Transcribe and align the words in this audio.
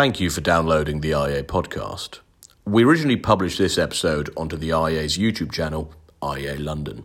Thank 0.00 0.18
you 0.18 0.30
for 0.30 0.40
downloading 0.40 1.02
the 1.02 1.10
IEA 1.10 1.42
podcast. 1.42 2.20
We 2.64 2.84
originally 2.84 3.18
published 3.18 3.58
this 3.58 3.76
episode 3.76 4.30
onto 4.34 4.56
the 4.56 4.70
IEA's 4.70 5.18
YouTube 5.18 5.52
channel, 5.52 5.92
IA 6.24 6.56
London. 6.58 7.04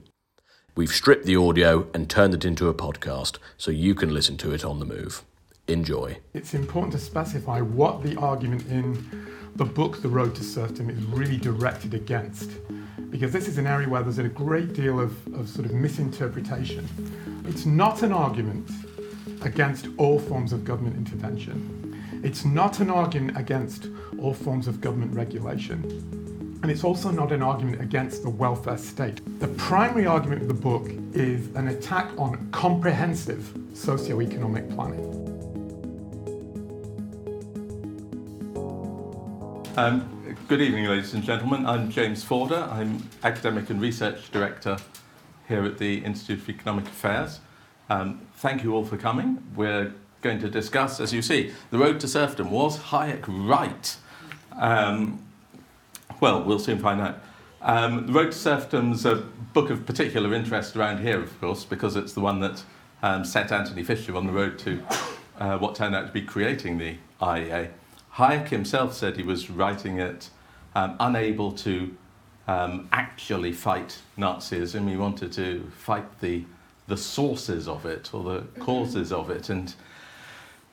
We've 0.78 0.90
stripped 0.90 1.26
the 1.26 1.36
audio 1.36 1.90
and 1.94 2.10
turned 2.10 2.34
it 2.34 2.46
into 2.46 2.70
a 2.70 2.74
podcast 2.74 3.38
so 3.58 3.70
you 3.70 3.96
can 3.96 4.14
listen 4.14 4.38
to 4.38 4.54
it 4.54 4.64
on 4.64 4.80
the 4.80 4.86
move. 4.86 5.24
Enjoy. 5.68 6.20
It's 6.34 6.54
important 6.54 6.94
to 6.94 6.98
specify 6.98 7.60
what 7.60 8.02
the 8.02 8.16
argument 8.16 8.66
in 8.68 9.28
the 9.58 9.66
book, 9.66 10.02
The 10.02 10.08
Road 10.08 10.34
to 10.36 10.44
Serfdom, 10.46 10.90
is 10.90 11.04
really 11.04 11.36
directed 11.36 11.94
against. 11.94 12.50
Because 13.10 13.34
this 13.34 13.50
is 13.50 13.58
an 13.58 13.68
area 13.68 13.90
where 13.90 14.04
there's 14.04 14.20
a 14.20 14.30
great 14.30 14.72
deal 14.72 15.02
of, 15.02 15.12
of 15.36 15.50
sort 15.50 15.66
of 15.66 15.74
misinterpretation. 15.74 16.88
It's 17.46 17.66
not 17.66 18.04
an 18.04 18.14
argument 18.14 18.70
against 19.42 19.90
all 19.98 20.18
forms 20.18 20.54
of 20.54 20.64
government 20.64 20.96
intervention. 20.96 21.85
It's 22.26 22.44
not 22.44 22.80
an 22.80 22.90
argument 22.90 23.38
against 23.38 23.88
all 24.18 24.34
forms 24.34 24.68
of 24.68 24.82
government 24.82 25.14
regulation. 25.14 25.84
And 26.64 26.72
it's 26.72 26.84
also 26.84 27.12
not 27.12 27.32
an 27.32 27.44
argument 27.44 27.84
against 27.84 28.24
the 28.24 28.32
welfare 28.32 28.80
state. 28.80 29.22
The 29.40 29.50
primary 29.50 30.08
argument 30.08 30.42
of 30.42 30.48
the 30.48 30.56
book 30.56 30.90
is 31.14 31.54
an 31.54 31.68
attack 31.68 32.10
on 32.18 32.50
comprehensive 32.50 33.56
socio-economic 33.76 34.72
planning. 34.72 35.06
Um, 39.78 40.36
good 40.48 40.62
evening, 40.62 40.86
ladies 40.86 41.14
and 41.14 41.24
gentlemen. 41.24 41.68
I'm 41.68 41.92
James 41.92 42.24
Forder. 42.24 42.68
I'm 42.72 43.08
Academic 43.24 43.70
and 43.70 43.80
Research 43.80 44.32
Director 44.32 44.78
here 45.48 45.64
at 45.64 45.78
the 45.78 46.04
Institute 46.04 46.40
of 46.40 46.50
Economic 46.50 46.86
Affairs. 46.86 47.40
Um, 47.88 48.26
thank 48.38 48.64
you 48.64 48.74
all 48.74 48.84
for 48.84 48.98
coming. 48.98 49.44
We're 49.56 49.94
going 50.26 50.40
to 50.40 50.50
discuss, 50.50 51.00
as 51.00 51.14
you 51.14 51.22
see, 51.22 51.52
The 51.70 51.78
Road 51.78 52.00
to 52.00 52.08
Serfdom. 52.08 52.50
Was 52.50 52.80
Hayek 52.80 53.26
right? 53.28 53.96
Um, 54.60 55.24
well, 56.20 56.42
we'll 56.42 56.58
soon 56.58 56.80
find 56.80 57.00
out. 57.00 57.20
Um, 57.62 58.08
the 58.08 58.14
Road 58.14 58.32
to 58.32 58.38
Serfdom's 58.38 59.06
a 59.06 59.18
book 59.54 59.70
of 59.70 59.86
particular 59.86 60.34
interest 60.34 60.76
around 60.76 61.04
here, 61.04 61.22
of 61.22 61.40
course, 61.40 61.64
because 61.64 61.96
it's 61.96 62.14
the 62.14 62.22
one 62.22 62.40
that 62.40 62.64
um, 63.04 63.24
set 63.24 63.52
Antony 63.52 63.84
Fisher 63.84 64.16
on 64.16 64.26
the 64.26 64.34
road 64.34 64.58
to 64.60 64.84
uh, 65.38 65.60
what 65.60 65.76
turned 65.76 65.94
out 65.94 66.08
to 66.08 66.12
be 66.12 66.24
creating 66.24 66.80
the 66.80 66.98
IEA. 67.22 67.70
Hayek 68.16 68.48
himself 68.48 68.96
said 68.96 69.18
he 69.18 69.24
was 69.24 69.52
writing 69.52 70.00
it 70.00 70.32
um, 70.74 70.96
unable 71.00 71.52
to 71.52 71.96
um, 72.48 72.90
actually 72.92 73.52
fight 73.52 74.00
Nazism. 74.18 74.90
He 74.90 74.98
wanted 74.98 75.32
to 75.34 75.72
fight 75.78 76.20
the, 76.20 76.46
the 76.88 76.98
sources 76.98 77.68
of 77.68 77.86
it 77.86 78.12
or 78.12 78.24
the 78.24 78.42
causes 78.60 79.12
of 79.12 79.30
it. 79.30 79.50
And 79.50 79.76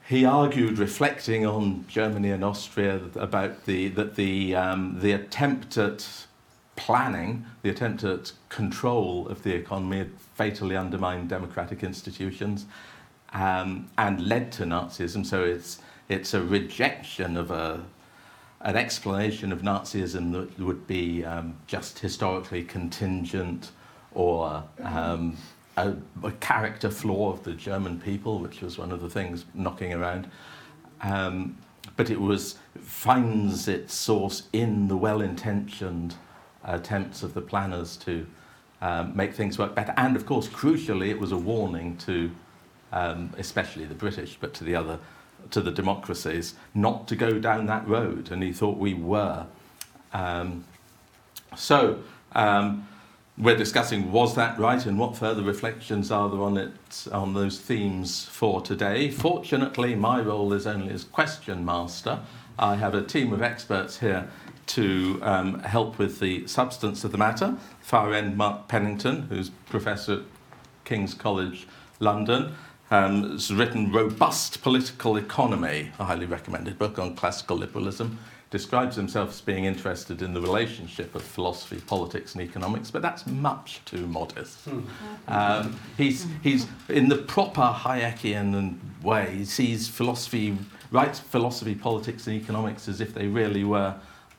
he 0.09 0.25
argued, 0.25 0.79
reflecting 0.79 1.47
on 1.47 1.85
Germany 1.89 2.31
and 2.31 2.45
Austria, 2.45 3.01
about 3.15 3.65
the, 3.67 3.89
that 3.89 4.17
the, 4.17 4.55
um, 4.55 4.99
the 5.01 5.13
attempt 5.13 5.79
at 5.79 6.27
planning, 6.77 7.47
the 7.63 7.71
attempt 7.71 8.03
at 8.03 8.33
control 8.49 9.29
of 9.29 9.43
the 9.43 9.55
economy 9.55 9.99
had 9.99 10.11
fatally 10.35 10.77
undermined 10.77 11.29
democratic 11.29 11.83
institutions 11.85 12.67
um, 13.33 13.89
and 13.99 14.27
led 14.27 14.51
to 14.53 14.65
Nazism. 14.65 15.25
So 15.25 15.45
it's, 15.45 15.81
it's 16.09 16.35
a 16.35 16.43
rejection 16.43 17.37
of 17.37 17.51
a, 17.51 17.85
an 18.63 18.77
explanation 18.77 19.53
of 19.53 19.63
Nazism 19.63 20.33
that 20.33 20.59
would 20.59 20.87
be 20.87 21.25
um, 21.25 21.57
just 21.67 22.01
historically 22.01 22.65
contingent 22.65 23.71
or 24.15 24.65
um, 24.83 25.37
a, 25.77 25.95
a, 26.23 26.33
character 26.33 26.91
flaw 26.91 27.33
of 27.33 27.45
the 27.45 27.53
German 27.53 28.01
people, 28.01 28.39
which 28.39 28.61
was 28.61 28.79
one 28.79 28.93
of 28.93 29.01
the 29.01 29.09
things 29.09 29.45
knocking 29.55 29.93
around. 29.93 30.31
Um, 31.01 31.57
but 31.97 32.11
it 32.11 32.21
was 32.21 32.59
finds 32.81 33.69
its 33.69 33.95
source 33.95 34.45
in 34.53 34.89
the 34.89 34.97
well-intentioned 34.97 36.15
attempts 36.65 37.23
of 37.23 37.35
the 37.35 37.41
planners 37.41 37.97
to 37.97 38.27
um, 38.81 39.17
make 39.17 39.35
things 39.35 39.59
work 39.59 39.75
better. 39.75 39.95
And 39.97 40.17
of 40.17 40.27
course, 40.27 40.49
crucially, 40.49 41.09
it 41.09 41.19
was 41.19 41.33
a 41.33 41.37
warning 41.37 41.97
to, 41.99 42.31
um, 42.93 43.33
especially 43.39 43.85
the 43.85 43.95
British, 43.95 44.37
but 44.41 44.55
to 44.55 44.65
the 44.65 44.75
other, 44.75 44.99
to 45.51 45.61
the 45.61 45.73
democracies, 45.73 46.55
not 46.75 47.09
to 47.09 47.17
go 47.17 47.39
down 47.39 47.67
that 47.67 47.87
road. 47.87 48.31
And 48.31 48.43
he 48.43 48.53
thought 48.53 48.79
we 48.79 48.95
were. 48.95 49.47
Um, 50.13 50.65
so. 51.57 52.03
Um, 52.35 52.87
we're 53.39 53.57
discussing 53.57 54.13
was 54.13 54.35
that 54.35 54.59
right 54.59 54.85
and 54.85 54.99
what 54.99 55.17
further 55.17 55.43
reflections 55.43 56.11
are 56.11 56.29
there 56.29 56.41
on 56.41 56.59
it 56.59 57.07
on 57.11 57.33
those 57.33 57.59
themes 57.59 58.27
for 58.27 58.61
today. 58.61 59.11
Fortunately, 59.11 59.95
my 59.95 60.21
role 60.21 60.53
is 60.53 60.67
only 60.67 60.93
as 60.93 61.05
question 61.05 61.65
master. 61.65 62.21
I 62.59 62.77
have 62.77 62.95
a 62.95 63.03
team 63.03 63.33
of 63.33 63.43
experts 63.43 63.99
here 63.99 64.29
to 64.67 65.19
um, 65.23 65.61
help 65.61 65.99
with 65.99 66.21
the 66.21 66.47
substance 66.47 67.05
of 67.05 67.13
the 67.13 67.19
matter. 67.19 67.57
Far 67.81 68.13
end 68.13 68.37
Mark 68.37 68.69
Pennington, 68.69 69.23
who's 69.23 69.51
professor 69.51 70.15
at 70.15 70.21
King's 70.85 71.15
College 71.15 71.67
London, 72.01 72.55
um, 72.91 73.33
has 73.33 73.53
written 73.53 73.91
Robust 73.91 74.63
Political 74.63 75.17
Economy, 75.17 75.91
a 75.99 76.05
highly 76.05 76.27
recommended 76.27 76.79
book 76.79 76.99
on 76.99 77.17
classical 77.17 77.57
liberalism 77.57 78.19
describes 78.53 78.95
himself 78.95 79.31
as 79.31 79.41
being 79.41 79.65
interested 79.65 80.21
in 80.21 80.35
the 80.35 80.41
relationship 80.41 81.15
of 81.15 81.23
philosophy, 81.23 81.81
politics, 81.87 82.35
and 82.35 82.43
economics, 82.43 82.91
but 82.91 83.01
that's 83.01 83.27
much 83.27 83.81
too 83.87 84.07
modest. 84.07 84.59
Hmm. 84.67 84.81
Um, 85.27 85.81
he's, 85.97 86.27
he's 86.43 86.67
in 86.91 87.09
the 87.09 87.17
proper 87.17 87.63
Hayekian 87.63 88.77
way, 89.03 89.37
he 89.39 89.45
sees 89.47 89.89
philosophy, 89.89 90.59
writes 90.91 91.19
philosophy, 91.19 91.75
politics, 91.75 92.27
and 92.27 92.37
economics 92.37 92.89
as 92.89 93.01
if 93.01 93.15
they 93.15 93.27
really 93.27 93.65
were 93.65 93.95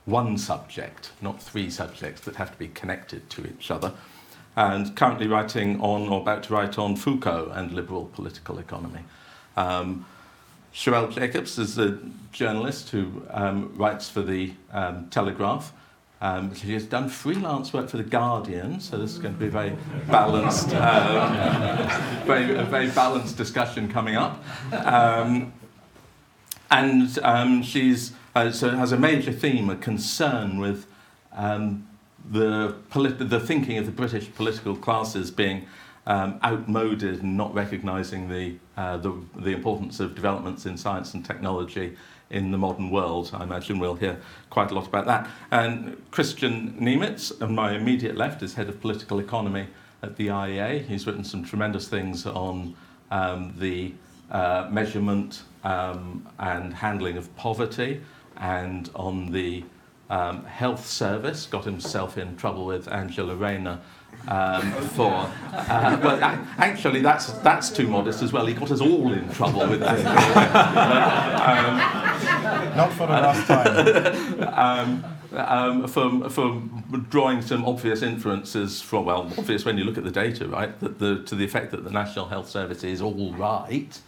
one 0.05 0.37
subject, 0.37 1.11
not 1.19 1.41
three 1.41 1.71
subjects 1.71 2.21
that 2.21 2.35
have 2.35 2.51
to 2.51 2.57
be 2.59 2.67
connected 2.67 3.27
to 3.31 3.47
each 3.47 3.71
other. 3.71 3.91
And 4.55 4.95
currently 4.95 5.25
writing 5.25 5.81
on, 5.81 6.07
or 6.07 6.21
about 6.21 6.43
to 6.43 6.53
write 6.53 6.77
on, 6.77 6.95
Foucault 6.95 7.51
and 7.55 7.71
liberal 7.71 8.05
political 8.13 8.59
economy. 8.59 9.01
Um, 9.57 10.05
Sherelle 10.73 11.11
Jacobs 11.13 11.59
is 11.59 11.77
a 11.77 11.99
journalist 12.31 12.89
who 12.89 13.23
um, 13.29 13.71
writes 13.77 14.09
for 14.09 14.23
the 14.23 14.53
um, 14.71 15.07
Telegraph. 15.09 15.71
Um, 16.19 16.55
she 16.55 16.73
has 16.73 16.85
done 16.85 17.09
freelance 17.09 17.73
work 17.73 17.89
for 17.89 17.97
the 17.97 18.03
Guardian, 18.03 18.79
so 18.79 18.97
this 18.97 19.11
is 19.11 19.19
going 19.19 19.35
to 19.35 19.39
be 19.39 19.47
a 19.47 19.51
very 19.51 19.75
balanced, 20.07 20.69
uh, 20.73 22.23
very, 22.25 22.55
a 22.55 22.63
very 22.63 22.89
balanced 22.89 23.37
discussion 23.37 23.91
coming 23.91 24.15
up. 24.15 24.43
Um, 24.71 25.53
and 26.71 27.19
um, 27.19 27.61
she's 27.61 28.13
uh, 28.35 28.49
so 28.51 28.71
has 28.71 28.91
a 28.91 28.97
major 28.97 29.31
theme, 29.31 29.69
a 29.69 29.75
concern 29.75 30.57
with 30.57 30.87
um, 31.33 31.87
the, 32.31 32.75
polit- 32.89 33.29
the 33.29 33.39
thinking 33.39 33.77
of 33.77 33.85
the 33.85 33.91
British 33.91 34.33
political 34.33 34.75
classes 34.75 35.29
being 35.29 35.67
um, 36.05 36.39
outmoded 36.43 37.21
and 37.21 37.37
not 37.37 37.53
recognising 37.53 38.29
the, 38.29 38.55
uh, 38.77 38.97
the, 38.97 39.13
the 39.37 39.51
importance 39.51 39.99
of 39.99 40.15
developments 40.15 40.65
in 40.65 40.77
science 40.77 41.13
and 41.13 41.25
technology 41.25 41.95
in 42.29 42.51
the 42.51 42.57
modern 42.57 42.89
world. 42.89 43.29
I 43.33 43.43
imagine 43.43 43.79
we'll 43.79 43.95
hear 43.95 44.19
quite 44.49 44.71
a 44.71 44.73
lot 44.73 44.87
about 44.87 45.05
that. 45.05 45.29
And 45.51 45.97
Kristian 46.11 46.79
Niemietz, 46.79 47.41
on 47.41 47.55
my 47.55 47.73
immediate 47.73 48.17
left, 48.17 48.41
is 48.41 48.55
head 48.55 48.69
of 48.69 48.81
political 48.81 49.19
economy 49.19 49.67
at 50.01 50.17
the 50.17 50.27
IEA. 50.27 50.85
He's 50.85 51.05
written 51.07 51.23
some 51.23 51.43
tremendous 51.43 51.87
things 51.87 52.25
on 52.25 52.75
um, 53.11 53.53
the 53.57 53.93
uh, 54.31 54.67
measurement 54.71 55.43
um, 55.63 56.27
and 56.39 56.73
handling 56.73 57.17
of 57.17 57.33
poverty 57.35 58.01
and 58.37 58.89
on 58.95 59.31
the 59.31 59.63
um, 60.09 60.43
health 60.45 60.85
service, 60.85 61.45
got 61.45 61.63
himself 61.63 62.17
in 62.17 62.35
trouble 62.35 62.65
with 62.65 62.91
Angela 62.91 63.35
Rayner 63.35 63.79
um, 64.27 64.71
for. 64.89 65.29
Uh, 65.51 65.99
well, 66.03 66.19
actually, 66.57 67.01
that's 67.01 67.33
that's 67.39 67.69
too 67.69 67.87
modest 67.87 68.21
as 68.21 68.31
well. 68.31 68.45
He 68.45 68.53
got 68.53 68.71
us 68.71 68.81
all 68.81 69.11
in 69.11 69.29
trouble 69.31 69.67
with 69.67 69.79
that. 69.81 69.99
um, 71.49 72.77
Not 72.77 72.91
for 72.93 73.07
the 73.07 73.13
last 73.13 73.47
time. 73.47 74.43
um, 74.53 75.03
um, 75.35 75.87
for, 75.87 76.29
for 76.29 76.61
drawing 77.09 77.41
some 77.41 77.65
obvious 77.65 78.01
inferences 78.01 78.81
from, 78.81 79.05
well, 79.05 79.31
obvious 79.37 79.65
when 79.65 79.77
you 79.77 79.83
look 79.83 79.97
at 79.97 80.03
the 80.03 80.11
data, 80.11 80.47
right, 80.47 80.79
that 80.79 80.99
the, 80.99 81.23
to 81.23 81.35
the 81.35 81.43
effect 81.43 81.71
that 81.71 81.83
the 81.83 81.89
National 81.91 82.27
Health 82.27 82.49
Service 82.49 82.83
is 82.83 83.01
all 83.01 83.33
right, 83.33 83.99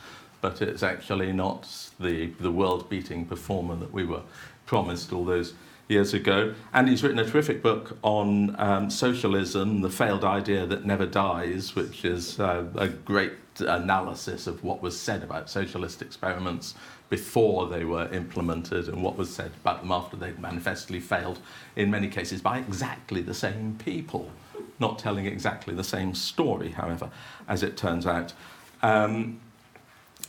but 0.41 0.61
it's 0.61 0.83
actually 0.83 1.33
not 1.33 1.67
the, 1.99 2.27
the 2.39 2.51
world 2.51 2.89
beating 2.89 3.25
performer 3.25 3.75
that 3.75 3.91
we 3.91 4.05
were 4.05 4.21
promised 4.65 5.11
all 5.13 5.25
those 5.25 5.53
years 5.87 6.13
ago. 6.13 6.53
And 6.73 6.89
he's 6.89 7.03
written 7.03 7.19
a 7.19 7.25
terrific 7.25 7.61
book 7.61 7.97
on 8.01 8.55
um, 8.59 8.89
socialism, 8.89 9.81
the 9.81 9.89
failed 9.89 10.23
idea 10.23 10.65
that 10.65 10.85
never 10.85 11.05
dies, 11.05 11.75
which 11.75 12.05
is 12.05 12.39
uh, 12.39 12.65
a 12.75 12.87
great 12.87 13.33
analysis 13.59 14.47
of 14.47 14.63
what 14.63 14.81
was 14.81 14.99
said 14.99 15.23
about 15.23 15.49
socialist 15.49 16.01
experiments 16.01 16.73
before 17.09 17.67
they 17.67 17.85
were 17.85 18.07
implemented 18.11 18.89
and 18.89 19.01
what 19.01 19.15
was 19.15 19.33
said 19.33 19.51
about 19.61 19.81
them 19.81 19.91
after 19.91 20.17
they'd 20.17 20.39
manifestly 20.39 20.99
failed, 20.99 21.39
in 21.75 21.91
many 21.91 22.07
cases 22.07 22.41
by 22.41 22.57
exactly 22.57 23.21
the 23.21 23.33
same 23.33 23.77
people. 23.83 24.31
Not 24.79 24.99
telling 24.99 25.25
exactly 25.25 25.73
the 25.73 25.83
same 25.83 26.13
story, 26.15 26.71
however, 26.71 27.09
as 27.47 27.63
it 27.63 27.77
turns 27.77 28.05
out. 28.05 28.33
Um, 28.81 29.39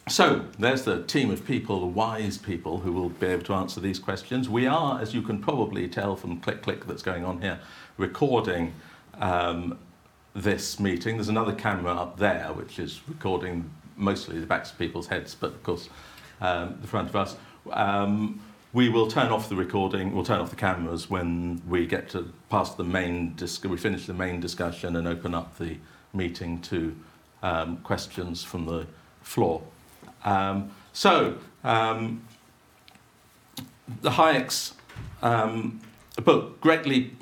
so 0.09 0.45
there's 0.59 0.83
the 0.83 1.03
team 1.03 1.31
of 1.31 1.45
people, 1.45 1.81
the 1.81 1.87
wise 1.87 2.39
people, 2.39 2.79
who 2.79 2.93
will 2.93 3.09
be 3.09 3.27
able 3.27 3.43
to 3.45 3.55
answer 3.55 3.81
these 3.81 3.99
questions. 3.99 4.49
We 4.49 4.67
are, 4.67 5.01
as 5.01 5.13
you 5.13 5.21
can 5.21 5.41
probably 5.41 5.89
tell 5.89 6.15
from 6.15 6.39
click 6.41 6.63
click 6.63 6.87
that's 6.87 7.03
going 7.03 7.25
on 7.25 7.43
here, 7.43 7.59
recording 7.97 8.75
um, 9.15 9.79
this 10.33 10.79
meeting. 10.79 11.17
There's 11.17 11.29
another 11.29 11.55
camera 11.55 11.93
up 11.93 12.19
there 12.19 12.53
which 12.53 12.79
is 12.79 13.01
recording 13.09 13.69
mostly 13.97 14.39
the 14.39 14.47
backs 14.47 14.71
of 14.71 14.79
people's 14.79 15.09
heads, 15.09 15.35
but 15.35 15.49
of 15.49 15.63
course 15.65 15.89
um, 16.41 16.79
the 16.81 16.87
front 16.87 17.09
of 17.09 17.17
us. 17.17 17.37
Um, 17.73 18.41
we 18.73 18.89
will 18.89 19.09
turn 19.09 19.33
off 19.33 19.49
the 19.49 19.57
recording, 19.57 20.15
we'll 20.15 20.25
turn 20.25 20.39
off 20.39 20.51
the 20.51 20.57
cameras 20.57 21.11
when 21.11 21.63
we 21.67 21.87
get 21.87 22.11
to 22.11 22.33
past 22.49 22.77
the 22.77 22.85
main, 22.85 23.35
dis- 23.35 23.65
we 23.65 23.77
finish 23.77 24.07
the 24.07 24.15
main 24.15 24.39
discussion 24.39 24.95
and 24.95 25.09
open 25.09 25.35
up 25.35 25.57
the 25.59 25.79
meeting 26.13 26.61
to 26.61 26.95
um, 27.43 27.79
questions 27.79 28.45
from 28.45 28.67
the 28.67 28.87
floor. 29.23 29.63
Um, 30.25 30.71
so, 30.93 31.39
um, 31.65 32.23
the 34.03 34.11
Hayek's 34.11 34.75
um, 35.23 35.81
book, 36.23 36.61
greatly, 36.61 37.13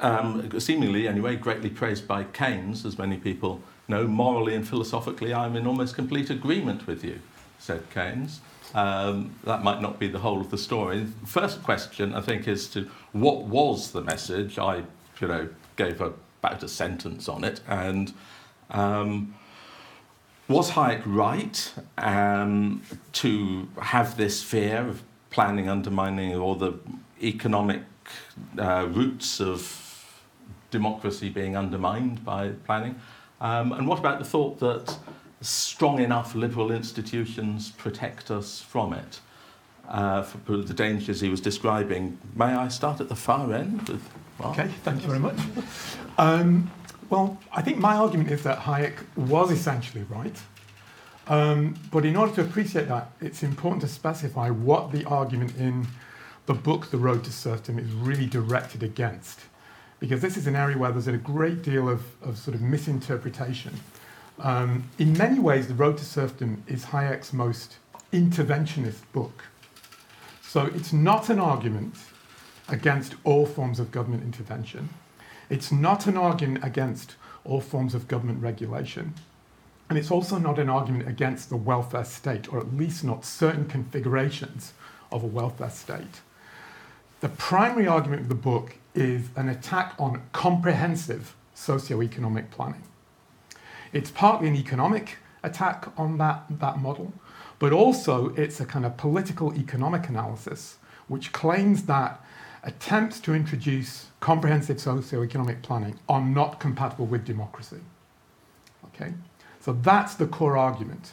um, 0.00 0.58
seemingly 0.60 1.06
anyway, 1.06 1.36
greatly 1.36 1.70
praised 1.70 2.08
by 2.08 2.24
Keynes, 2.24 2.84
as 2.84 2.98
many 2.98 3.16
people 3.16 3.62
know, 3.88 4.06
morally 4.06 4.54
and 4.54 4.66
philosophically, 4.66 5.32
I'm 5.32 5.56
in 5.56 5.66
almost 5.66 5.94
complete 5.94 6.30
agreement 6.30 6.86
with 6.86 7.02
you, 7.04 7.20
said 7.58 7.82
Keynes. 7.92 8.40
Um, 8.74 9.34
that 9.44 9.62
might 9.62 9.80
not 9.80 9.98
be 9.98 10.08
the 10.08 10.18
whole 10.18 10.40
of 10.40 10.50
the 10.50 10.58
story. 10.58 11.06
First 11.24 11.62
question, 11.62 12.14
I 12.14 12.20
think, 12.20 12.46
is 12.46 12.68
to 12.70 12.88
what 13.12 13.44
was 13.44 13.92
the 13.92 14.02
message? 14.02 14.58
I, 14.58 14.82
you 15.20 15.28
know, 15.28 15.48
gave 15.76 16.00
a, 16.02 16.12
about 16.42 16.62
a 16.62 16.68
sentence 16.68 17.28
on 17.28 17.44
it, 17.44 17.60
and 17.66 18.12
um, 18.70 19.34
was 20.48 20.70
Hayek 20.70 21.02
right 21.04 21.72
um, 21.98 22.82
to 23.12 23.68
have 23.80 24.16
this 24.16 24.42
fear 24.42 24.88
of 24.88 25.02
planning 25.30 25.68
undermining 25.68 26.34
or 26.34 26.56
the 26.56 26.78
economic 27.22 27.82
uh, 28.58 28.88
roots 28.90 29.40
of 29.40 29.84
democracy 30.70 31.28
being 31.28 31.56
undermined 31.56 32.24
by 32.24 32.50
planning? 32.64 32.98
Um, 33.40 33.72
and 33.72 33.86
what 33.86 33.98
about 33.98 34.18
the 34.18 34.24
thought 34.24 34.58
that 34.60 34.96
strong 35.40 36.00
enough 36.00 36.34
liberal 36.34 36.72
institutions 36.72 37.70
protect 37.70 38.30
us 38.30 38.60
from 38.60 38.92
it? 38.92 39.20
Uh, 39.88 40.22
for 40.22 40.58
the 40.58 40.74
dangers 40.74 41.22
he 41.22 41.30
was 41.30 41.40
describing. 41.40 42.18
May 42.34 42.46
I 42.46 42.68
start 42.68 43.00
at 43.00 43.08
the 43.08 43.16
far 43.16 43.54
end? 43.54 43.88
With 43.88 44.06
Mark? 44.38 44.58
Okay, 44.58 44.68
thank 44.82 45.00
you 45.00 45.08
very 45.08 45.18
much. 45.18 45.38
Um, 46.18 46.70
well, 47.10 47.38
I 47.52 47.62
think 47.62 47.78
my 47.78 47.96
argument 47.96 48.30
is 48.30 48.42
that 48.42 48.58
Hayek 48.58 48.96
was 49.16 49.50
essentially 49.50 50.04
right. 50.04 50.36
Um, 51.26 51.74
but 51.90 52.04
in 52.04 52.16
order 52.16 52.34
to 52.36 52.40
appreciate 52.40 52.88
that, 52.88 53.10
it's 53.20 53.42
important 53.42 53.82
to 53.82 53.88
specify 53.88 54.50
what 54.50 54.92
the 54.92 55.04
argument 55.04 55.56
in 55.56 55.86
the 56.46 56.54
book, 56.54 56.90
The 56.90 56.96
Road 56.96 57.24
to 57.24 57.32
Serfdom, 57.32 57.78
is 57.78 57.90
really 57.92 58.26
directed 58.26 58.82
against. 58.82 59.40
Because 60.00 60.22
this 60.22 60.36
is 60.36 60.46
an 60.46 60.56
area 60.56 60.78
where 60.78 60.90
there's 60.90 61.08
a 61.08 61.16
great 61.18 61.62
deal 61.62 61.88
of, 61.88 62.02
of 62.22 62.38
sort 62.38 62.54
of 62.54 62.62
misinterpretation. 62.62 63.74
Um, 64.38 64.84
in 64.98 65.12
many 65.18 65.38
ways, 65.38 65.68
The 65.68 65.74
Road 65.74 65.98
to 65.98 66.04
Serfdom 66.04 66.62
is 66.66 66.86
Hayek's 66.86 67.32
most 67.32 67.76
interventionist 68.12 69.00
book. 69.12 69.44
So 70.42 70.66
it's 70.74 70.94
not 70.94 71.28
an 71.28 71.38
argument 71.38 71.94
against 72.68 73.16
all 73.24 73.44
forms 73.44 73.78
of 73.80 73.90
government 73.90 74.22
intervention. 74.22 74.88
It's 75.50 75.72
not 75.72 76.06
an 76.06 76.16
argument 76.16 76.64
against 76.64 77.16
all 77.44 77.60
forms 77.60 77.94
of 77.94 78.08
government 78.08 78.42
regulation. 78.42 79.14
And 79.88 79.98
it's 79.98 80.10
also 80.10 80.38
not 80.38 80.58
an 80.58 80.68
argument 80.68 81.08
against 81.08 81.48
the 81.48 81.56
welfare 81.56 82.04
state, 82.04 82.52
or 82.52 82.58
at 82.58 82.74
least 82.74 83.02
not 83.02 83.24
certain 83.24 83.66
configurations 83.66 84.74
of 85.10 85.24
a 85.24 85.26
welfare 85.26 85.70
state. 85.70 86.20
The 87.20 87.30
primary 87.30 87.86
argument 87.86 88.22
of 88.22 88.28
the 88.28 88.34
book 88.34 88.76
is 88.94 89.28
an 89.34 89.48
attack 89.48 89.94
on 89.98 90.22
comprehensive 90.32 91.34
socio-economic 91.54 92.50
planning. 92.50 92.82
It's 93.92 94.10
partly 94.10 94.48
an 94.48 94.56
economic 94.56 95.16
attack 95.42 95.88
on 95.96 96.18
that, 96.18 96.44
that 96.50 96.78
model, 96.78 97.12
but 97.58 97.72
also 97.72 98.34
it's 98.34 98.60
a 98.60 98.66
kind 98.66 98.84
of 98.84 98.96
political 98.96 99.54
economic 99.54 100.08
analysis 100.08 100.76
which 101.08 101.32
claims 101.32 101.84
that 101.84 102.22
attempts 102.62 103.20
to 103.20 103.34
introduce 103.34 104.06
comprehensive 104.20 104.80
socio-economic 104.80 105.62
planning 105.62 105.98
are 106.08 106.20
not 106.20 106.60
compatible 106.60 107.06
with 107.06 107.24
democracy. 107.24 107.80
Okay? 108.86 109.12
So 109.60 109.72
that's 109.72 110.14
the 110.14 110.26
core 110.26 110.56
argument. 110.56 111.12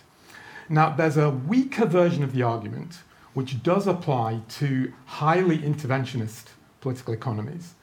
Now, 0.69 0.89
there's 0.89 1.17
a 1.17 1.29
weaker 1.29 1.85
version 1.85 2.23
of 2.23 2.33
the 2.33 2.41
argument 2.41 2.99
which 3.33 3.61
does 3.61 3.85
apply 3.85 4.41
to 4.47 4.91
highly 5.05 5.59
interventionist 5.59 6.45
political 6.81 7.13
economies 7.13 7.73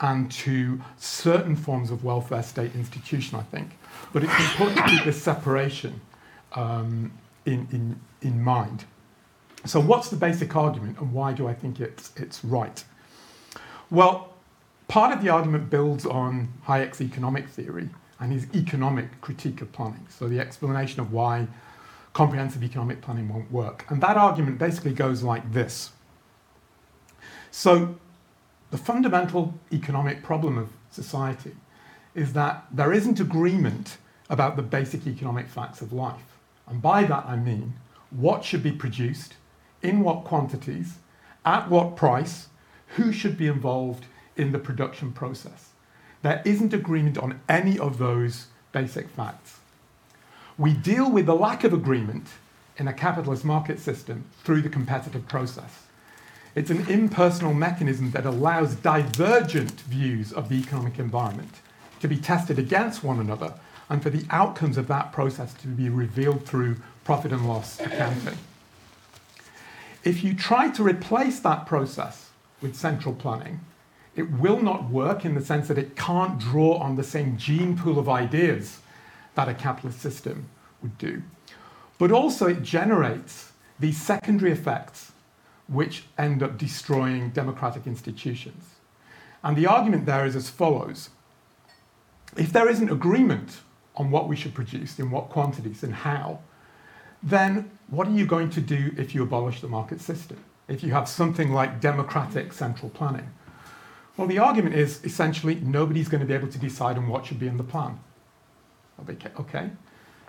and 0.00 0.30
to 0.30 0.80
certain 0.96 1.56
forms 1.56 1.90
of 1.90 2.04
welfare 2.04 2.42
state 2.42 2.74
institution, 2.74 3.38
I 3.38 3.42
think. 3.42 3.76
But 4.12 4.24
it's 4.24 4.38
important 4.40 4.78
to 4.78 4.90
keep 4.90 5.04
this 5.04 5.22
separation 5.22 6.00
um, 6.52 7.12
in, 7.46 7.68
in, 7.72 8.00
in 8.20 8.42
mind. 8.42 8.84
So, 9.64 9.80
what's 9.80 10.08
the 10.08 10.16
basic 10.16 10.56
argument, 10.56 10.98
and 10.98 11.12
why 11.12 11.32
do 11.32 11.46
I 11.46 11.54
think 11.54 11.80
it's, 11.80 12.10
it's 12.16 12.44
right? 12.44 12.82
Well, 13.92 14.30
part 14.88 15.12
of 15.12 15.22
the 15.22 15.28
argument 15.28 15.68
builds 15.68 16.06
on 16.06 16.50
Hayek's 16.66 17.02
economic 17.02 17.46
theory 17.46 17.90
and 18.18 18.32
his 18.32 18.46
economic 18.54 19.20
critique 19.20 19.60
of 19.60 19.70
planning. 19.70 20.06
So 20.08 20.28
the 20.28 20.40
explanation 20.40 21.00
of 21.00 21.12
why 21.12 21.46
comprehensive 22.14 22.64
economic 22.64 23.02
planning 23.02 23.28
won't 23.28 23.52
work. 23.52 23.84
And 23.90 24.02
that 24.02 24.16
argument 24.16 24.58
basically 24.58 24.94
goes 24.94 25.22
like 25.22 25.52
this. 25.52 25.90
So 27.50 27.96
the 28.70 28.78
fundamental 28.78 29.52
economic 29.70 30.22
problem 30.22 30.56
of 30.56 30.70
society 30.90 31.54
is 32.14 32.32
that 32.32 32.64
there 32.72 32.94
isn't 32.94 33.20
agreement 33.20 33.98
about 34.30 34.56
the 34.56 34.62
basic 34.62 35.06
economic 35.06 35.50
facts 35.50 35.82
of 35.82 35.92
life. 35.92 36.38
And 36.66 36.80
by 36.80 37.04
that 37.04 37.26
I 37.26 37.36
mean 37.36 37.74
what 38.08 38.42
should 38.42 38.62
be 38.62 38.72
produced, 38.72 39.34
in 39.82 40.00
what 40.00 40.24
quantities, 40.24 40.94
at 41.44 41.68
what 41.68 41.94
price, 41.94 42.48
who 42.96 43.12
should 43.12 43.36
be 43.36 43.46
involved 43.46 44.06
in 44.36 44.52
the 44.52 44.58
production 44.58 45.12
process. 45.12 45.70
There 46.22 46.42
isn't 46.44 46.72
agreement 46.72 47.18
on 47.18 47.40
any 47.48 47.78
of 47.78 47.98
those 47.98 48.46
basic 48.72 49.08
facts. 49.08 49.58
We 50.58 50.72
deal 50.72 51.10
with 51.10 51.26
the 51.26 51.34
lack 51.34 51.64
of 51.64 51.72
agreement 51.72 52.28
in 52.76 52.88
a 52.88 52.92
capitalist 52.92 53.44
market 53.44 53.80
system 53.80 54.24
through 54.44 54.62
the 54.62 54.68
competitive 54.68 55.26
process. 55.28 55.84
It's 56.54 56.70
an 56.70 56.86
impersonal 56.88 57.54
mechanism 57.54 58.10
that 58.10 58.26
allows 58.26 58.74
divergent 58.74 59.80
views 59.82 60.32
of 60.32 60.48
the 60.48 60.56
economic 60.56 60.98
environment 60.98 61.60
to 62.00 62.08
be 62.08 62.18
tested 62.18 62.58
against 62.58 63.02
one 63.02 63.18
another 63.18 63.54
and 63.88 64.02
for 64.02 64.10
the 64.10 64.24
outcomes 64.30 64.76
of 64.76 64.88
that 64.88 65.12
process 65.12 65.54
to 65.54 65.68
be 65.68 65.88
revealed 65.88 66.44
through 66.44 66.76
profit 67.04 67.32
and 67.32 67.48
loss 67.48 67.80
accounting. 67.80 68.38
If 70.04 70.22
you 70.22 70.34
try 70.34 70.68
to 70.70 70.82
replace 70.82 71.40
that 71.40 71.66
process 71.66 72.31
with 72.62 72.76
central 72.76 73.14
planning, 73.14 73.60
it 74.14 74.30
will 74.30 74.60
not 74.60 74.90
work 74.90 75.24
in 75.24 75.34
the 75.34 75.44
sense 75.44 75.68
that 75.68 75.78
it 75.78 75.96
can't 75.96 76.38
draw 76.38 76.74
on 76.76 76.96
the 76.96 77.04
same 77.04 77.36
gene 77.36 77.76
pool 77.76 77.98
of 77.98 78.08
ideas 78.08 78.80
that 79.34 79.48
a 79.48 79.54
capitalist 79.54 80.00
system 80.00 80.48
would 80.82 80.96
do. 80.98 81.22
But 81.98 82.12
also, 82.12 82.46
it 82.46 82.62
generates 82.62 83.52
these 83.78 84.00
secondary 84.00 84.52
effects 84.52 85.12
which 85.68 86.04
end 86.18 86.42
up 86.42 86.58
destroying 86.58 87.30
democratic 87.30 87.86
institutions. 87.86 88.64
And 89.42 89.56
the 89.56 89.66
argument 89.66 90.06
there 90.06 90.26
is 90.26 90.36
as 90.36 90.50
follows 90.50 91.10
if 92.36 92.52
there 92.52 92.68
isn't 92.68 92.90
agreement 92.90 93.60
on 93.96 94.10
what 94.10 94.28
we 94.28 94.36
should 94.36 94.54
produce, 94.54 94.98
in 94.98 95.10
what 95.10 95.28
quantities, 95.28 95.82
and 95.82 95.92
how, 95.92 96.40
then 97.22 97.70
what 97.88 98.08
are 98.08 98.12
you 98.12 98.26
going 98.26 98.50
to 98.50 98.60
do 98.60 98.92
if 98.96 99.14
you 99.14 99.22
abolish 99.22 99.60
the 99.60 99.68
market 99.68 100.00
system? 100.00 100.42
If 100.72 100.82
you 100.82 100.92
have 100.92 101.06
something 101.06 101.52
like 101.52 101.82
democratic 101.82 102.54
central 102.54 102.88
planning? 102.88 103.28
Well, 104.16 104.26
the 104.26 104.38
argument 104.38 104.74
is 104.74 105.04
essentially 105.04 105.56
nobody's 105.56 106.08
going 106.08 106.22
to 106.22 106.26
be 106.26 106.32
able 106.32 106.48
to 106.48 106.58
decide 106.58 106.96
on 106.96 107.08
what 107.08 107.26
should 107.26 107.38
be 107.38 107.46
in 107.46 107.58
the 107.58 107.64
plan. 107.64 108.00
Okay? 109.38 109.70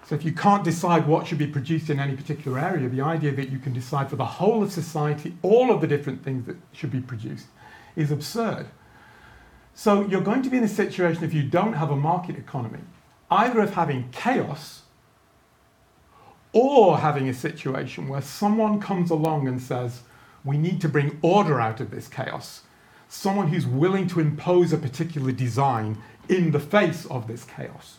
So 0.05 0.15
if 0.15 0.25
you 0.25 0.33
can't 0.33 0.65
decide 0.65 1.07
what 1.07 1.25
should 1.25 1.37
be 1.37 1.47
produced 1.47 1.89
in 1.89 1.97
any 1.97 2.13
particular 2.13 2.59
area, 2.59 2.89
the 2.89 2.99
idea 2.99 3.31
that 3.31 3.49
you 3.49 3.57
can 3.57 3.71
decide 3.71 4.09
for 4.09 4.17
the 4.17 4.25
whole 4.25 4.61
of 4.61 4.71
society 4.73 5.37
all 5.43 5.71
of 5.71 5.79
the 5.79 5.87
different 5.87 6.25
things 6.25 6.45
that 6.47 6.57
should 6.73 6.91
be 6.91 6.99
produced 6.99 7.47
is 7.95 8.11
absurd. 8.11 8.67
So 9.73 10.05
you're 10.05 10.21
going 10.21 10.41
to 10.41 10.49
be 10.49 10.57
in 10.57 10.65
a 10.65 10.67
situation 10.67 11.23
if 11.23 11.33
you 11.33 11.43
don't 11.43 11.73
have 11.73 11.89
a 11.89 11.95
market 11.95 12.37
economy, 12.37 12.81
either 13.31 13.61
of 13.61 13.75
having 13.75 14.09
chaos 14.11 14.81
or 16.51 16.97
having 16.97 17.29
a 17.29 17.33
situation 17.33 18.09
where 18.09 18.21
someone 18.21 18.81
comes 18.81 19.09
along 19.09 19.47
and 19.47 19.61
says, 19.61 20.01
we 20.43 20.57
need 20.57 20.81
to 20.81 20.89
bring 20.89 21.17
order 21.21 21.59
out 21.59 21.79
of 21.79 21.91
this 21.91 22.07
chaos 22.07 22.61
someone 23.13 23.47
who's 23.49 23.67
willing 23.67 24.07
to 24.07 24.19
impose 24.19 24.73
a 24.73 24.77
particular 24.77 25.31
design 25.31 25.95
in 26.29 26.51
the 26.51 26.59
face 26.59 27.05
of 27.05 27.27
this 27.27 27.45
chaos. 27.45 27.97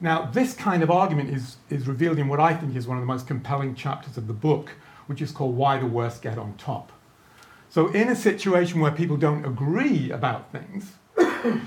Now, 0.00 0.26
this 0.26 0.52
kind 0.52 0.82
of 0.82 0.90
argument 0.90 1.30
is, 1.30 1.56
is 1.70 1.88
revealed 1.88 2.18
in 2.18 2.28
what 2.28 2.38
I 2.38 2.52
think 2.52 2.76
is 2.76 2.86
one 2.86 2.98
of 2.98 3.02
the 3.02 3.06
most 3.06 3.26
compelling 3.26 3.74
chapters 3.74 4.18
of 4.18 4.26
the 4.26 4.34
book, 4.34 4.72
which 5.06 5.22
is 5.22 5.32
called 5.32 5.56
Why 5.56 5.78
the 5.78 5.86
Worst 5.86 6.20
Get 6.20 6.36
on 6.36 6.54
Top. 6.58 6.92
So, 7.70 7.88
in 7.88 8.10
a 8.10 8.16
situation 8.16 8.80
where 8.80 8.92
people 8.92 9.16
don't 9.16 9.46
agree 9.46 10.10
about 10.10 10.52
things, 10.52 10.92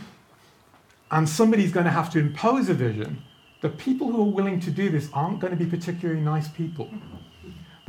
and 1.11 1.27
somebody's 1.27 1.71
going 1.71 1.85
to 1.85 1.91
have 1.91 2.11
to 2.11 2.19
impose 2.19 2.69
a 2.69 2.75
vision, 2.75 3.23
the 3.61 3.69
people 3.69 4.11
who 4.11 4.21
are 4.21 4.31
willing 4.31 4.59
to 4.59 4.71
do 4.71 4.89
this 4.89 5.09
aren't 5.13 5.39
going 5.39 5.57
to 5.57 5.61
be 5.61 5.69
particularly 5.69 6.21
nice 6.21 6.47
people. 6.47 6.89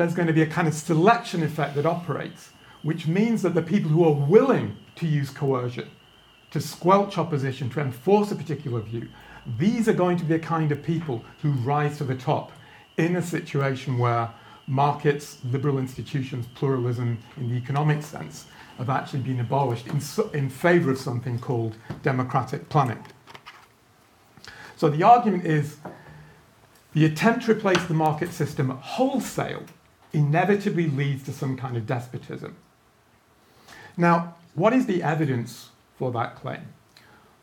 There's 0.01 0.15
going 0.15 0.29
to 0.29 0.33
be 0.33 0.41
a 0.41 0.47
kind 0.47 0.67
of 0.67 0.73
selection 0.73 1.43
effect 1.43 1.75
that 1.75 1.85
operates, 1.85 2.49
which 2.83 3.07
means 3.07 3.43
that 3.43 3.53
the 3.53 3.61
people 3.61 3.91
who 3.91 4.03
are 4.07 4.15
willing 4.15 4.79
to 4.97 5.07
use 5.07 5.29
coercion, 5.29 5.91
to 6.53 6.59
squelch 6.59 7.19
opposition, 7.19 7.69
to 7.69 7.83
enforce 7.83 8.33
a 8.33 8.35
particular 8.35 8.81
view, 8.81 9.09
these 9.59 9.91
are 9.91 9.93
going 9.93 10.17
to 10.17 10.25
be 10.25 10.39
the 10.39 10.43
kind 10.43 10.73
of 10.73 10.83
people 10.83 11.23
who 11.43 11.51
rise 11.51 11.99
to 11.99 12.05
the 12.05 12.15
top 12.15 12.51
in 12.97 13.17
a 13.17 13.23
situation 13.23 13.99
where 13.99 14.31
markets, 14.67 15.37
liberal 15.45 15.77
institutions, 15.77 16.47
pluralism 16.55 17.19
in 17.37 17.51
the 17.51 17.57
economic 17.57 18.03
sense 18.03 18.47
have 18.79 18.89
actually 18.89 19.21
been 19.21 19.41
abolished 19.41 19.87
in, 19.87 20.01
in 20.33 20.49
favour 20.49 20.93
of 20.93 20.99
something 20.99 21.39
called 21.39 21.77
democratic 22.03 22.71
planning. 22.71 23.05
So 24.79 24.89
the 24.89 25.03
argument 25.03 25.45
is 25.45 25.77
the 26.95 27.05
attempt 27.05 27.45
to 27.45 27.53
replace 27.53 27.85
the 27.85 27.93
market 27.93 28.33
system 28.33 28.71
wholesale 28.71 29.65
inevitably 30.13 30.89
leads 30.89 31.23
to 31.25 31.33
some 31.33 31.57
kind 31.57 31.77
of 31.77 31.87
despotism. 31.87 32.57
Now, 33.97 34.35
what 34.55 34.73
is 34.73 34.87
the 34.87 35.03
evidence 35.03 35.71
for 35.97 36.11
that 36.13 36.37
claim? 36.37 36.73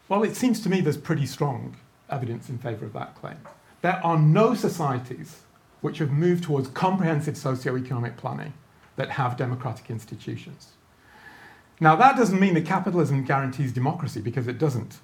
Well, 0.09 0.23
it 0.23 0.35
seems 0.35 0.61
to 0.61 0.69
me 0.69 0.81
there's 0.81 0.97
pretty 0.97 1.25
strong 1.25 1.77
evidence 2.09 2.49
in 2.49 2.57
favour 2.57 2.85
of 2.85 2.93
that 2.93 3.15
claim. 3.15 3.37
There 3.81 4.01
are 4.03 4.17
no 4.17 4.53
societies 4.53 5.41
which 5.81 5.99
have 5.99 6.11
moved 6.11 6.43
towards 6.43 6.69
comprehensive 6.69 7.37
socio-economic 7.37 8.17
planning 8.17 8.53
that 8.95 9.11
have 9.11 9.37
democratic 9.37 9.89
institutions. 9.89 10.69
Now, 11.79 11.95
that 11.95 12.17
doesn't 12.17 12.39
mean 12.39 12.55
that 12.55 12.65
capitalism 12.65 13.23
guarantees 13.23 13.71
democracy, 13.71 14.19
because 14.19 14.47
it 14.47 14.57
doesn't. 14.57 14.97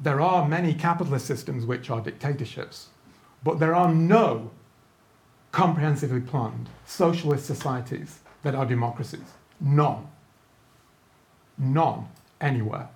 There 0.00 0.20
are 0.20 0.48
many 0.48 0.72
capitalist 0.72 1.26
systems 1.26 1.66
which 1.66 1.90
are 1.90 2.00
dictatorships, 2.00 2.88
but 3.44 3.58
there 3.58 3.74
are 3.74 3.92
no 3.92 4.50
comprehensively 5.56 6.20
planned 6.20 6.68
socialist 6.84 7.46
societies 7.46 8.18
that 8.42 8.54
are 8.54 8.66
democracies. 8.66 9.32
None. 9.58 10.06
None 11.56 12.08
anywhere. 12.42 12.90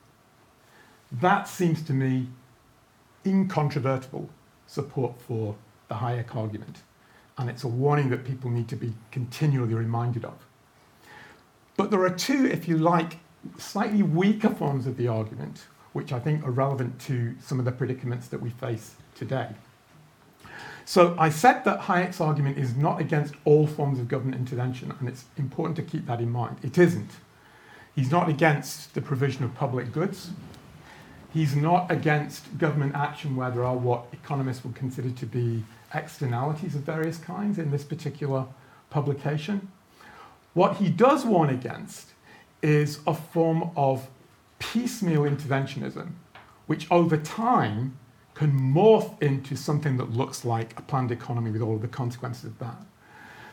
That 1.10 1.48
seems 1.48 1.80
to 1.84 1.94
me 1.94 2.26
incontrovertible 3.24 4.28
support 4.66 5.18
for 5.22 5.56
the 5.88 5.94
Hayek 5.94 6.36
argument. 6.36 6.82
And 7.38 7.48
it's 7.48 7.64
a 7.64 7.68
warning 7.68 8.10
that 8.10 8.26
people 8.26 8.50
need 8.50 8.68
to 8.68 8.76
be 8.76 8.92
continually 9.10 9.72
reminded 9.72 10.26
of. 10.26 10.36
But 11.78 11.90
there 11.90 12.04
are 12.04 12.10
two, 12.10 12.44
if 12.44 12.68
you 12.68 12.76
like, 12.76 13.16
slightly 13.56 14.02
weaker 14.02 14.50
forms 14.50 14.86
of 14.86 14.98
the 14.98 15.08
argument, 15.08 15.62
which 15.94 16.12
I 16.12 16.20
think 16.20 16.44
are 16.44 16.50
relevant 16.50 17.00
to 17.06 17.34
some 17.40 17.58
of 17.58 17.64
the 17.64 17.72
predicaments 17.72 18.28
that 18.28 18.42
we 18.42 18.50
face 18.50 18.96
today. 19.14 19.48
So 20.84 21.14
I 21.18 21.28
said 21.28 21.64
that 21.64 21.80
Hayek's 21.82 22.20
argument 22.20 22.58
is 22.58 22.76
not 22.76 23.00
against 23.00 23.34
all 23.44 23.66
forms 23.66 23.98
of 23.98 24.08
government 24.08 24.36
intervention, 24.36 24.92
and 24.98 25.08
it's 25.08 25.24
important 25.36 25.76
to 25.76 25.82
keep 25.82 26.06
that 26.06 26.20
in 26.20 26.30
mind. 26.30 26.56
It 26.62 26.78
isn't. 26.78 27.10
He's 27.94 28.10
not 28.10 28.28
against 28.28 28.94
the 28.94 29.00
provision 29.00 29.44
of 29.44 29.54
public 29.54 29.92
goods. 29.92 30.30
He's 31.32 31.54
not 31.54 31.90
against 31.90 32.58
government 32.58 32.94
action 32.94 33.36
where 33.36 33.50
there 33.50 33.64
are 33.64 33.76
what 33.76 34.06
economists 34.12 34.64
would 34.64 34.74
consider 34.74 35.10
to 35.10 35.26
be 35.26 35.64
externalities 35.94 36.74
of 36.74 36.82
various 36.82 37.18
kinds 37.18 37.58
in 37.58 37.70
this 37.70 37.84
particular 37.84 38.46
publication. 38.90 39.70
What 40.54 40.78
he 40.78 40.88
does 40.88 41.24
warn 41.24 41.50
against 41.50 42.08
is 42.62 43.00
a 43.06 43.14
form 43.14 43.70
of 43.76 44.08
piecemeal 44.58 45.22
interventionism, 45.22 46.10
which 46.66 46.90
over 46.90 47.16
time 47.16 47.96
can 48.40 48.58
morph 48.58 49.20
into 49.20 49.54
something 49.54 49.98
that 49.98 50.12
looks 50.12 50.46
like 50.46 50.72
a 50.78 50.80
planned 50.80 51.12
economy 51.12 51.50
with 51.50 51.60
all 51.60 51.74
of 51.74 51.82
the 51.82 51.88
consequences 51.88 52.46
of 52.46 52.58
that. 52.58 52.74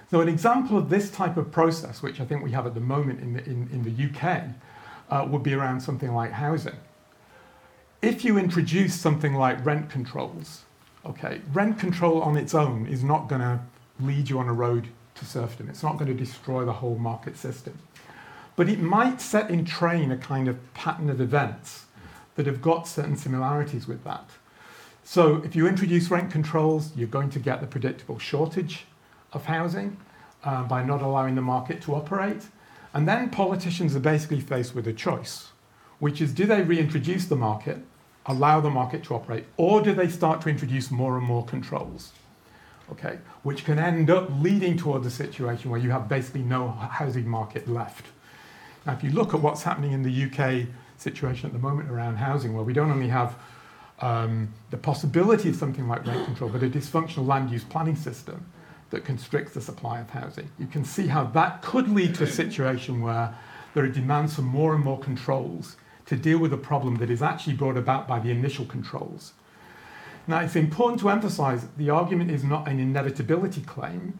So, 0.09 0.21
an 0.21 0.29
example 0.29 0.77
of 0.77 0.89
this 0.89 1.11
type 1.11 1.35
of 1.35 1.51
process, 1.51 2.01
which 2.01 2.21
I 2.21 2.25
think 2.25 2.41
we 2.41 2.53
have 2.53 2.65
at 2.65 2.73
the 2.73 2.79
moment 2.79 3.19
in 3.19 3.33
the, 3.33 3.43
in, 3.43 3.67
in 3.73 3.83
the 3.83 4.05
UK, 4.05 4.43
uh, 5.09 5.27
would 5.29 5.43
be 5.43 5.53
around 5.53 5.81
something 5.81 6.13
like 6.13 6.31
housing. 6.31 6.77
If 8.01 8.23
you 8.23 8.37
introduce 8.37 8.95
something 8.95 9.33
like 9.33 9.65
rent 9.65 9.89
controls, 9.89 10.63
okay, 11.05 11.41
rent 11.51 11.77
control 11.77 12.21
on 12.21 12.37
its 12.37 12.55
own 12.55 12.87
is 12.87 13.03
not 13.03 13.27
going 13.27 13.41
to 13.41 13.59
lead 13.99 14.29
you 14.29 14.39
on 14.39 14.47
a 14.47 14.53
road 14.53 14.87
to 15.15 15.25
serfdom. 15.25 15.67
It's 15.67 15.83
not 15.83 15.97
going 15.97 16.07
to 16.07 16.13
destroy 16.13 16.63
the 16.63 16.71
whole 16.71 16.95
market 16.95 17.35
system. 17.35 17.77
But 18.55 18.69
it 18.69 18.79
might 18.79 19.19
set 19.19 19.51
in 19.51 19.65
train 19.65 20.13
a 20.13 20.17
kind 20.17 20.47
of 20.47 20.73
pattern 20.73 21.09
of 21.09 21.19
events 21.19 21.87
that 22.35 22.45
have 22.45 22.61
got 22.61 22.87
certain 22.87 23.17
similarities 23.17 23.85
with 23.85 24.05
that. 24.05 24.29
So 25.09 25.41
if 25.45 25.55
you 25.55 25.67
introduce 25.67 26.11
rent 26.11 26.31
controls, 26.31 26.91
you're 26.93 27.07
going 27.07 27.29
to 27.29 27.39
get 27.39 27.61
the 27.61 27.65
predictable 27.65 28.19
shortage 28.19 28.83
of 29.31 29.45
housing 29.45 29.95
uh, 30.43 30.63
by 30.63 30.83
not 30.83 31.01
allowing 31.01 31.35
the 31.35 31.41
market 31.41 31.81
to 31.83 31.95
operate. 31.95 32.41
And 32.93 33.07
then 33.07 33.29
politicians 33.29 33.95
are 33.95 34.01
basically 34.01 34.41
faced 34.41 34.75
with 34.75 34.85
a 34.85 34.91
choice, 34.91 35.51
which 35.99 36.19
is 36.19 36.33
do 36.33 36.45
they 36.45 36.61
reintroduce 36.61 37.25
the 37.25 37.37
market, 37.37 37.77
allow 38.25 38.59
the 38.59 38.69
market 38.69 39.01
to 39.05 39.15
operate, 39.15 39.45
or 39.55 39.81
do 39.81 39.93
they 39.93 40.09
start 40.09 40.41
to 40.41 40.49
introduce 40.49 40.91
more 40.91 41.17
and 41.17 41.25
more 41.25 41.45
controls? 41.45 42.11
Okay, 42.91 43.19
which 43.43 43.63
can 43.63 43.79
end 43.79 44.09
up 44.09 44.27
leading 44.41 44.75
towards 44.75 45.05
a 45.05 45.11
situation 45.11 45.71
where 45.71 45.79
you 45.79 45.89
have 45.89 46.09
basically 46.09 46.43
no 46.43 46.67
housing 46.71 47.29
market 47.29 47.69
left. 47.69 48.07
Now, 48.85 48.91
if 48.91 49.05
you 49.05 49.11
look 49.11 49.33
at 49.33 49.39
what's 49.39 49.63
happening 49.63 49.93
in 49.93 50.03
the 50.03 50.25
UK 50.25 50.67
situation 50.97 51.45
at 51.45 51.53
the 51.53 51.59
moment 51.59 51.89
around 51.89 52.17
housing, 52.17 52.53
where 52.53 52.65
we 52.65 52.73
don't 52.73 52.91
only 52.91 53.07
have 53.07 53.37
um, 53.99 54.53
the 54.69 54.77
possibility 54.77 55.49
of 55.49 55.55
something 55.55 55.87
like 55.87 56.05
rent 56.05 56.25
control, 56.25 56.49
but 56.49 56.63
a 56.63 56.69
dysfunctional 56.69 57.25
land 57.25 57.49
use 57.49 57.63
planning 57.63 57.95
system 57.95 58.45
that 58.89 59.03
constricts 59.03 59.53
the 59.53 59.61
supply 59.61 59.99
of 59.99 60.09
housing. 60.09 60.49
You 60.59 60.67
can 60.67 60.85
see 60.85 61.07
how 61.07 61.25
that 61.25 61.61
could 61.61 61.89
lead 61.89 62.15
to 62.15 62.23
a 62.23 62.27
situation 62.27 63.01
where 63.01 63.35
there 63.73 63.83
are 63.83 63.89
demands 63.89 64.35
for 64.35 64.43
more 64.43 64.73
and 64.75 64.83
more 64.83 64.99
controls 64.99 65.75
to 66.05 66.15
deal 66.15 66.39
with 66.39 66.53
a 66.53 66.57
problem 66.57 66.95
that 66.97 67.09
is 67.09 67.21
actually 67.21 67.53
brought 67.53 67.77
about 67.77 68.07
by 68.07 68.19
the 68.19 68.31
initial 68.31 68.65
controls. 68.65 69.33
Now, 70.25 70.39
it's 70.39 70.55
important 70.55 70.99
to 71.01 71.09
emphasize 71.09 71.61
that 71.61 71.77
the 71.77 71.89
argument 71.89 72.31
is 72.31 72.43
not 72.43 72.67
an 72.67 72.79
inevitability 72.79 73.61
claim. 73.61 74.19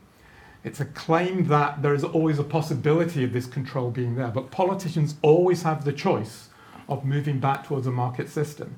It's 0.63 0.79
a 0.79 0.85
claim 0.85 1.47
that 1.47 1.81
there 1.81 1.93
is 1.93 2.03
always 2.03 2.39
a 2.39 2.43
possibility 2.43 3.23
of 3.23 3.33
this 3.33 3.45
control 3.45 3.91
being 3.91 4.15
there, 4.15 4.29
but 4.29 4.51
politicians 4.51 5.15
always 5.21 5.63
have 5.63 5.85
the 5.85 5.93
choice 5.93 6.49
of 6.89 7.05
moving 7.05 7.39
back 7.39 7.67
towards 7.67 7.87
a 7.87 7.91
market 7.91 8.29
system. 8.29 8.75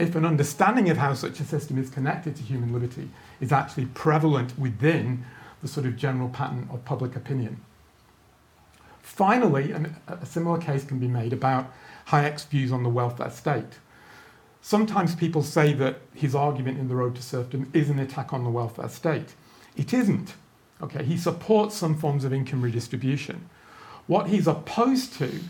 If 0.00 0.16
an 0.16 0.24
understanding 0.24 0.88
of 0.88 0.96
how 0.96 1.12
such 1.12 1.40
a 1.40 1.44
system 1.44 1.76
is 1.76 1.90
connected 1.90 2.34
to 2.36 2.42
human 2.42 2.72
liberty 2.72 3.10
is 3.38 3.52
actually 3.52 3.84
prevalent 3.86 4.58
within 4.58 5.24
the 5.60 5.68
sort 5.68 5.84
of 5.84 5.96
general 5.96 6.30
pattern 6.30 6.66
of 6.72 6.86
public 6.86 7.14
opinion. 7.14 7.60
Finally, 9.02 9.72
a 10.08 10.24
similar 10.24 10.58
case 10.58 10.84
can 10.84 10.98
be 10.98 11.06
made 11.06 11.34
about 11.34 11.70
Hayek's 12.08 12.44
views 12.44 12.72
on 12.72 12.82
the 12.82 12.88
welfare 12.88 13.30
state. 13.30 13.78
Sometimes 14.62 15.14
people 15.14 15.42
say 15.42 15.74
that 15.74 16.00
his 16.14 16.34
argument 16.34 16.78
in 16.78 16.88
The 16.88 16.94
Road 16.94 17.14
to 17.16 17.22
Serfdom 17.22 17.68
is 17.74 17.90
an 17.90 17.98
attack 17.98 18.32
on 18.32 18.44
the 18.44 18.50
welfare 18.50 18.88
state. 18.88 19.34
It 19.76 19.92
isn't. 19.92 20.34
Okay, 20.82 21.04
he 21.04 21.18
supports 21.18 21.76
some 21.76 21.94
forms 21.94 22.24
of 22.24 22.32
income 22.32 22.62
redistribution. 22.62 23.50
What 24.06 24.28
he's 24.28 24.46
opposed 24.46 25.12
to 25.14 25.40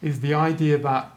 is 0.00 0.20
the 0.20 0.32
idea 0.32 0.78
that 0.78 1.10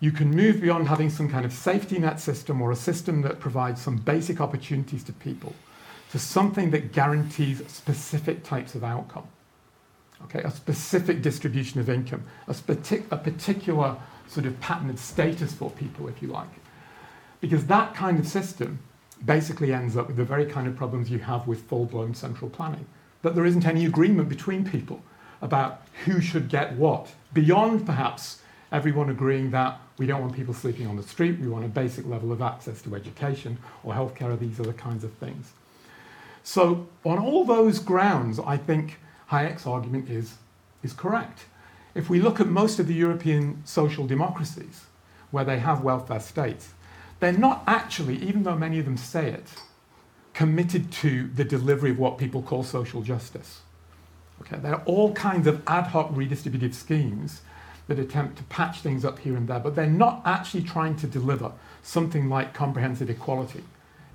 you 0.00 0.12
can 0.12 0.30
move 0.30 0.60
beyond 0.60 0.88
having 0.88 1.10
some 1.10 1.28
kind 1.28 1.44
of 1.44 1.52
safety 1.52 1.98
net 1.98 2.20
system 2.20 2.62
or 2.62 2.70
a 2.70 2.76
system 2.76 3.22
that 3.22 3.40
provides 3.40 3.80
some 3.80 3.96
basic 3.96 4.40
opportunities 4.40 5.02
to 5.04 5.12
people 5.12 5.54
to 6.10 6.18
something 6.18 6.70
that 6.70 6.92
guarantees 6.92 7.62
specific 7.66 8.42
types 8.44 8.74
of 8.74 8.84
outcome. 8.84 9.26
Okay, 10.24 10.40
a 10.40 10.50
specific 10.50 11.22
distribution 11.22 11.80
of 11.80 11.88
income, 11.88 12.24
a, 12.48 12.56
a 13.10 13.16
particular 13.16 13.96
sort 14.26 14.46
of 14.46 14.58
pattern 14.60 14.90
of 14.90 14.98
status 14.98 15.52
for 15.52 15.70
people, 15.70 16.08
if 16.08 16.20
you 16.22 16.28
like. 16.28 16.48
Because 17.40 17.66
that 17.66 17.94
kind 17.94 18.18
of 18.18 18.26
system 18.26 18.80
basically 19.24 19.72
ends 19.72 19.96
up 19.96 20.08
with 20.08 20.16
the 20.16 20.24
very 20.24 20.46
kind 20.46 20.66
of 20.66 20.76
problems 20.76 21.10
you 21.10 21.18
have 21.18 21.46
with 21.46 21.62
full 21.68 21.84
blown 21.84 22.14
central 22.14 22.50
planning. 22.50 22.86
That 23.22 23.34
there 23.34 23.46
isn't 23.46 23.66
any 23.66 23.84
agreement 23.84 24.28
between 24.28 24.68
people 24.68 25.02
about 25.40 25.82
who 26.04 26.20
should 26.20 26.48
get 26.48 26.74
what, 26.74 27.14
beyond 27.32 27.86
perhaps 27.86 28.42
everyone 28.72 29.10
agreeing 29.10 29.50
that 29.50 29.80
we 29.98 30.06
don't 30.06 30.20
want 30.20 30.34
people 30.34 30.54
sleeping 30.54 30.86
on 30.86 30.96
the 30.96 31.02
street, 31.02 31.38
we 31.40 31.48
want 31.48 31.64
a 31.64 31.68
basic 31.68 32.06
level 32.06 32.32
of 32.32 32.40
access 32.40 32.80
to 32.82 32.94
education 32.94 33.58
or 33.82 33.94
healthcare, 33.94 34.32
or 34.32 34.36
these 34.36 34.60
other 34.60 34.72
kinds 34.72 35.04
of 35.04 35.12
things. 35.14 35.52
So, 36.44 36.86
on 37.04 37.18
all 37.18 37.44
those 37.44 37.78
grounds, 37.78 38.38
I 38.38 38.56
think 38.56 38.98
Hayek's 39.30 39.66
argument 39.66 40.08
is, 40.08 40.34
is 40.82 40.92
correct. 40.92 41.46
If 41.94 42.08
we 42.08 42.20
look 42.20 42.40
at 42.40 42.46
most 42.46 42.78
of 42.78 42.86
the 42.86 42.94
European 42.94 43.62
social 43.64 44.06
democracies, 44.06 44.84
where 45.30 45.44
they 45.44 45.58
have 45.58 45.82
welfare 45.82 46.20
states, 46.20 46.70
they're 47.20 47.32
not 47.32 47.64
actually, 47.66 48.16
even 48.22 48.44
though 48.44 48.56
many 48.56 48.78
of 48.78 48.84
them 48.84 48.96
say 48.96 49.28
it, 49.30 49.48
committed 50.32 50.92
to 50.92 51.28
the 51.34 51.44
delivery 51.44 51.90
of 51.90 51.98
what 51.98 52.16
people 52.16 52.42
call 52.42 52.62
social 52.62 53.02
justice. 53.02 53.60
Okay, 54.42 54.56
there 54.58 54.74
are 54.74 54.82
all 54.84 55.12
kinds 55.14 55.48
of 55.48 55.60
ad 55.66 55.88
hoc 55.88 56.14
redistributive 56.14 56.74
schemes 56.74 57.42
that 57.88 57.98
attempt 57.98 58.36
to 58.36 58.44
patch 58.44 58.80
things 58.80 59.04
up 59.04 59.18
here 59.18 59.36
and 59.36 59.48
there, 59.48 59.58
but 59.58 59.74
they're 59.74 59.86
not 59.86 60.22
actually 60.24 60.62
trying 60.62 60.94
to 60.96 61.06
deliver 61.06 61.52
something 61.82 62.28
like 62.28 62.54
comprehensive 62.54 63.10
equality. 63.10 63.64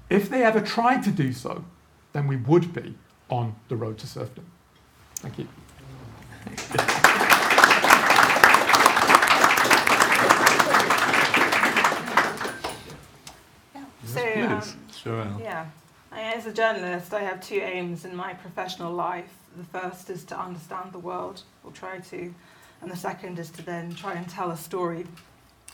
If 0.10 0.30
they 0.30 0.44
ever 0.44 0.62
tried 0.62 1.04
to 1.04 1.12
do 1.12 1.34
so, 1.34 1.66
then 2.14 2.28
we 2.28 2.38
would 2.38 2.74
be 2.74 2.96
on 3.30 3.56
the 3.68 3.76
road 3.76 3.98
to 4.00 4.08
serfdom. 4.08 4.46
Thank 5.16 5.40
you. 5.40 5.48
So, 14.06 14.44
um, 14.48 14.62
Sure. 14.92 15.28
yeah, 15.40 15.66
I, 16.12 16.22
as 16.34 16.46
a 16.46 16.54
journalist, 16.54 17.14
I 17.14 17.22
have 17.22 17.42
two 17.42 17.56
aims 17.56 18.06
in 18.06 18.16
my 18.16 18.34
professional 18.36 18.94
life. 18.94 19.34
The 19.58 19.80
first 19.80 20.10
is 20.10 20.24
to 20.26 20.40
understand 20.40 20.92
the 20.92 21.00
world, 21.00 21.42
or 21.64 21.72
try 21.72 21.98
to, 22.00 22.34
and 22.84 22.92
the 22.92 22.98
second 22.98 23.40
is 23.40 23.50
to 23.52 23.62
then 23.64 23.96
try 23.96 24.14
and 24.14 24.28
tell 24.30 24.52
a 24.52 24.58
story 24.58 25.06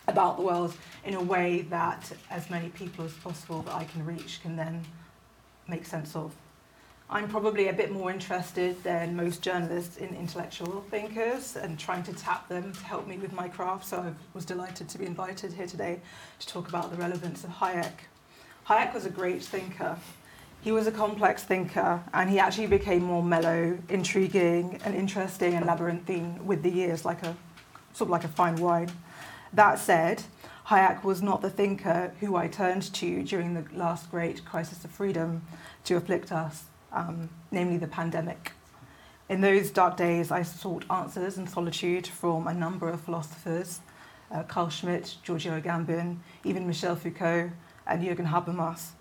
about 0.08 0.38
the 0.38 0.44
world 0.44 0.74
in 1.04 1.16
a 1.16 1.22
way 1.22 1.62
that 1.70 2.12
as 2.30 2.50
many 2.50 2.70
people 2.70 3.04
as 3.04 3.14
possible 3.14 3.62
that 3.64 3.74
I 3.74 3.84
can 3.84 4.06
reach 4.06 4.42
can 4.42 4.56
then 4.56 4.84
make 5.68 5.86
sense 5.86 6.16
of. 6.16 6.36
I'm 7.12 7.28
probably 7.28 7.70
a 7.70 7.74
bit 7.74 7.92
more 7.92 8.12
interested 8.12 8.82
than 8.84 9.16
most 9.16 9.42
journalists 9.42 9.98
in 9.98 10.10
intellectual 10.10 10.86
thinkers 10.92 11.56
and 11.56 11.80
trying 11.80 12.04
to 12.04 12.14
tap 12.14 12.48
them 12.48 12.72
to 12.74 12.84
help 12.84 13.08
me 13.08 13.18
with 13.18 13.34
my 13.34 13.48
craft. 13.48 13.86
So 13.88 13.98
I 13.98 14.14
was 14.36 14.46
delighted 14.46 14.88
to 14.90 14.98
be 15.00 15.08
invited 15.08 15.54
here 15.54 15.66
today 15.66 16.02
to 16.40 16.48
talk 16.48 16.70
about 16.70 16.92
the 16.92 16.98
relevance 16.98 17.44
of 17.44 17.50
Hayek. 17.50 18.06
Hayek 18.68 18.94
was 18.94 19.06
a 19.06 19.10
great 19.10 19.42
thinker. 19.42 19.98
He 20.62 20.74
was 20.74 20.88
a 20.88 20.92
complex 20.92 21.46
thinker, 21.46 22.04
and 22.14 22.30
he 22.30 22.38
actually 22.38 22.68
became 22.68 23.04
more 23.04 23.24
mellow, 23.24 23.78
intriguing, 23.88 24.82
and 24.84 24.94
interesting 24.94 25.54
and 25.54 25.66
labyrinthine 25.66 26.46
with 26.46 26.64
the 26.64 26.70
years, 26.70 27.06
like 27.06 27.24
a 27.24 27.38
sort 27.94 28.08
of 28.08 28.10
like 28.10 28.26
a 28.26 28.28
fine 28.28 28.58
wine. 28.58 28.92
That 29.54 29.80
said, 29.80 30.24
Hayek 30.68 31.04
was 31.06 31.22
not 31.22 31.42
the 31.42 31.50
thinker 31.50 32.12
who 32.20 32.36
I 32.36 32.48
turned 32.48 32.94
to 32.94 33.24
during 33.24 33.54
the 33.54 33.66
last 33.74 34.12
great 34.12 34.44
crisis 34.44 34.84
of 34.84 34.92
freedom 34.92 35.44
to 35.86 35.96
afflict 35.96 36.34
us, 36.34 36.66
um, 36.92 37.30
namely 37.52 37.78
the 37.78 37.88
pandemic. 37.88 38.52
In 39.30 39.40
those 39.40 39.72
dark 39.72 39.96
days, 39.96 40.30
I 40.30 40.44
sought 40.44 40.84
answers 40.92 41.38
in 41.38 41.48
solitude 41.48 42.06
from 42.06 42.48
a 42.48 42.54
number 42.54 42.90
of 42.90 43.00
philosophers 43.00 43.80
uh, 44.32 44.44
Carl 44.44 44.70
Schmitt, 44.70 45.16
Giorgio 45.24 45.60
Agamben, 45.60 46.18
even 46.44 46.68
Michel 46.68 46.96
Foucault, 46.96 47.50
and 47.88 48.04
Jürgen 48.04 48.28
Habermas 48.28 48.92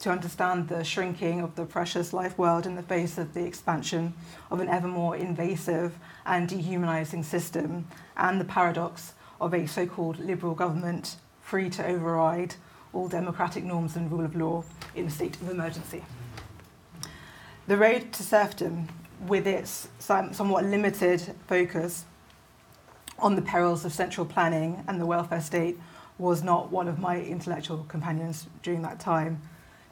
to 0.00 0.10
understand 0.10 0.68
the 0.68 0.82
shrinking 0.82 1.40
of 1.40 1.54
the 1.54 1.64
precious 1.64 2.12
life 2.12 2.36
world 2.38 2.66
in 2.66 2.74
the 2.74 2.82
face 2.82 3.18
of 3.18 3.34
the 3.34 3.44
expansion 3.44 4.14
of 4.50 4.58
an 4.60 4.68
ever 4.68 4.88
more 4.88 5.14
invasive 5.14 5.98
and 6.24 6.48
dehumanizing 6.48 7.22
system 7.22 7.86
and 8.16 8.40
the 8.40 8.44
paradox 8.44 9.12
of 9.40 9.54
a 9.54 9.66
so 9.66 9.86
called 9.86 10.18
liberal 10.18 10.54
government 10.54 11.16
free 11.42 11.68
to 11.68 11.86
override 11.86 12.54
all 12.92 13.08
democratic 13.08 13.62
norms 13.62 13.94
and 13.94 14.10
rule 14.10 14.24
of 14.24 14.34
law 14.34 14.64
in 14.94 15.06
a 15.06 15.10
state 15.10 15.36
of 15.36 15.50
emergency. 15.50 16.02
The 17.66 17.76
road 17.76 18.12
to 18.14 18.22
serfdom, 18.22 18.88
with 19.26 19.46
its 19.46 19.88
somewhat 19.98 20.64
limited 20.64 21.34
focus 21.46 22.04
on 23.18 23.36
the 23.36 23.42
perils 23.42 23.84
of 23.84 23.92
central 23.92 24.26
planning 24.26 24.82
and 24.88 25.00
the 25.00 25.06
welfare 25.06 25.42
state, 25.42 25.78
was 26.18 26.42
not 26.42 26.70
one 26.70 26.88
of 26.88 26.98
my 26.98 27.20
intellectual 27.20 27.84
companions 27.88 28.46
during 28.62 28.82
that 28.82 28.98
time. 28.98 29.40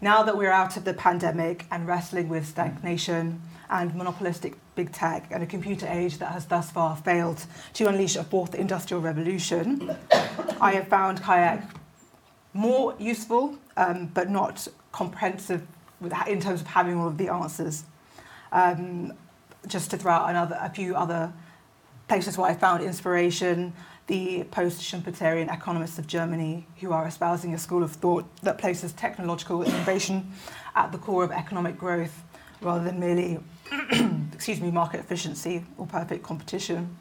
Now 0.01 0.23
that 0.23 0.37
we're 0.37 0.53
out 0.53 0.77
of 0.77 0.85
the 0.85 0.95
pandemic 0.95 1.67
and 1.73 1.85
wrestling 1.85 2.29
with 2.29 2.47
stagnation 2.47 3.43
and 3.69 3.93
monopolistic 3.97 4.55
big 4.77 4.93
tech 4.93 5.27
and 5.33 5.43
a 5.43 5.47
computer 5.47 5.89
age 5.89 6.19
that 6.19 6.31
has 6.31 6.47
thus 6.47 6.71
far 6.71 6.95
failed 6.95 7.45
to 7.73 7.89
unleash 7.89 8.15
a 8.15 8.23
fourth 8.23 8.55
industrial 8.55 9.03
revolution, 9.03 9.97
I 10.61 10.73
have 10.75 10.87
found 10.87 11.21
Hayek 11.23 11.69
more 12.53 12.95
useful 13.01 13.59
um, 13.77 14.07
but 14.15 14.31
not 14.31 14.69
comprehensive 14.93 15.67
in 16.29 16.41
terms 16.41 16.61
of 16.61 16.69
having 16.69 16.97
all 16.97 17.09
of 17.09 17.19
the 17.19 17.29
answers. 17.29 17.85
Um, 18.53 19.13
just 19.67 19.91
to 19.91 19.97
throw 19.97 20.13
out 20.13 20.31
another, 20.31 20.57
a 20.61 20.71
few 20.71 20.95
other 20.95 21.33
places 22.07 22.39
where 22.39 22.49
I 22.49 22.55
found 22.55 22.85
inspiration 22.85 23.73
the 24.09 24.43
post 24.51 24.81
Schumpeterian 24.83 25.53
economists 25.55 25.99
of 25.99 26.07
Germany 26.07 26.67
who 26.81 26.93
are 26.93 27.07
espousing 27.07 27.55
a 27.55 27.59
school 27.59 27.83
of 27.83 27.93
thought 27.93 28.25
that 28.43 28.59
places 28.59 28.93
technological 28.93 29.63
innovation 29.63 30.33
at 30.75 30.91
the 30.93 30.99
core 30.99 31.25
of 31.25 31.31
economic 31.31 31.79
growth 31.79 32.25
rather 32.61 32.83
than 32.83 32.99
merely 32.99 33.39
excuse 34.33 34.61
me, 34.61 34.71
market 34.71 35.01
efficiency 35.01 35.65
or 35.77 35.87
perfect 35.87 36.23
competition. 36.23 36.97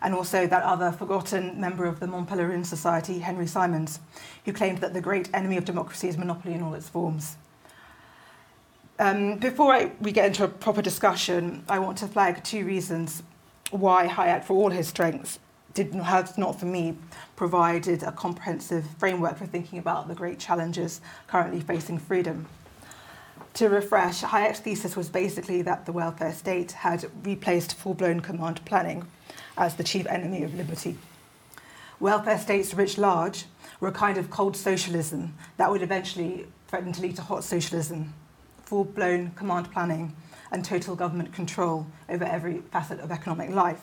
And 0.00 0.14
also 0.14 0.46
that 0.46 0.62
other 0.62 0.92
forgotten 0.92 1.60
member 1.60 1.84
of 1.84 2.00
the 2.00 2.06
Mont 2.06 2.28
Pelerin 2.28 2.64
Society, 2.64 3.18
Henry 3.18 3.46
Simons, 3.46 3.98
who 4.44 4.52
claimed 4.52 4.78
that 4.78 4.94
the 4.94 5.00
great 5.00 5.28
enemy 5.34 5.56
of 5.56 5.64
democracy 5.64 6.06
is 6.06 6.16
monopoly 6.16 6.54
in 6.54 6.62
all 6.62 6.74
its 6.74 6.88
forms. 6.88 7.36
Um, 8.98 9.38
before 9.38 9.72
I, 9.72 9.90
we 10.00 10.12
get 10.12 10.26
into 10.26 10.44
a 10.44 10.48
proper 10.48 10.80
discussion, 10.80 11.64
I 11.68 11.80
want 11.80 11.98
to 11.98 12.06
flag 12.06 12.44
two 12.44 12.64
reasons 12.64 13.22
why 13.70 14.06
Hayek, 14.06 14.44
for 14.44 14.54
all 14.54 14.70
his 14.70 14.86
strengths, 14.86 15.38
did 15.76 15.94
has 15.94 16.38
not 16.38 16.58
for 16.58 16.64
me 16.64 16.96
provided 17.36 18.02
a 18.02 18.10
comprehensive 18.10 18.86
framework 18.98 19.36
for 19.36 19.46
thinking 19.46 19.78
about 19.78 20.08
the 20.08 20.14
great 20.14 20.38
challenges 20.38 21.02
currently 21.28 21.60
facing 21.60 21.98
freedom. 21.98 22.46
To 23.54 23.68
refresh, 23.68 24.22
Hayek's 24.22 24.60
thesis 24.60 24.96
was 24.96 25.10
basically 25.10 25.62
that 25.62 25.84
the 25.84 25.92
welfare 25.92 26.32
state 26.32 26.72
had 26.72 27.10
replaced 27.22 27.74
full-blown 27.74 28.20
command 28.20 28.64
planning 28.64 29.06
as 29.56 29.76
the 29.76 29.84
chief 29.84 30.06
enemy 30.06 30.42
of 30.42 30.54
liberty. 30.54 30.96
Welfare 32.00 32.38
states 32.38 32.72
writ 32.74 32.96
large 32.96 33.44
were 33.78 33.88
a 33.88 33.92
kind 33.92 34.16
of 34.16 34.30
cold 34.30 34.56
socialism 34.56 35.34
that 35.58 35.70
would 35.70 35.82
eventually 35.82 36.46
threaten 36.68 36.92
to 36.92 37.02
lead 37.02 37.16
to 37.16 37.22
hot 37.22 37.44
socialism, 37.44 38.14
full-blown 38.64 39.32
command 39.32 39.70
planning 39.72 40.16
and 40.50 40.64
total 40.64 40.96
government 40.96 41.34
control 41.34 41.86
over 42.08 42.24
every 42.24 42.58
facet 42.72 43.00
of 43.00 43.10
economic 43.10 43.50
life. 43.50 43.82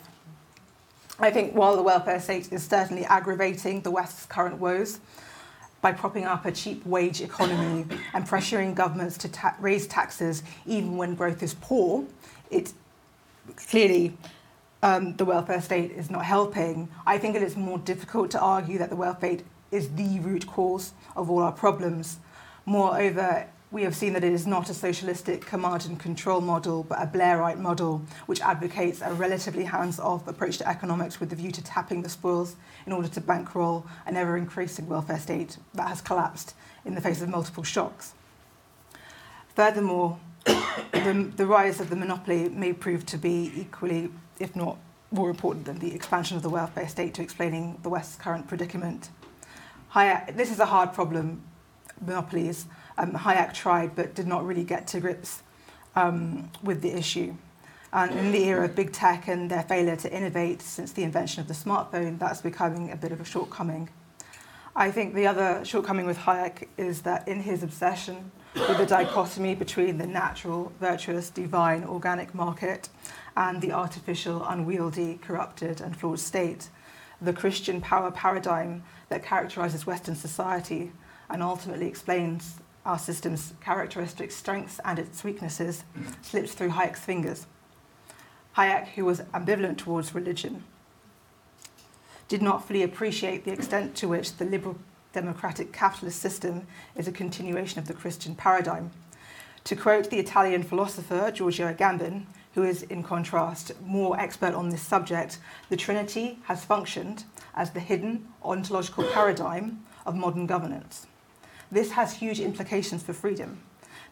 I 1.20 1.30
think 1.30 1.54
while 1.54 1.76
the 1.76 1.84
welfare 1.84 2.20
state 2.20 2.52
is 2.52 2.64
certainly 2.64 3.06
aggravating 3.06 3.82
the 3.82 3.92
West's 3.92 4.26
current 4.26 4.58
woes 4.58 5.00
by 5.82 5.92
propping 5.92 6.26
up 6.26 6.46
a 6.46 6.52
cheap 6.52 6.84
wage 6.86 7.22
economy 7.22 7.86
and 8.14 8.26
pressuring 8.26 8.74
governments 8.74 9.18
to 9.20 9.30
ta- 9.30 9.56
raise 9.60 9.86
taxes 9.86 10.42
even 10.66 10.98
when 10.98 11.14
growth 11.14 11.44
is 11.44 11.54
poor, 11.56 12.06
it 12.50 12.74
clearly 13.56 14.18
um, 14.82 15.16
the 15.18 15.26
welfare 15.26 15.62
state 15.62 15.92
is 15.92 16.10
not 16.10 16.26
helping. 16.26 16.90
I 17.06 17.18
think 17.18 17.36
it 17.36 17.44
is 17.44 17.56
more 17.56 17.78
difficult 17.78 18.32
to 18.32 18.40
argue 18.40 18.78
that 18.80 18.90
the 18.90 18.96
welfare 18.96 19.34
state 19.34 19.46
is 19.72 19.90
the 19.96 20.20
root 20.20 20.48
cause 20.48 20.94
of 21.16 21.30
all 21.30 21.40
our 21.40 21.52
problems. 21.52 22.18
Moreover, 22.66 23.48
we 23.74 23.82
have 23.82 23.96
seen 23.96 24.14
that 24.14 24.24
it 24.24 24.32
is 24.32 24.46
not 24.46 24.70
a 24.70 24.74
socialistic 24.74 25.44
command 25.48 25.88
and 25.88 26.00
control 26.00 26.40
model, 26.40 26.84
but 26.84 27.02
a 27.02 27.08
Blairite 27.08 27.58
model, 27.58 28.04
which 28.28 28.40
advocates 28.42 29.02
a 29.02 29.12
relatively 29.16 29.64
hands 29.64 30.00
off 30.00 30.28
approach 30.28 30.60
to 30.60 30.70
economics 30.70 31.20
with 31.20 31.32
the 31.32 31.36
view 31.36 31.52
to 31.52 31.64
tapping 31.64 32.04
the 32.04 32.08
spoils 32.08 32.56
in 32.86 32.94
order 32.94 33.08
to 33.08 33.20
bankroll 33.20 33.84
an 34.06 34.16
ever 34.16 34.38
increasing 34.38 34.88
welfare 34.88 35.18
state 35.18 35.58
that 35.74 35.88
has 35.88 36.02
collapsed 36.02 36.54
in 36.86 36.94
the 36.94 37.02
face 37.02 37.20
of 37.24 37.30
multiple 37.30 37.64
shocks. 37.64 38.14
Furthermore, 39.56 40.20
the, 40.46 41.32
the 41.36 41.48
rise 41.48 41.80
of 41.80 41.90
the 41.90 41.96
monopoly 41.96 42.50
may 42.50 42.74
prove 42.74 43.08
to 43.08 43.18
be 43.18 43.52
equally, 43.56 44.12
if 44.40 44.56
not 44.56 44.78
more 45.10 45.32
important 45.32 45.66
than 45.66 45.80
the 45.80 45.96
expansion 45.96 46.38
of 46.38 46.44
the 46.44 46.50
welfare 46.50 46.88
state 46.88 47.16
to 47.16 47.24
explaining 47.24 47.80
the 47.82 47.90
West's 47.90 48.18
current 48.18 48.48
predicament. 48.48 49.10
This 49.96 50.52
is 50.52 50.60
a 50.60 50.68
hard 50.68 50.94
problem, 50.94 51.42
monopolies 52.00 52.68
um, 52.98 53.14
Hayek 53.14 53.54
tried 53.54 53.96
but 53.96 54.16
did 54.16 54.28
not 54.28 54.46
really 54.46 54.64
get 54.64 54.88
to 54.88 55.00
grips 55.00 55.44
um, 55.96 56.50
with 56.62 56.82
the 56.82 56.92
issue. 56.92 57.36
And 57.92 58.12
in 58.12 58.32
the 58.32 58.44
era 58.46 58.66
of 58.66 58.76
big 58.76 58.92
tech 58.92 59.28
and 59.28 59.52
their 59.52 59.64
failure 59.64 59.96
to 59.98 60.12
innovate 60.12 60.62
since 60.62 60.92
the 60.92 61.04
invention 61.04 61.42
of 61.42 61.48
the 61.48 61.54
smartphone, 61.54 62.18
that's 62.18 62.42
becoming 62.42 62.92
a 62.92 62.96
bit 62.96 63.12
of 63.12 63.22
a 63.22 63.26
shortcoming. 63.26 63.90
I 64.76 64.90
think 64.90 65.14
the 65.14 65.28
other 65.28 65.64
shortcoming 65.64 66.08
with 66.08 66.18
Hayek 66.18 66.68
is 66.78 67.04
that 67.04 67.28
in 67.28 67.42
his 67.42 67.62
obsession 67.62 68.32
with 68.56 68.78
the 68.80 68.86
dichotomy 68.88 69.54
between 69.54 70.00
the 70.00 70.08
natural, 70.08 70.72
virtuous, 70.80 71.30
divine, 71.30 71.84
organic 71.84 72.34
market 72.34 72.90
and 73.38 73.62
the 73.62 73.72
artificial, 73.72 74.44
unwieldy, 74.44 75.20
corrupted, 75.22 75.80
and 75.80 75.96
flawed 75.96 76.20
state, 76.20 76.70
the 77.22 77.34
Christian 77.34 77.82
power 77.82 78.10
paradigm 78.10 78.84
that 79.10 79.24
characterizes 79.24 79.86
Western 79.86 80.16
society 80.16 80.92
and 81.30 81.44
ultimately 81.44 81.88
explains 81.88 82.56
our 82.86 83.00
system's 83.00 83.54
characteristic 83.62 84.32
strengths 84.32 84.80
and 84.84 85.00
its 85.00 85.24
weaknesses 85.24 85.84
slipped 86.22 86.50
through 86.50 86.70
Hayek's 86.70 87.00
fingers. 87.00 87.48
Hayek, 88.58 88.90
who 88.90 89.06
was 89.06 89.22
ambivalent 89.34 89.78
towards 89.78 90.14
religion, 90.14 90.64
did 92.28 92.42
not 92.42 92.68
fully 92.68 92.84
appreciate 92.84 93.46
the 93.46 93.52
extent 93.52 93.96
to 93.96 94.08
which 94.08 94.38
the 94.38 94.46
liberal 94.46 94.78
democratic 95.12 95.72
capitalist 95.72 96.20
system 96.20 96.68
is 96.96 97.08
a 97.08 97.12
continuation 97.12 97.80
of 97.80 97.88
the 97.88 97.94
Christian 97.94 98.36
paradigm. 98.36 98.92
To 99.66 99.76
quote 99.76 100.10
the 100.10 100.20
Italian 100.20 100.64
philosopher 100.64 101.32
Giorgio 101.32 101.72
Agamben, 101.72 102.26
who 102.54 102.64
is, 102.64 102.84
in 102.84 103.02
contrast, 103.02 103.72
more 103.82 104.20
expert 104.20 104.54
on 104.54 104.70
this 104.70 104.82
subject, 104.82 105.40
the 105.70 105.78
Trinity 105.78 106.40
has 106.44 106.66
functioned 106.66 107.24
as 107.56 107.72
the 107.72 107.80
hidden 107.80 108.28
ontological 108.44 109.06
paradigm 109.06 109.84
of 110.06 110.16
modern 110.16 110.46
governance. 110.46 111.08
This 111.74 111.90
has 111.94 112.14
huge 112.14 112.40
implications 112.40 113.02
for 113.02 113.14
freedom, 113.14 113.60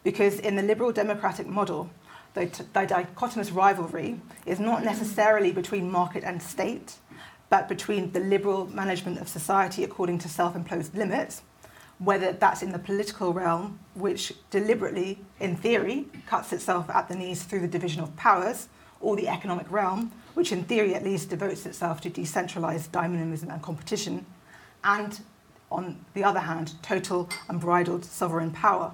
because 0.04 0.40
in 0.40 0.56
the 0.56 0.64
liberal 0.64 0.92
democratic 0.92 1.46
model, 1.46 1.92
the, 2.34 2.46
the 2.46 2.88
dichotomous 2.88 3.54
rivalry 3.54 4.20
is 4.48 4.60
not 4.60 4.84
necessarily 4.84 5.52
between 5.52 5.92
market 5.92 6.24
and 6.24 6.42
state, 6.42 6.96
but 7.52 7.70
between 7.70 8.14
the 8.14 8.20
liberal 8.20 8.66
management 8.66 9.20
of 9.20 9.30
society 9.30 9.84
according 9.84 10.18
to 10.18 10.28
self 10.28 10.56
imposed 10.56 10.98
limits, 10.98 11.44
whether 12.00 12.32
that's 12.32 12.64
in 12.64 12.72
the 12.72 12.80
political 12.80 13.32
realm, 13.32 13.78
which 13.94 14.34
deliberately, 14.50 15.20
in 15.40 15.56
theory, 15.56 16.08
cuts 16.26 16.52
itself 16.54 16.90
at 16.90 17.10
the 17.10 17.16
knees 17.16 17.44
through 17.44 17.60
the 17.60 17.68
division 17.68 18.02
of 18.02 18.16
powers, 18.16 18.70
or 19.00 19.16
the 19.16 19.28
economic 19.28 19.70
realm, 19.72 20.12
which 20.34 20.52
in 20.52 20.64
theory 20.64 20.96
at 20.96 21.04
least 21.04 21.30
devotes 21.30 21.68
itself 21.68 22.02
to 22.02 22.10
decentralized 22.10 22.92
dynamism 22.92 23.52
and 23.52 23.62
competition, 23.62 24.26
and 24.84 25.22
on 25.72 26.06
the 26.14 26.24
other 26.24 26.42
hand, 26.42 26.74
total 26.82 27.30
unbridled 27.50 28.06
sovereign 28.06 28.52
power. 28.52 28.92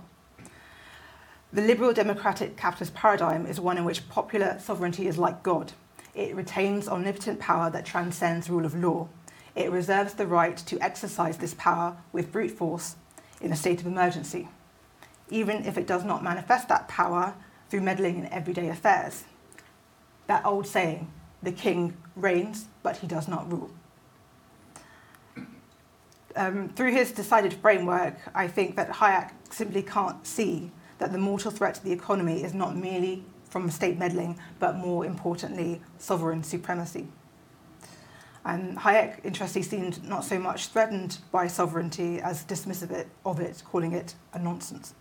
The 1.52 1.62
liberal 1.62 1.94
democratic 1.94 2.58
capitalist 2.58 2.94
paradigm 2.94 3.46
is 3.46 3.60
one 3.60 3.78
in 3.78 3.86
which 3.86 4.08
popular 4.10 4.60
sovereignty 4.60 5.08
is 5.08 5.18
like 5.18 5.44
God. 5.44 5.74
It 6.14 6.36
retains 6.36 6.88
omnipotent 6.88 7.40
power 7.40 7.70
that 7.70 7.86
transcends 7.86 8.50
rule 8.50 8.66
of 8.66 8.76
law. 8.76 9.08
It 9.56 9.72
reserves 9.72 10.14
the 10.14 10.28
right 10.28 10.58
to 10.58 10.80
exercise 10.80 11.38
this 11.38 11.54
power 11.54 11.98
with 12.12 12.32
brute 12.32 12.52
force 12.52 12.96
in 13.42 13.52
a 13.52 13.56
state 13.56 13.82
of 13.82 13.88
emergency, 13.88 14.48
even 15.30 15.66
if 15.66 15.78
it 15.78 15.88
does 15.88 16.04
not 16.04 16.24
manifest 16.24 16.68
that 16.70 16.88
power 16.88 17.34
through 17.70 17.82
meddling 17.82 18.18
in 18.18 18.26
everyday 18.28 18.70
affairs. 18.70 19.24
That 20.28 20.46
old 20.46 20.68
saying, 20.68 21.12
the 21.42 21.52
king 21.52 21.96
reigns, 22.16 22.68
but 22.84 22.98
he 22.98 23.08
does 23.08 23.28
not 23.28 23.50
rule. 23.52 23.72
Um, 26.38 26.70
through 26.70 26.92
his 26.92 27.12
decided 27.12 27.52
framework, 27.56 28.16
I 28.36 28.48
think 28.48 28.76
that 28.76 28.92
Hayek 28.92 29.32
simply 29.50 29.82
can't 29.82 30.26
see 30.26 30.72
that 31.00 31.12
the 31.12 31.18
mortal 31.18 31.50
threat 31.50 31.74
to 31.76 31.84
the 31.84 31.92
economy 31.92 32.44
is 32.44 32.54
not 32.54 32.76
merely 32.76 33.24
from 33.50 33.72
state 33.72 33.98
meddling, 33.98 34.38
but 34.60 34.76
more 34.76 35.04
importantly, 35.04 35.82
sovereign 35.98 36.44
supremacy. 36.44 37.08
And 38.46 38.78
Hayek, 38.78 39.26
interestingly, 39.26 39.68
seemed 39.68 40.08
not 40.08 40.24
so 40.24 40.38
much 40.38 40.68
threatened 40.68 41.18
by 41.32 41.48
sovereignty 41.48 42.22
as 42.22 42.46
dismissive 42.46 42.92
it, 42.92 43.08
of 43.26 43.40
it, 43.40 43.64
calling 43.66 43.94
it 43.94 44.14
a 44.34 44.40
nonsense. 44.40 44.94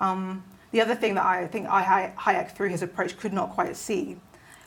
Um, 0.00 0.42
the 0.72 0.80
other 0.80 0.96
thing 0.96 1.14
that 1.14 1.24
I 1.24 1.46
think 1.46 1.68
Hayek, 1.68 2.56
through 2.56 2.70
his 2.70 2.82
approach, 2.82 3.16
could 3.16 3.32
not 3.32 3.50
quite 3.50 3.76
see 3.76 4.16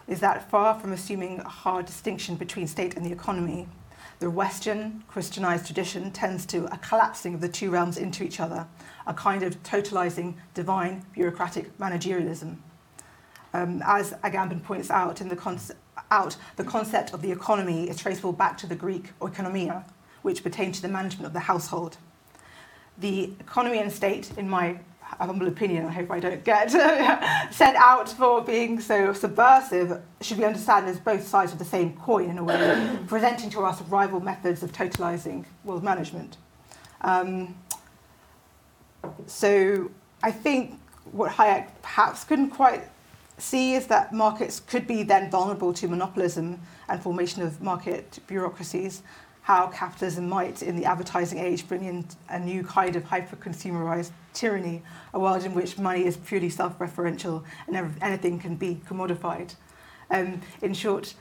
is 0.07 0.21
that 0.21 0.49
far 0.49 0.79
from 0.79 0.93
assuming 0.93 1.39
a 1.41 1.49
hard 1.49 1.85
distinction 1.85 2.35
between 2.35 2.67
state 2.67 2.95
and 2.95 3.05
the 3.05 3.11
economy, 3.11 3.67
the 4.19 4.29
Western 4.29 5.03
Christianized 5.07 5.65
tradition 5.65 6.11
tends 6.11 6.45
to 6.47 6.65
a 6.73 6.77
collapsing 6.77 7.33
of 7.33 7.41
the 7.41 7.47
two 7.47 7.71
realms 7.71 7.97
into 7.97 8.23
each 8.23 8.39
other, 8.41 8.67
a 9.07 9.13
kind 9.13 9.43
of 9.43 9.61
totalizing 9.63 10.35
divine 10.53 11.05
bureaucratic 11.13 11.77
managerialism. 11.77 12.57
Um, 13.53 13.81
as 13.85 14.11
Agamben 14.23 14.61
points 14.61 14.91
out, 14.91 15.21
in 15.21 15.29
the 15.29 15.75
out, 16.11 16.35
the 16.57 16.63
concept 16.65 17.13
of 17.13 17.21
the 17.21 17.31
economy 17.31 17.89
is 17.89 17.97
traceable 17.97 18.33
back 18.33 18.57
to 18.57 18.67
the 18.67 18.75
Greek 18.75 19.17
oikonomia, 19.19 19.85
which 20.21 20.43
pertained 20.43 20.75
to 20.75 20.81
the 20.81 20.89
management 20.89 21.25
of 21.25 21.33
the 21.33 21.39
household. 21.39 21.97
The 22.97 23.31
economy 23.39 23.79
and 23.79 23.91
state, 23.91 24.31
in 24.37 24.49
my 24.49 24.79
humble 25.17 25.47
opinion, 25.47 25.85
I 25.85 25.91
hope 25.91 26.11
I 26.11 26.19
don't 26.19 26.43
get 26.43 26.71
sent 27.53 27.75
out 27.77 28.09
for 28.09 28.41
being 28.41 28.79
so 28.79 29.13
subversive, 29.13 30.01
should 30.21 30.37
be 30.37 30.45
understood 30.45 30.85
as 30.85 30.99
both 30.99 31.27
sides 31.27 31.51
of 31.51 31.59
the 31.59 31.65
same 31.65 31.93
coin 31.97 32.29
in 32.29 32.37
a 32.37 32.43
way, 32.43 32.97
presenting 33.07 33.49
to 33.51 33.61
us 33.65 33.81
rival 33.83 34.19
methods 34.19 34.63
of 34.63 34.71
totalizing 34.71 35.45
world 35.63 35.83
management. 35.83 36.37
Um, 37.01 37.55
so 39.27 39.89
I 40.23 40.31
think 40.31 40.79
what 41.11 41.31
Hayek 41.31 41.69
perhaps 41.81 42.23
couldn't 42.23 42.51
quite 42.51 42.83
see 43.37 43.73
is 43.73 43.87
that 43.87 44.13
markets 44.13 44.59
could 44.59 44.85
be 44.85 45.03
then 45.03 45.31
vulnerable 45.31 45.73
to 45.73 45.87
monopolism 45.87 46.59
and 46.87 47.01
formation 47.01 47.41
of 47.41 47.61
market 47.61 48.19
bureaucracies, 48.27 49.01
how 49.49 49.65
capitalism 49.65 50.29
might, 50.29 50.61
in 50.61 50.75
the 50.75 50.85
advertising 50.85 51.39
age, 51.39 51.67
bring 51.67 51.83
in 51.83 52.05
a 52.29 52.37
new 52.37 52.63
kind 52.63 52.95
of 52.95 53.03
hyper-consumerized 53.03 54.11
tyranny, 54.31 54.83
a 55.11 55.19
world 55.19 55.43
in 55.43 55.55
which 55.55 55.79
money 55.79 56.05
is 56.05 56.17
purely 56.17 56.51
self-referential 56.51 57.43
and 57.67 57.97
anything 57.99 58.37
can 58.37 58.55
be 58.55 58.79
commodified. 58.87 59.55
Um, 60.11 60.41
in 60.61 60.75
short, 60.75 61.15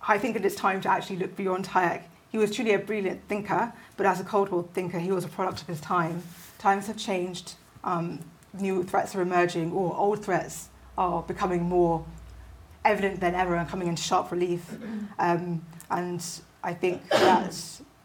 I 0.00 0.16
think 0.16 0.32
that 0.32 0.46
it 0.46 0.46
is 0.46 0.54
time 0.54 0.80
to 0.80 0.88
actually 0.88 1.16
look 1.16 1.36
beyond 1.36 1.66
Hayek. 1.66 2.04
He 2.30 2.38
was 2.38 2.56
truly 2.56 2.72
a 2.72 2.78
brilliant 2.78 3.28
thinker, 3.28 3.74
but 3.98 4.06
as 4.06 4.18
a 4.18 4.24
Cold 4.24 4.48
War 4.48 4.66
thinker, 4.72 4.98
he 4.98 5.12
was 5.12 5.26
a 5.26 5.28
product 5.28 5.60
of 5.60 5.68
his 5.68 5.82
time. 5.82 6.22
Times 6.56 6.86
have 6.86 6.96
changed, 6.96 7.56
um, 7.84 8.20
new 8.58 8.82
threats 8.82 9.14
are 9.14 9.20
emerging, 9.20 9.72
or 9.72 9.94
old 9.94 10.24
threats 10.24 10.70
are 10.96 11.20
becoming 11.20 11.64
more 11.64 12.02
evident 12.86 13.20
than 13.20 13.34
ever 13.34 13.56
and 13.56 13.68
coming 13.68 13.88
into 13.88 14.02
sharp 14.02 14.32
relief. 14.32 14.74
Um, 15.18 15.62
and 15.90 16.22
I 16.62 16.74
think 16.74 17.08
that 17.10 17.54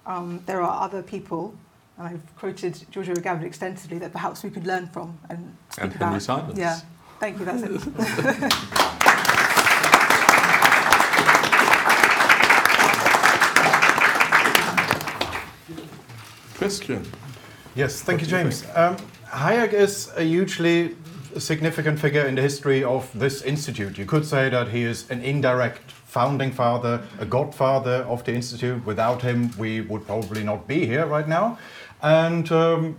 um, 0.06 0.42
there 0.46 0.62
are 0.62 0.84
other 0.84 1.02
people, 1.02 1.56
and 1.98 2.08
I've 2.08 2.36
quoted 2.38 2.86
Giorgio 2.92 3.16
Agamben 3.16 3.44
extensively, 3.44 3.98
that 4.00 4.12
perhaps 4.12 4.44
we 4.44 4.50
could 4.50 4.68
learn 4.68 4.88
from 4.88 5.18
and 5.30 5.56
speak 5.72 5.86
and 5.86 5.96
about. 5.96 6.22
Simons. 6.22 6.60
Yeah, 6.60 6.80
thank 7.20 7.40
you, 7.40 7.46
that's 7.46 7.64
it. 7.64 7.72
Kristian. 16.64 17.06
Yes, 17.76 18.02
thank 18.02 18.22
you, 18.22 18.28
James. 18.28 18.66
Um, 18.76 18.96
Hayek 19.28 19.74
is 19.74 20.12
a 20.16 20.24
hugely 20.24 20.96
significant 21.38 22.00
figure 22.00 22.26
in 22.26 22.36
the 22.36 22.42
history 22.42 22.84
of 22.84 23.10
this 23.18 23.42
institute. 23.42 23.98
You 23.98 24.06
could 24.06 24.26
say 24.26 24.50
that 24.50 24.70
he 24.70 24.84
is 24.84 25.10
an 25.10 25.22
indirect 25.22 25.92
founding 26.14 26.52
father, 26.52 27.02
a 27.20 27.26
godfather 27.26 28.06
of 28.08 28.24
the 28.24 28.34
institute. 28.34 28.86
Without 28.86 29.24
him, 29.24 29.52
we 29.58 29.82
would 29.82 30.06
probably 30.06 30.44
not 30.44 30.68
be 30.68 30.86
here 30.86 31.08
right 31.08 31.28
now. 31.28 31.58
And 32.04 32.52
um, 32.52 32.98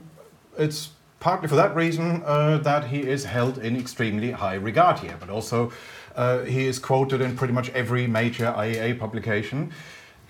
it's 0.59 0.91
partly 1.21 1.47
for 1.49 1.55
that 1.55 1.77
reason 1.77 2.23
uh, 2.27 2.59
that 2.59 2.89
he 2.89 3.01
is 3.03 3.25
held 3.25 3.59
in 3.59 3.77
extremely 3.77 4.33
high 4.33 4.55
regard 4.55 4.99
here, 4.99 5.17
but 5.21 5.31
also 5.31 5.73
uh, 6.17 6.43
he 6.43 6.67
is 6.67 6.81
quoted 6.81 7.21
in 7.21 7.37
pretty 7.37 7.53
much 7.53 7.71
every 7.71 8.09
major 8.09 8.53
IEA 8.57 8.99
publication. 8.99 9.73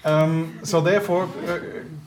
Um, 0.04 0.60
so 0.62 0.80
therefore, 0.80 1.24
uh, 1.46 1.60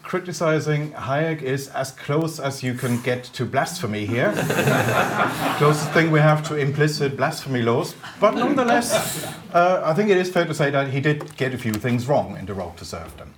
criticizing 0.04 0.92
Hayek 0.92 1.42
is 1.42 1.68
as 1.70 1.92
close 1.92 2.40
as 2.40 2.64
you 2.64 2.74
can 2.74 3.02
get 3.02 3.24
to 3.26 3.46
blasphemy 3.46 4.06
here. 4.06 4.32
Closest 5.58 5.92
thing 5.92 6.12
we 6.12 6.20
have 6.20 6.48
to 6.48 6.56
implicit 6.56 7.18
blasphemy 7.18 7.62
laws. 7.62 7.96
But 8.20 8.36
nonetheless, 8.36 9.26
uh, 9.54 9.82
I 9.84 9.94
think 9.94 10.10
it 10.10 10.18
is 10.18 10.30
fair 10.30 10.46
to 10.46 10.54
say 10.54 10.70
that 10.70 10.92
he 10.92 11.02
did 11.02 11.36
get 11.38 11.54
a 11.54 11.58
few 11.58 11.74
things 11.74 12.08
wrong 12.08 12.38
in 12.38 12.46
the 12.46 12.54
road 12.54 12.78
to 12.78 12.86
serfdom. 12.86 13.34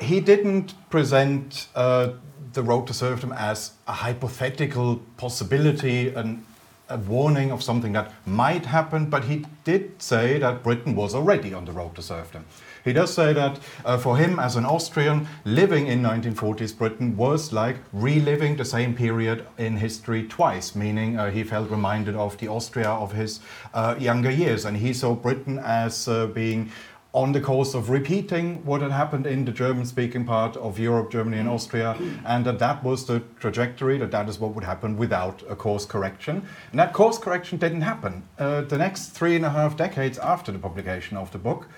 He 0.00 0.18
didn't 0.20 0.74
present 0.90 1.68
uh, 1.74 2.14
the 2.54 2.62
road 2.62 2.86
to 2.88 2.94
serfdom 2.94 3.32
as 3.32 3.72
a 3.86 3.92
hypothetical 3.92 5.00
possibility, 5.16 6.08
an, 6.08 6.44
a 6.88 6.96
warning 6.96 7.52
of 7.52 7.62
something 7.62 7.92
that 7.92 8.12
might 8.26 8.66
happen, 8.66 9.08
but 9.08 9.24
he 9.24 9.44
did 9.64 10.02
say 10.02 10.38
that 10.38 10.62
Britain 10.62 10.96
was 10.96 11.14
already 11.14 11.54
on 11.54 11.66
the 11.66 11.72
road 11.72 11.94
to 11.94 12.02
serfdom. 12.02 12.44
He 12.84 12.92
does 12.92 13.14
say 13.14 13.32
that 13.32 13.60
uh, 13.84 13.96
for 13.98 14.16
him, 14.16 14.38
as 14.38 14.56
an 14.56 14.64
Austrian, 14.64 15.28
living 15.44 15.86
in 15.86 16.02
1940s 16.02 16.76
Britain 16.76 17.16
was 17.16 17.52
like 17.52 17.76
reliving 17.92 18.56
the 18.56 18.64
same 18.64 18.94
period 18.94 19.46
in 19.58 19.76
history 19.76 20.26
twice, 20.26 20.74
meaning 20.74 21.18
uh, 21.18 21.30
he 21.30 21.44
felt 21.44 21.70
reminded 21.70 22.16
of 22.16 22.36
the 22.38 22.48
Austria 22.48 22.88
of 22.88 23.12
his 23.12 23.40
uh, 23.72 23.94
younger 23.98 24.30
years. 24.30 24.64
And 24.64 24.76
he 24.76 24.92
saw 24.92 25.14
Britain 25.14 25.60
as 25.60 26.08
uh, 26.08 26.26
being 26.26 26.72
on 27.14 27.32
the 27.32 27.40
course 27.40 27.74
of 27.74 27.90
repeating 27.90 28.64
what 28.64 28.80
had 28.80 28.90
happened 28.90 29.26
in 29.26 29.44
the 29.44 29.52
German-speaking 29.52 30.24
part 30.24 30.56
of 30.56 30.78
Europe, 30.78 31.10
Germany 31.10 31.38
and 31.38 31.48
Austria, 31.48 31.94
and 32.24 32.44
that 32.46 32.58
that 32.58 32.82
was 32.82 33.04
the 33.04 33.20
trajectory, 33.38 33.98
that 33.98 34.10
that 34.10 34.28
is 34.30 34.40
what 34.40 34.54
would 34.54 34.64
happen 34.64 34.96
without 34.96 35.42
a 35.48 35.54
course 35.54 35.84
correction. 35.84 36.42
And 36.70 36.80
that 36.80 36.94
course 36.94 37.18
correction 37.18 37.58
didn't 37.58 37.82
happen. 37.82 38.22
Uh, 38.38 38.62
the 38.62 38.78
next 38.78 39.08
three 39.10 39.36
and 39.36 39.44
a 39.44 39.50
half 39.50 39.76
decades 39.76 40.18
after 40.18 40.50
the 40.52 40.58
publication 40.58 41.18
of 41.18 41.30
the 41.32 41.38
book, 41.38 41.68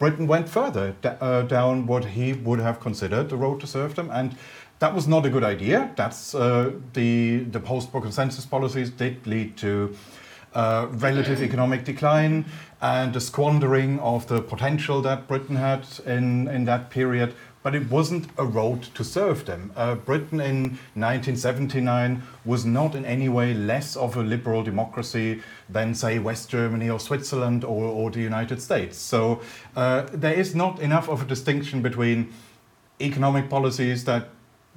Britain 0.00 0.26
went 0.26 0.48
further 0.48 0.96
uh, 1.04 1.42
down 1.42 1.86
what 1.86 2.04
he 2.04 2.32
would 2.32 2.58
have 2.58 2.80
considered 2.80 3.28
the 3.28 3.36
road 3.36 3.60
to 3.60 3.66
serfdom, 3.66 4.10
and 4.10 4.34
that 4.78 4.94
was 4.94 5.06
not 5.06 5.26
a 5.26 5.30
good 5.30 5.44
idea. 5.44 5.92
That's 5.94 6.34
uh, 6.34 6.72
the 6.94 7.44
the 7.52 7.60
post-war 7.60 8.02
consensus 8.02 8.46
policies 8.46 8.90
did 8.90 9.26
lead 9.26 9.58
to 9.58 9.94
uh, 10.54 10.86
relative 10.90 11.42
economic 11.42 11.84
decline 11.84 12.44
and 12.80 13.12
the 13.12 13.20
squandering 13.20 14.00
of 14.00 14.26
the 14.26 14.40
potential 14.40 15.02
that 15.02 15.28
Britain 15.28 15.56
had 15.56 15.86
in, 16.06 16.48
in 16.48 16.64
that 16.64 16.90
period. 16.90 17.34
But 17.62 17.74
it 17.74 17.90
wasn't 17.90 18.26
a 18.38 18.44
road 18.44 18.82
to 18.82 19.04
serfdom. 19.04 19.70
Uh, 19.76 19.94
Britain 19.94 20.40
in 20.40 20.62
1979 20.94 22.22
was 22.44 22.64
not 22.64 22.94
in 22.94 23.04
any 23.04 23.28
way 23.28 23.52
less 23.52 23.96
of 23.96 24.16
a 24.16 24.22
liberal 24.22 24.62
democracy 24.62 25.42
than, 25.68 25.94
say, 25.94 26.18
West 26.18 26.48
Germany 26.48 26.88
or 26.88 26.98
Switzerland 26.98 27.64
or, 27.64 27.84
or 27.84 28.10
the 28.10 28.20
United 28.20 28.62
States. 28.62 28.96
So 28.96 29.42
uh, 29.76 30.06
there 30.12 30.34
is 30.34 30.54
not 30.54 30.80
enough 30.80 31.08
of 31.08 31.22
a 31.22 31.24
distinction 31.26 31.82
between 31.82 32.32
economic 33.00 33.50
policies 33.50 34.04
that 34.04 34.28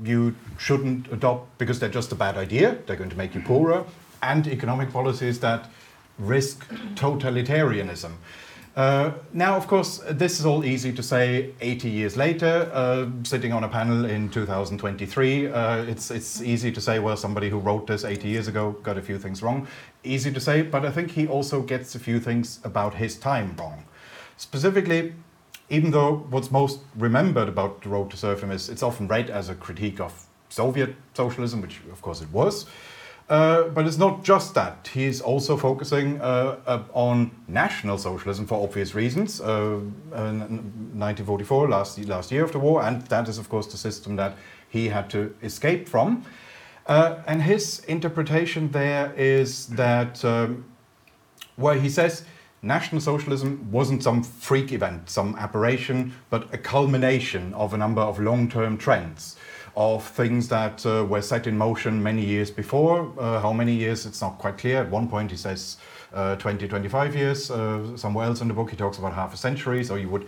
you 0.04 0.36
shouldn't 0.58 1.12
adopt 1.12 1.58
because 1.58 1.80
they're 1.80 1.90
just 1.90 2.12
a 2.12 2.16
bad 2.16 2.38
idea, 2.38 2.78
they're 2.86 2.96
going 2.96 3.10
to 3.10 3.18
make 3.18 3.36
you 3.36 3.42
poorer, 3.42 3.86
and 4.22 4.48
economic 4.48 4.92
policies 4.92 5.40
that 5.40 5.70
risk 6.18 6.68
totalitarianism. 6.96 8.12
Uh, 8.76 9.12
now, 9.34 9.56
of 9.56 9.68
course, 9.68 10.00
this 10.10 10.40
is 10.40 10.48
all 10.48 10.66
easy 10.66 10.92
to 10.92 11.04
say 11.04 11.54
80 11.62 11.90
years 11.90 12.18
later, 12.18 12.70
uh, 12.74 13.06
sitting 13.24 13.54
on 13.54 13.64
a 13.64 13.70
panel 13.70 14.06
in 14.06 14.30
2023. 14.30 15.48
Uh, 15.48 15.84
it's, 15.84 16.10
it's 16.10 16.42
easy 16.42 16.72
to 16.72 16.82
say, 16.82 16.98
well, 16.98 17.16
somebody 17.16 17.50
who 17.50 17.60
wrote 17.60 17.86
this 17.86 18.04
80 18.04 18.28
years 18.28 18.48
ago 18.48 18.72
got 18.82 18.98
a 18.98 19.02
few 19.02 19.20
things 19.20 19.44
wrong. 19.44 19.68
Easy 20.04 20.34
to 20.34 20.40
say, 20.40 20.64
but 20.64 20.86
I 20.86 20.92
think 20.92 21.12
he 21.12 21.28
also 21.28 21.62
gets 21.62 21.94
a 21.94 22.00
few 22.00 22.20
things 22.20 22.60
about 22.64 22.96
his 22.96 23.16
time 23.16 23.56
wrong. 23.60 23.84
Specifically, 24.38 25.14
even 25.70 25.92
though 25.92 26.26
what's 26.32 26.50
most 26.50 26.80
remembered 26.96 27.50
about 27.50 27.84
the 27.84 27.90
road 27.90 28.10
to 28.12 28.18
serfdom 28.18 28.50
is 28.50 28.70
it's 28.70 28.84
often 28.84 29.08
read 29.08 29.30
as 29.30 29.50
a 29.50 29.56
critique 29.56 30.00
of 30.00 30.28
Soviet 30.50 30.96
socialism, 31.14 31.62
which 31.62 31.80
of 31.92 32.02
course 32.02 32.22
it 32.22 32.32
was. 32.32 32.66
Uh, 33.30 33.70
but 33.70 33.88
it's 33.88 33.98
not 33.98 34.22
just 34.24 34.54
that. 34.54 34.90
He's 34.94 35.22
also 35.22 35.56
focusing 35.56 36.20
uh, 36.22 36.84
on 36.94 37.32
national 37.48 37.98
socialism 37.98 38.46
for 38.46 38.62
obvious 38.62 38.94
reasons. 38.94 39.40
1944, 39.40 41.66
uh, 41.66 41.70
last, 41.70 41.98
last 42.06 42.32
year 42.32 42.44
of 42.44 42.52
the 42.52 42.60
war, 42.60 42.84
and 42.84 43.02
that 43.04 43.30
is, 43.30 43.38
of 43.38 43.48
course, 43.50 43.68
the 43.68 43.78
system 43.78 44.18
that 44.18 44.36
he 44.68 44.90
had 44.90 45.10
to 45.12 45.34
escape 45.42 45.88
from. 45.88 46.26
Uh, 46.86 47.20
and 47.26 47.44
his 47.44 47.80
interpretation 47.86 48.70
there 48.72 49.14
is 49.16 49.68
that, 49.68 50.26
um, 50.26 50.66
where 51.56 51.76
he 51.76 51.88
says 51.88 52.26
National 52.62 53.00
Socialism 53.00 53.72
wasn't 53.72 54.04
some 54.04 54.22
freak 54.22 54.74
event, 54.74 55.10
some 55.10 55.38
aberration, 55.38 56.12
but 56.30 56.54
a 56.54 56.58
culmination 56.58 57.54
of 57.54 57.74
a 57.74 57.78
number 57.78 58.02
of 58.02 58.20
long 58.20 58.50
term 58.50 58.78
trends 58.78 59.38
of 59.76 60.08
things 60.08 60.48
that 60.50 60.86
uh, 60.86 61.06
were 61.06 61.22
set 61.22 61.48
in 61.48 61.58
motion 61.58 62.02
many 62.02 62.24
years 62.24 62.52
before. 62.52 63.12
Uh, 63.18 63.40
how 63.40 63.52
many 63.52 63.74
years, 63.74 64.06
it's 64.06 64.22
not 64.22 64.38
quite 64.38 64.58
clear. 64.58 64.82
At 64.82 64.90
one 64.90 65.08
point, 65.08 65.32
he 65.32 65.38
says 65.38 65.78
uh, 66.14 66.36
20, 66.36 66.68
25 66.68 67.16
years. 67.16 67.50
Uh, 67.50 67.98
somewhere 67.98 68.26
else 68.28 68.42
in 68.42 68.48
the 68.48 68.54
book, 68.54 68.70
he 68.70 68.76
talks 68.76 68.98
about 68.98 69.14
half 69.14 69.34
a 69.34 69.38
century. 69.38 69.84
So 69.84 69.96
you 69.96 70.10
would, 70.10 70.28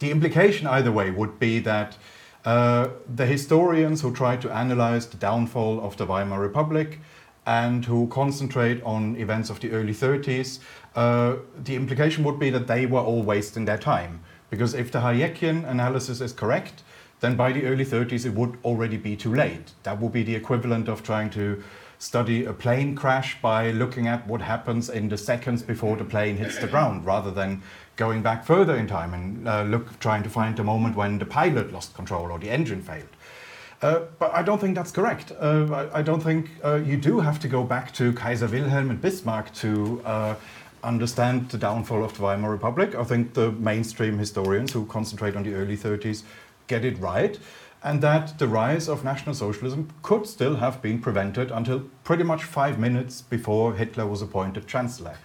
the 0.00 0.10
implication 0.10 0.66
either 0.66 0.90
way 0.90 1.10
would 1.10 1.38
be 1.38 1.60
that 1.60 1.96
uh, 2.44 2.88
the 3.14 3.26
historians 3.26 4.00
who 4.00 4.12
try 4.12 4.36
to 4.36 4.50
analyze 4.50 5.06
the 5.06 5.16
downfall 5.16 5.80
of 5.80 5.96
the 5.96 6.06
Weimar 6.06 6.40
Republic 6.40 6.98
and 7.46 7.84
who 7.84 8.06
concentrate 8.08 8.82
on 8.82 9.16
events 9.16 9.50
of 9.50 9.60
the 9.60 9.70
early 9.72 9.94
30s, 9.94 10.58
uh, 10.96 11.36
the 11.64 11.76
implication 11.76 12.24
would 12.24 12.38
be 12.38 12.50
that 12.50 12.66
they 12.66 12.86
were 12.86 13.00
all 13.00 13.22
wasting 13.22 13.66
their 13.66 13.78
time. 13.78 14.20
Because 14.50 14.74
if 14.74 14.90
the 14.90 14.98
Hayekian 14.98 15.68
analysis 15.68 16.20
is 16.20 16.32
correct, 16.32 16.82
then 17.20 17.36
by 17.36 17.52
the 17.52 17.64
early 17.64 17.84
30s 17.84 18.26
it 18.26 18.34
would 18.34 18.58
already 18.64 18.96
be 18.96 19.16
too 19.16 19.34
late. 19.34 19.72
That 19.82 20.00
would 20.00 20.12
be 20.12 20.22
the 20.22 20.34
equivalent 20.34 20.88
of 20.88 21.02
trying 21.02 21.30
to 21.30 21.62
study 21.98 22.46
a 22.46 22.52
plane 22.52 22.96
crash 22.96 23.40
by 23.42 23.70
looking 23.70 24.08
at 24.08 24.26
what 24.26 24.40
happens 24.40 24.88
in 24.88 25.10
the 25.10 25.18
seconds 25.18 25.62
before 25.62 25.96
the 25.96 26.04
plane 26.04 26.36
hits 26.38 26.58
the 26.58 26.66
ground 26.66 27.04
rather 27.04 27.30
than 27.30 27.62
going 27.96 28.22
back 28.22 28.44
further 28.44 28.76
in 28.76 28.86
time 28.86 29.12
and 29.12 29.46
uh, 29.46 29.62
look 29.64 30.00
trying 30.00 30.22
to 30.22 30.30
find 30.30 30.56
the 30.56 30.64
moment 30.64 30.96
when 30.96 31.18
the 31.18 31.26
pilot 31.26 31.70
lost 31.72 31.94
control 31.94 32.32
or 32.32 32.38
the 32.38 32.48
engine 32.48 32.80
failed. 32.82 33.08
Uh, 33.82 34.00
but 34.18 34.32
I 34.34 34.42
don't 34.42 34.58
think 34.58 34.74
that's 34.74 34.92
correct. 34.92 35.32
Uh, 35.38 35.66
I, 35.72 35.98
I, 35.98 36.02
don't 36.02 36.22
think 36.22 36.50
uh, 36.62 36.76
you 36.76 36.96
do 36.96 37.20
have 37.20 37.40
to 37.40 37.48
go 37.48 37.64
back 37.64 37.92
to 37.94 38.12
Kaiser 38.12 38.46
Wilhelm 38.46 38.90
and 38.90 39.00
Bismarck 39.00 39.52
to 39.54 40.02
uh, 40.04 40.34
understand 40.82 41.48
the 41.50 41.58
downfall 41.58 42.04
of 42.04 42.14
the 42.14 42.22
Weimar 42.22 42.50
Republic. 42.50 42.94
I 42.94 43.04
think 43.04 43.34
the 43.34 43.52
mainstream 43.52 44.18
historians 44.18 44.72
who 44.72 44.84
concentrate 44.86 45.34
on 45.34 45.44
the 45.44 45.54
early 45.54 45.76
30s 45.78 46.22
get 46.70 46.84
it 46.84 46.98
right, 46.98 47.38
and 47.82 48.00
that 48.02 48.38
the 48.38 48.48
rise 48.48 48.88
of 48.88 49.04
National 49.04 49.34
Socialism 49.34 49.88
could 50.02 50.26
still 50.26 50.56
have 50.56 50.80
been 50.80 51.00
prevented 51.00 51.50
until 51.50 51.80
pretty 52.04 52.24
much 52.24 52.44
five 52.44 52.78
minutes 52.78 53.22
before 53.22 53.74
Hitler 53.74 54.06
was 54.06 54.22
appointed 54.22 54.66
Chancellor. 54.66 55.16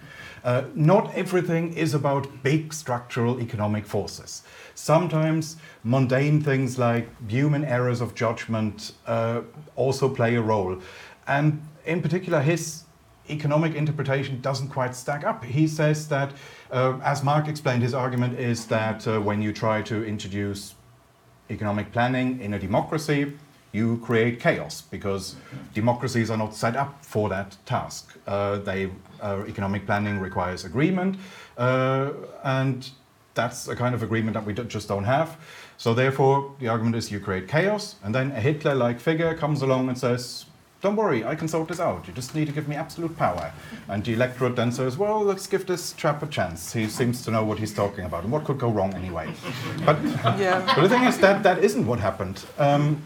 Uh, 0.44 0.62
not 0.74 1.12
everything 1.14 1.72
is 1.74 1.92
about 1.92 2.42
big 2.42 2.72
structural 2.72 3.40
economic 3.40 3.84
forces. 3.84 4.42
Sometimes 4.74 5.56
mundane 5.82 6.40
things 6.40 6.78
like 6.78 7.08
human 7.28 7.64
errors 7.64 8.00
of 8.00 8.14
judgment 8.14 8.92
uh, 9.06 9.40
also 9.74 10.08
play 10.08 10.36
a 10.36 10.42
role. 10.42 10.80
And 11.26 11.60
in 11.84 12.00
particular, 12.00 12.40
his 12.40 12.84
economic 13.28 13.74
interpretation 13.74 14.40
doesn't 14.40 14.68
quite 14.68 14.94
stack 14.94 15.24
up. 15.24 15.44
He 15.44 15.66
says 15.66 16.06
that, 16.08 16.30
uh, 16.70 16.98
as 17.02 17.24
Mark 17.24 17.48
explained, 17.48 17.82
his 17.82 17.92
argument 17.92 18.38
is 18.38 18.66
that 18.66 19.06
uh, 19.08 19.20
when 19.20 19.42
you 19.42 19.52
try 19.52 19.82
to 19.82 20.04
introduce 20.04 20.75
economic 21.50 21.92
planning 21.92 22.40
in 22.40 22.54
a 22.54 22.58
democracy, 22.58 23.32
you 23.72 23.98
create 23.98 24.40
chaos 24.40 24.82
because 24.90 25.36
democracies 25.74 26.30
are 26.30 26.38
not 26.38 26.54
set 26.54 26.76
up 26.76 27.04
for 27.04 27.28
that 27.28 27.56
task. 27.66 28.16
Uh, 28.26 28.58
they, 28.58 28.90
uh, 29.20 29.44
economic 29.46 29.84
planning 29.86 30.18
requires 30.18 30.64
agreement, 30.64 31.16
uh, 31.58 32.10
and 32.44 32.90
that's 33.34 33.68
a 33.68 33.76
kind 33.76 33.94
of 33.94 34.02
agreement 34.02 34.34
that 34.34 34.46
we 34.46 34.54
just 34.54 34.88
don't 34.88 35.04
have. 35.04 35.36
So 35.76 35.92
therefore, 35.92 36.54
the 36.58 36.68
argument 36.68 36.96
is 36.96 37.12
you 37.12 37.20
create 37.20 37.48
chaos, 37.48 37.96
and 38.02 38.14
then 38.14 38.30
a 38.32 38.40
Hitler-like 38.40 38.98
figure 38.98 39.34
comes 39.34 39.62
along 39.62 39.88
and 39.88 39.98
says, 39.98 40.46
don't 40.82 40.96
worry, 40.96 41.24
I 41.24 41.34
can 41.34 41.48
sort 41.48 41.68
this 41.68 41.80
out. 41.80 42.06
You 42.06 42.12
just 42.12 42.34
need 42.34 42.46
to 42.46 42.52
give 42.52 42.68
me 42.68 42.76
absolute 42.76 43.16
power. 43.16 43.52
And 43.88 44.04
the 44.04 44.12
electorate 44.12 44.56
then 44.56 44.70
says, 44.70 44.96
well, 44.98 45.22
let's 45.22 45.46
give 45.46 45.66
this 45.66 45.92
chap 45.94 46.22
a 46.22 46.26
chance. 46.26 46.72
He 46.72 46.86
seems 46.88 47.24
to 47.24 47.30
know 47.30 47.44
what 47.44 47.58
he's 47.58 47.72
talking 47.72 48.04
about. 48.04 48.24
And 48.24 48.32
what 48.32 48.44
could 48.44 48.58
go 48.58 48.70
wrong 48.70 48.94
anyway? 48.94 49.32
But, 49.84 50.02
yeah. 50.38 50.62
but 50.74 50.82
the 50.82 50.88
thing 50.88 51.04
is 51.04 51.18
that 51.18 51.42
that 51.42 51.64
isn't 51.64 51.86
what 51.86 51.98
happened. 51.98 52.44
Um, 52.58 53.02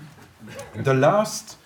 the 0.74 0.94
last, 0.94 1.56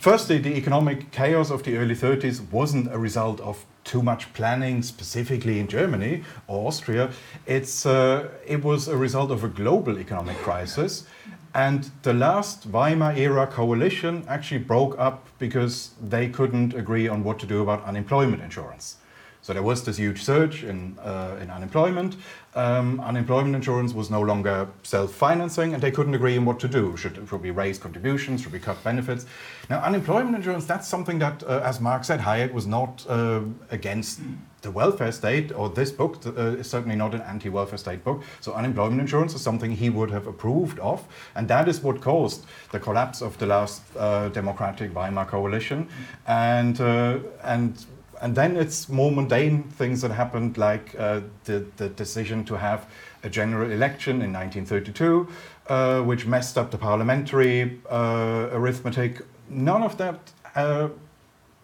firstly, 0.00 0.38
the 0.38 0.56
economic 0.56 1.12
chaos 1.12 1.50
of 1.50 1.62
the 1.62 1.76
early 1.76 1.94
30s 1.94 2.50
wasn't 2.50 2.92
a 2.92 2.98
result 2.98 3.40
of 3.40 3.64
too 3.84 4.02
much 4.02 4.32
planning, 4.32 4.82
specifically 4.82 5.58
in 5.58 5.68
Germany 5.68 6.24
or 6.48 6.68
Austria. 6.68 7.10
It's, 7.46 7.86
uh, 7.86 8.28
it 8.46 8.62
was 8.64 8.88
a 8.88 8.96
result 8.96 9.30
of 9.30 9.44
a 9.44 9.48
global 9.48 9.98
economic 9.98 10.36
crisis 10.38 11.06
and 11.54 11.90
the 12.02 12.14
last 12.14 12.66
Weimar 12.66 13.12
era 13.16 13.46
coalition 13.46 14.24
actually 14.28 14.58
broke 14.58 14.98
up 14.98 15.26
because 15.38 15.90
they 16.00 16.28
couldn't 16.28 16.74
agree 16.74 17.08
on 17.08 17.24
what 17.24 17.38
to 17.40 17.46
do 17.46 17.62
about 17.62 17.84
unemployment 17.84 18.42
insurance. 18.42 18.96
So 19.42 19.52
there 19.52 19.62
was 19.62 19.84
this 19.84 19.96
huge 19.96 20.22
surge 20.22 20.62
in, 20.62 20.96
uh, 21.00 21.36
in 21.42 21.50
unemployment. 21.50 22.16
Um, 22.54 23.00
unemployment 23.00 23.56
insurance 23.56 23.92
was 23.92 24.08
no 24.08 24.20
longer 24.20 24.68
self-financing, 24.84 25.74
and 25.74 25.82
they 25.82 25.90
couldn't 25.90 26.14
agree 26.14 26.36
on 26.36 26.44
what 26.44 26.60
to 26.60 26.68
do. 26.68 26.96
Should, 26.96 27.26
should 27.28 27.42
we 27.42 27.50
raise 27.50 27.76
contributions? 27.76 28.42
Should 28.42 28.52
we 28.52 28.60
cut 28.60 28.82
benefits? 28.84 29.26
Now, 29.68 29.80
unemployment 29.80 30.36
insurance, 30.36 30.64
that's 30.64 30.86
something 30.86 31.18
that, 31.18 31.42
uh, 31.42 31.60
as 31.64 31.80
Mark 31.80 32.04
said, 32.04 32.20
Hayek 32.20 32.52
was 32.52 32.68
not 32.68 33.04
uh, 33.08 33.40
against 33.72 34.20
the 34.62 34.70
welfare 34.70 35.12
state, 35.12 35.52
or 35.52 35.68
this 35.68 35.90
book 35.90 36.18
uh, 36.26 36.58
is 36.58 36.70
certainly 36.70 36.96
not 36.96 37.14
an 37.14 37.20
anti-welfare 37.22 37.78
state 37.78 38.02
book. 38.04 38.22
So 38.40 38.52
unemployment 38.52 39.00
insurance 39.00 39.34
is 39.34 39.42
something 39.42 39.72
he 39.72 39.90
would 39.90 40.10
have 40.10 40.26
approved 40.26 40.78
of, 40.78 41.04
and 41.34 41.48
that 41.48 41.68
is 41.68 41.82
what 41.82 42.00
caused 42.00 42.46
the 42.70 42.78
collapse 42.78 43.20
of 43.20 43.36
the 43.38 43.46
last 43.46 43.82
uh, 43.96 44.28
democratic 44.28 44.94
Weimar 44.94 45.26
coalition. 45.26 45.88
And 46.26 46.80
uh, 46.80 47.18
and 47.42 47.84
and 48.22 48.36
then 48.36 48.56
it's 48.56 48.88
more 48.88 49.10
mundane 49.10 49.64
things 49.64 50.00
that 50.02 50.12
happened, 50.12 50.56
like 50.56 50.94
uh, 50.96 51.22
the, 51.44 51.66
the 51.76 51.88
decision 51.88 52.44
to 52.44 52.56
have 52.56 52.86
a 53.24 53.28
general 53.28 53.70
election 53.72 54.22
in 54.22 54.32
1932, 54.32 55.28
uh, 55.66 56.02
which 56.02 56.24
messed 56.24 56.56
up 56.56 56.70
the 56.70 56.78
parliamentary 56.78 57.80
uh, 57.90 58.48
arithmetic. 58.52 59.22
None 59.48 59.82
of 59.82 59.98
that 59.98 60.30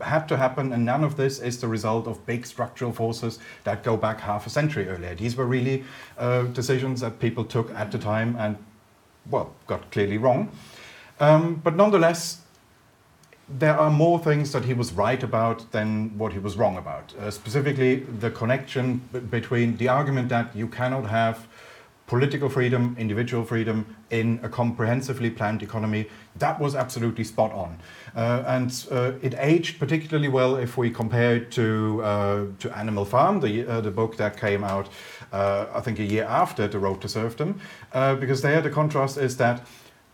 had 0.01 0.29
to 0.29 0.37
happen, 0.37 0.73
and 0.73 0.85
none 0.85 1.05
of 1.05 1.17
this 1.17 1.41
is 1.41 1.61
the 1.61 1.69
result 1.69 2.07
of 2.07 2.25
big 2.27 2.47
structural 2.47 2.93
forces 2.93 3.39
that 3.65 3.83
go 3.83 3.97
back 3.97 4.21
half 4.21 4.47
a 4.47 4.51
century 4.51 4.89
earlier. 4.89 5.15
These 5.15 5.37
were 5.37 5.47
really 5.47 5.85
uh, 6.19 6.43
decisions 6.43 7.01
that 7.01 7.19
people 7.19 7.45
took 7.45 7.71
at 7.75 7.91
the 7.91 7.99
time 7.99 8.37
and, 8.39 8.57
well, 9.31 9.55
got 9.67 9.91
clearly 9.91 10.19
wrong. 10.19 10.51
Um, 11.21 11.57
but 11.57 11.75
nonetheless, 11.75 12.43
there 13.49 13.79
are 13.79 13.91
more 13.91 14.19
things 14.19 14.53
that 14.53 14.65
he 14.65 14.75
was 14.75 14.93
right 14.93 15.23
about 15.23 15.73
than 15.73 16.17
what 16.19 16.33
he 16.33 16.39
was 16.39 16.57
wrong 16.57 16.77
about. 16.77 17.15
Uh, 17.19 17.31
specifically, 17.31 17.97
the 17.97 18.31
connection 18.31 18.99
between 19.31 19.77
the 19.79 19.89
argument 19.89 20.29
that 20.29 20.55
you 20.55 20.69
cannot 20.69 21.07
have 21.07 21.47
political 22.07 22.49
freedom, 22.49 22.95
individual 22.99 23.45
freedom 23.45 23.97
in 24.11 24.41
a 24.43 24.49
comprehensively 24.49 25.31
planned 25.31 25.63
economy, 25.63 26.09
that 26.37 26.61
was 26.61 26.75
absolutely 26.75 27.25
spot 27.25 27.53
on. 27.53 27.79
Uh, 28.17 28.43
and 28.47 28.87
uh, 28.91 29.13
it 29.23 29.35
aged 29.39 29.79
particularly 29.79 30.29
well 30.29 30.57
if 30.57 30.77
we 30.77 30.91
compare 30.91 31.37
it 31.37 31.51
to, 31.53 32.01
uh, 32.03 32.45
to 32.59 32.77
Animal 32.77 33.05
Farm, 33.05 33.41
the, 33.41 33.63
the 33.81 33.91
book 33.91 34.17
that 34.17 34.37
came 34.37 34.65
out, 34.65 34.89
I 35.33 35.81
think, 35.81 35.99
a 35.99 36.05
year 36.05 36.25
after 36.25 36.69
The 36.69 36.79
Road 36.79 37.01
to 37.03 37.09
Serfdom, 37.09 37.61
because 37.93 38.43
there 38.43 38.61
the 38.61 38.71
contrast 38.71 39.19
is 39.19 39.37
that 39.37 39.67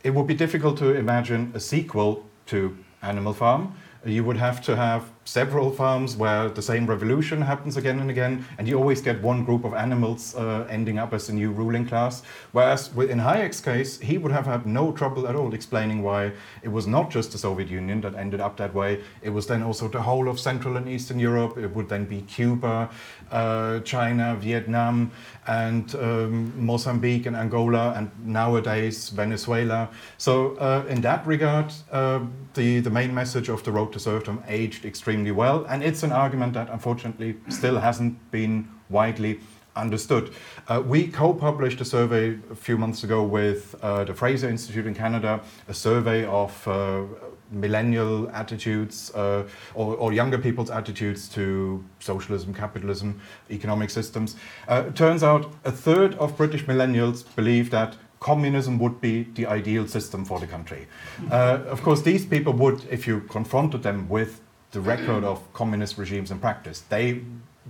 it 0.03 0.15
would 0.15 0.27
be 0.27 0.35
difficult 0.35 0.79
to 0.79 0.95
imagine 0.95 1.53
a 1.55 1.61
sequel 1.61 2.25
to 2.47 2.77
Animal 3.03 3.33
Farm. 3.33 3.75
You 4.07 4.23
would 4.25 4.37
have 4.37 4.61
to 4.63 4.77
have 4.77 5.11
several 5.25 5.71
farms 5.71 6.17
where 6.17 6.51
the 6.51 6.61
same 6.61 6.87
revolution 6.87 7.41
happens 7.41 7.79
again 7.79 8.01
and 8.01 8.11
again, 8.11 8.45
and 8.59 8.69
you 8.69 8.77
always 8.77 9.01
get 9.01 9.23
one 9.23 9.43
group 9.45 9.65
of 9.65 9.73
animals 9.73 10.35
uh, 10.35 10.67
ending 10.69 10.99
up 10.99 11.15
as 11.15 11.31
a 11.31 11.33
new 11.33 11.51
ruling 11.51 11.87
class. 11.87 12.23
Whereas 12.53 12.89
in 12.89 13.19
Hayek's 13.19 13.61
case, 13.61 13.99
he 13.99 14.19
would 14.19 14.33
have 14.33 14.45
had 14.45 14.67
no 14.67 14.93
trouble 14.93 15.27
at 15.27 15.35
all 15.35 15.55
explaining 15.55 16.03
why 16.03 16.33
it 16.63 16.69
was 16.69 16.87
not 16.87 17.11
just 17.11 17.33
the 17.33 17.39
Soviet 17.39 17.71
Union 17.71 18.03
that 18.03 18.15
ended 18.15 18.41
up 18.41 18.59
that 18.59 18.75
way. 18.75 19.01
It 19.23 19.31
was 19.31 19.47
then 19.47 19.63
also 19.63 19.89
the 19.89 20.03
whole 20.03 20.29
of 20.29 20.39
Central 20.39 20.77
and 20.77 20.87
Eastern 20.89 21.19
Europe. 21.19 21.57
It 21.57 21.75
would 21.75 21.89
then 21.89 22.05
be 22.05 22.21
Cuba, 22.23 22.91
uh, 23.31 23.81
China, 23.81 24.37
Vietnam, 24.39 25.11
and 25.47 25.95
um, 25.95 26.53
Mozambique 26.57 27.25
and 27.25 27.37
Angola, 27.37 27.95
and 27.97 28.11
nowadays 28.23 29.09
Venezuela. 29.09 29.89
So 30.19 30.57
uh, 30.57 30.85
in 30.89 31.01
that 31.01 31.27
regard, 31.27 31.73
uh, 31.91 32.21
the, 32.53 32.81
the 32.81 32.91
main 32.91 33.15
message 33.15 33.49
of 33.49 33.63
the 33.65 33.73
Road 33.73 33.94
to 33.95 34.01
Serfdom 34.01 34.43
aged 34.47 34.85
extremely 34.85 35.31
well, 35.31 35.65
and 35.65 35.83
it's 35.83 36.03
an 36.03 36.13
argument 36.13 36.53
that 36.53 36.69
unfortunately 36.71 37.37
still 37.49 37.79
hasn't 37.81 38.31
been 38.31 38.69
widely 38.91 39.41
understood. 39.77 40.33
Uh, 40.69 40.83
we 40.85 41.09
co-published 41.09 41.81
a 41.81 41.85
survey 41.85 42.39
a 42.51 42.55
few 42.55 42.79
months 42.79 43.05
ago 43.05 43.23
with 43.23 43.75
uh, 43.83 44.05
the 44.05 44.15
Fraser 44.15 44.49
Institute 44.49 44.87
in 44.87 44.95
Canada, 44.95 45.41
a 45.69 45.75
survey 45.75 46.25
of 46.27 46.69
uh, 46.69 47.03
millennial 47.51 48.29
attitudes 48.31 49.13
uh, 49.15 49.45
or, 49.75 49.97
or, 49.97 50.13
younger 50.13 50.39
people's 50.39 50.71
attitudes 50.71 51.29
to 51.29 51.85
socialism, 52.01 52.53
capitalism, 52.53 53.21
economic 53.51 53.91
systems. 53.91 54.37
Uh, 54.67 54.85
turns 54.91 55.23
out 55.23 55.53
a 55.65 55.71
third 55.71 56.15
of 56.15 56.37
British 56.37 56.65
millennials 56.65 57.25
believe 57.37 57.71
that 57.71 57.97
communism 58.25 58.79
would 58.79 59.01
be 59.01 59.25
the 59.35 59.47
ideal 59.47 59.87
system 59.87 60.25
for 60.25 60.41
the 60.41 60.47
country. 60.47 60.87
Uh, 61.31 61.59
of 61.75 61.83
course, 61.83 62.01
these 62.03 62.25
people 62.25 62.55
would, 62.55 62.79
if 62.91 63.07
you 63.07 63.21
confronted 63.29 63.83
them 63.83 64.09
with 64.09 64.41
the 64.71 64.81
record 64.81 65.25
of 65.25 65.39
communist 65.53 65.99
regimes 65.99 66.31
in 66.31 66.39
practice. 66.39 66.83
They 66.89 67.21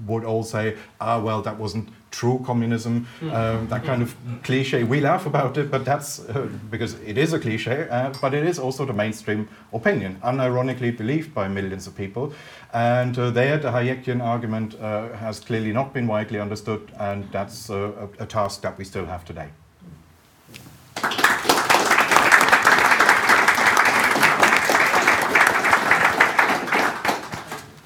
would 0.07 0.25
all 0.25 0.45
say, 0.45 0.77
ah, 1.01 1.21
well, 1.21 1.43
that 1.43 1.59
wasn't 1.59 1.89
true 2.11 2.41
communism, 2.47 3.07
hmm. 3.21 3.31
um, 3.33 3.69
that 3.69 3.85
kind 3.85 4.03
of 4.03 4.15
cliche. 4.45 4.85
We 4.85 5.01
laugh 5.01 5.27
about 5.27 5.59
it, 5.59 5.71
but 5.71 5.85
that's 5.85 6.21
uh, 6.21 6.49
because 6.71 6.95
it 7.01 7.19
is 7.19 7.33
a 7.33 7.39
cliche, 7.39 7.89
uh, 7.91 8.13
but 8.21 8.33
it 8.33 8.47
is 8.47 8.59
also 8.59 8.87
the 8.87 8.93
mainstream 8.93 9.49
opinion, 9.73 10.21
unironically 10.23 10.97
believed 10.97 11.35
by 11.35 11.49
millions 11.49 11.87
of 11.89 11.97
people. 11.97 12.33
And 12.73 13.19
uh, 13.19 13.31
there, 13.31 13.59
the 13.59 13.71
Hayekian 13.71 14.23
argument 14.23 14.75
uh, 14.81 15.13
has 15.17 15.41
clearly 15.41 15.73
not 15.73 15.93
been 15.93 16.07
widely 16.07 16.39
understood, 16.41 16.93
and 16.99 17.25
that's 17.33 17.71
uh, 17.71 18.09
a, 18.19 18.23
a 18.23 18.27
task 18.27 18.63
that 18.63 18.79
we 18.79 18.85
still 18.85 19.07
have 19.07 19.25
today. 19.25 19.49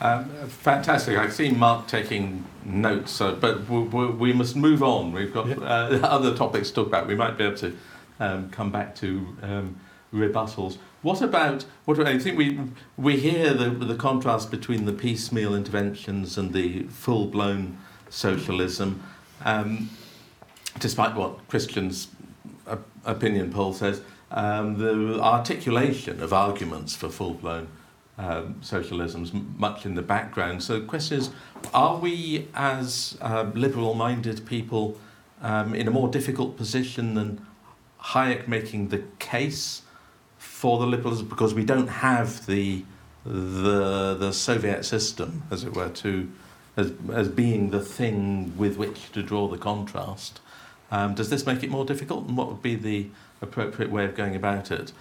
Um, 0.00 0.28
fantastic. 0.48 1.18
I've 1.18 1.32
seen 1.32 1.58
Mark 1.58 1.88
taking 1.88 2.44
notes, 2.64 3.20
uh, 3.20 3.32
but 3.32 3.68
we, 3.68 3.80
we, 3.80 4.06
we, 4.06 4.32
must 4.32 4.54
move 4.54 4.82
on. 4.82 5.10
We've 5.12 5.32
got 5.32 5.50
uh, 5.50 5.98
other 6.02 6.36
topics 6.36 6.68
to 6.68 6.74
talk 6.76 6.86
about. 6.86 7.08
We 7.08 7.16
might 7.16 7.36
be 7.36 7.44
able 7.44 7.56
to 7.56 7.76
um, 8.20 8.50
come 8.50 8.70
back 8.70 8.94
to 8.96 9.36
um, 9.42 9.80
rebuttals. 10.14 10.78
What 11.02 11.20
about 11.20 11.64
what 11.84 11.98
I 12.00 12.18
think 12.18 12.38
we 12.38 12.60
we 12.96 13.18
hear 13.18 13.54
the 13.54 13.70
the 13.70 13.94
contrast 13.94 14.50
between 14.50 14.84
the 14.84 14.92
piecemeal 14.92 15.54
interventions 15.54 16.36
and 16.36 16.52
the 16.52 16.84
full 16.84 17.26
blown 17.26 17.78
socialism, 18.08 19.02
um, 19.44 19.90
despite 20.78 21.14
what 21.14 21.46
Kristian's 21.48 22.08
opinion 23.04 23.52
poll 23.52 23.72
says. 23.72 24.02
Um, 24.30 24.76
the 24.78 25.20
articulation 25.22 26.22
of 26.22 26.32
arguments 26.32 26.94
for 26.94 27.08
full 27.08 27.34
blown 27.34 27.68
um, 28.18 28.56
socialism's 28.60 29.32
much 29.32 29.86
in 29.86 29.94
the 29.94 30.02
background. 30.02 30.62
So 30.62 30.80
the 30.80 30.86
question 30.86 31.18
is, 31.18 31.30
are 31.72 31.96
we 31.96 32.48
as 32.54 33.16
um, 33.20 33.52
liberal-minded 33.54 34.44
people 34.44 34.98
um, 35.40 35.74
in 35.74 35.86
a 35.86 35.90
more 35.90 36.08
difficult 36.08 36.56
position 36.56 37.14
than 37.14 37.46
Hayek 38.00 38.48
making 38.48 38.88
the 38.88 39.02
case 39.18 39.82
for 40.36 40.78
the 40.78 40.86
liberals 40.86 41.22
because 41.22 41.54
we 41.54 41.64
don't 41.64 41.88
have 41.88 42.46
the 42.46 42.84
the 43.24 44.14
the 44.14 44.32
Soviet 44.32 44.84
system, 44.84 45.42
as 45.50 45.64
it 45.64 45.74
were, 45.74 45.90
to 45.90 46.30
as 46.76 46.92
as 47.12 47.28
being 47.28 47.70
the 47.70 47.80
thing 47.80 48.56
with 48.56 48.76
which 48.76 49.12
to 49.12 49.22
draw 49.22 49.48
the 49.48 49.58
contrast. 49.58 50.40
Um, 50.90 51.14
does 51.14 51.28
this 51.28 51.44
make 51.44 51.62
it 51.62 51.70
more 51.70 51.84
difficult, 51.84 52.26
and 52.26 52.36
what 52.36 52.48
would 52.48 52.62
be 52.62 52.74
the 52.74 53.08
appropriate 53.42 53.90
way 53.90 54.04
of 54.04 54.14
going 54.14 54.34
about 54.34 54.70
it? 54.70 54.92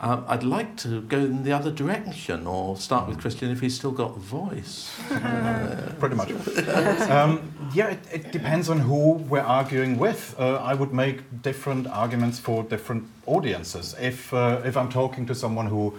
Um, 0.00 0.24
I'd 0.26 0.42
like 0.42 0.76
to 0.78 1.00
go 1.02 1.18
in 1.18 1.44
the 1.44 1.52
other 1.52 1.70
direction 1.70 2.46
or 2.46 2.76
start 2.76 3.08
with 3.08 3.18
Kristian 3.18 3.52
if 3.52 3.60
he's 3.60 3.76
still 3.76 3.92
got 3.92 4.16
voice. 4.16 4.90
Pretty 6.00 6.16
much. 6.16 6.30
um, 7.08 7.52
yeah, 7.72 7.90
it, 7.90 8.00
it, 8.12 8.32
depends 8.32 8.68
on 8.68 8.80
who 8.80 9.12
we're 9.12 9.40
arguing 9.40 9.98
with. 9.98 10.34
Uh, 10.38 10.56
I 10.56 10.74
would 10.74 10.92
make 10.92 11.42
different 11.42 11.86
arguments 11.86 12.40
for 12.40 12.64
different 12.64 13.04
audiences. 13.26 13.94
If, 14.00 14.34
uh, 14.34 14.62
if 14.64 14.76
I'm 14.76 14.88
talking 14.88 15.24
to 15.26 15.34
someone 15.36 15.66
who 15.66 15.94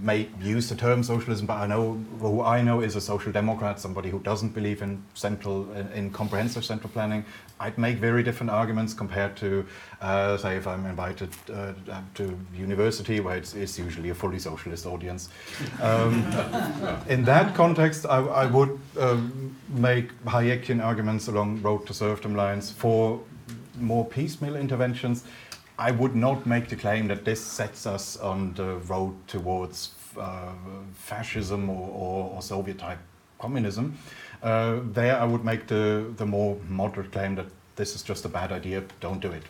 may 0.00 0.28
use 0.40 0.68
the 0.68 0.74
term 0.74 1.02
socialism, 1.02 1.46
but 1.46 1.58
I 1.58 1.66
know 1.66 1.94
who 2.20 2.42
I 2.42 2.62
know 2.62 2.80
is 2.80 2.96
a 2.96 3.00
social 3.00 3.32
democrat, 3.32 3.80
somebody 3.80 4.10
who 4.10 4.20
doesn't 4.20 4.54
believe 4.54 4.80
in 4.82 5.02
central 5.14 5.70
in 5.94 6.10
comprehensive 6.10 6.64
central 6.64 6.90
planning. 6.90 7.24
I'd 7.60 7.78
make 7.78 7.98
very 7.98 8.22
different 8.22 8.50
arguments 8.50 8.94
compared 8.94 9.36
to, 9.38 9.66
uh, 10.00 10.36
say, 10.36 10.56
if 10.56 10.66
I'm 10.66 10.86
invited 10.86 11.30
uh, 11.52 11.72
to 12.14 12.38
university, 12.54 13.20
where 13.20 13.36
it's, 13.36 13.54
it's, 13.54 13.78
usually 13.78 14.10
a 14.10 14.14
fully 14.14 14.38
socialist 14.38 14.86
audience. 14.86 15.28
Um, 15.82 16.24
in 17.08 17.24
that 17.24 17.54
context, 17.54 18.06
I, 18.06 18.18
I 18.18 18.46
would 18.46 18.78
um, 18.98 19.56
make 19.68 20.12
Hayekian 20.24 20.82
arguments 20.84 21.28
along 21.28 21.62
road 21.62 21.86
to 21.86 21.94
serfdom 21.94 22.34
lines 22.34 22.70
for 22.70 23.20
more 23.80 24.04
piecemeal 24.04 24.56
interventions 24.56 25.24
I 25.78 25.92
would 25.92 26.16
not 26.16 26.44
make 26.44 26.68
the 26.68 26.74
claim 26.76 27.06
that 27.06 27.24
this 27.24 27.40
sets 27.40 27.86
us 27.86 28.16
on 28.16 28.52
the 28.54 28.78
road 28.88 29.14
towards 29.28 29.92
uh, 30.18 30.52
fascism 30.94 31.70
or, 31.70 31.88
or, 31.88 32.34
or 32.34 32.42
Soviet 32.42 32.78
type 32.78 32.98
communism. 33.38 33.96
Uh, 34.42 34.80
there, 34.84 35.18
I 35.18 35.24
would 35.24 35.44
make 35.44 35.66
the, 35.66 36.12
the 36.16 36.26
more 36.26 36.58
moderate 36.68 37.12
claim 37.12 37.34
that 37.36 37.46
this 37.76 37.94
is 37.94 38.02
just 38.02 38.24
a 38.24 38.28
bad 38.28 38.52
idea, 38.52 38.82
don't 39.00 39.20
do 39.20 39.32
it. 39.32 39.42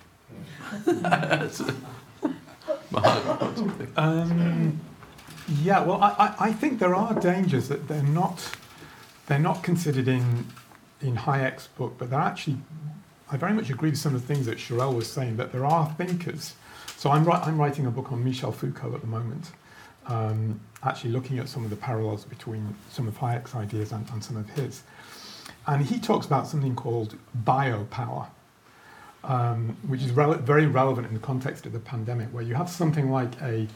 um, 3.97 4.81
yeah, 5.63 5.81
well, 5.81 6.03
I, 6.03 6.35
I 6.39 6.53
think 6.53 6.79
there 6.79 6.95
are 6.95 7.15
dangers 7.15 7.69
that 7.69 7.89
they're 7.89 8.03
not 8.03 8.51
they're 9.27 9.39
not 9.39 9.63
considered 9.63 10.09
in 10.09 10.47
in 11.01 11.17
Hayek's 11.17 11.69
book, 11.69 11.95
but 11.99 12.11
they're 12.11 12.21
actually 12.21 12.59
I 13.31 13.37
very 13.37 13.53
much 13.53 13.71
agree 13.71 13.91
with 13.91 13.99
some 13.99 14.15
of 14.15 14.27
the 14.27 14.35
things 14.35 14.47
that 14.47 14.59
Sherelle 14.59 14.95
was 14.95 15.11
saying, 15.11 15.37
that 15.37 15.53
there 15.53 15.67
are 15.67 15.95
thinkers. 15.99 16.55
So 16.97 17.11
I'm, 17.11 17.31
I'm 17.31 17.59
writing 17.59 17.87
a 17.87 17.91
book 17.91 18.11
on 18.11 18.25
Michel 18.25 18.53
Foucault 18.53 18.95
at 18.95 19.03
the 19.03 19.07
moment, 19.07 19.53
um, 20.07 20.61
actually 20.83 21.11
looking 21.11 21.39
at 21.39 21.49
some 21.49 21.65
of 21.65 21.71
the 21.71 21.77
parallels 21.77 22.25
between 22.25 22.75
some 22.91 23.09
of 23.09 23.19
Hayek's 23.19 23.55
ideas 23.55 23.93
and, 23.93 24.09
and 24.11 24.23
some 24.23 24.37
of 24.37 24.49
his. 24.51 24.83
And 25.67 25.85
he 25.85 25.99
talks 25.99 26.27
about 26.27 26.47
something 26.47 26.75
called 26.75 27.17
biopower, 27.45 28.29
um, 29.25 29.77
which 29.87 30.03
is 30.03 30.11
very 30.11 30.67
relevant 30.67 31.07
in 31.07 31.15
the 31.15 31.21
context 31.21 31.67
of 31.67 31.73
the 31.73 31.81
pandemic, 31.81 32.29
where 32.29 32.43
you 32.43 32.55
have 32.55 32.71
something 32.71 33.11
like 33.11 33.41
a 33.43 33.67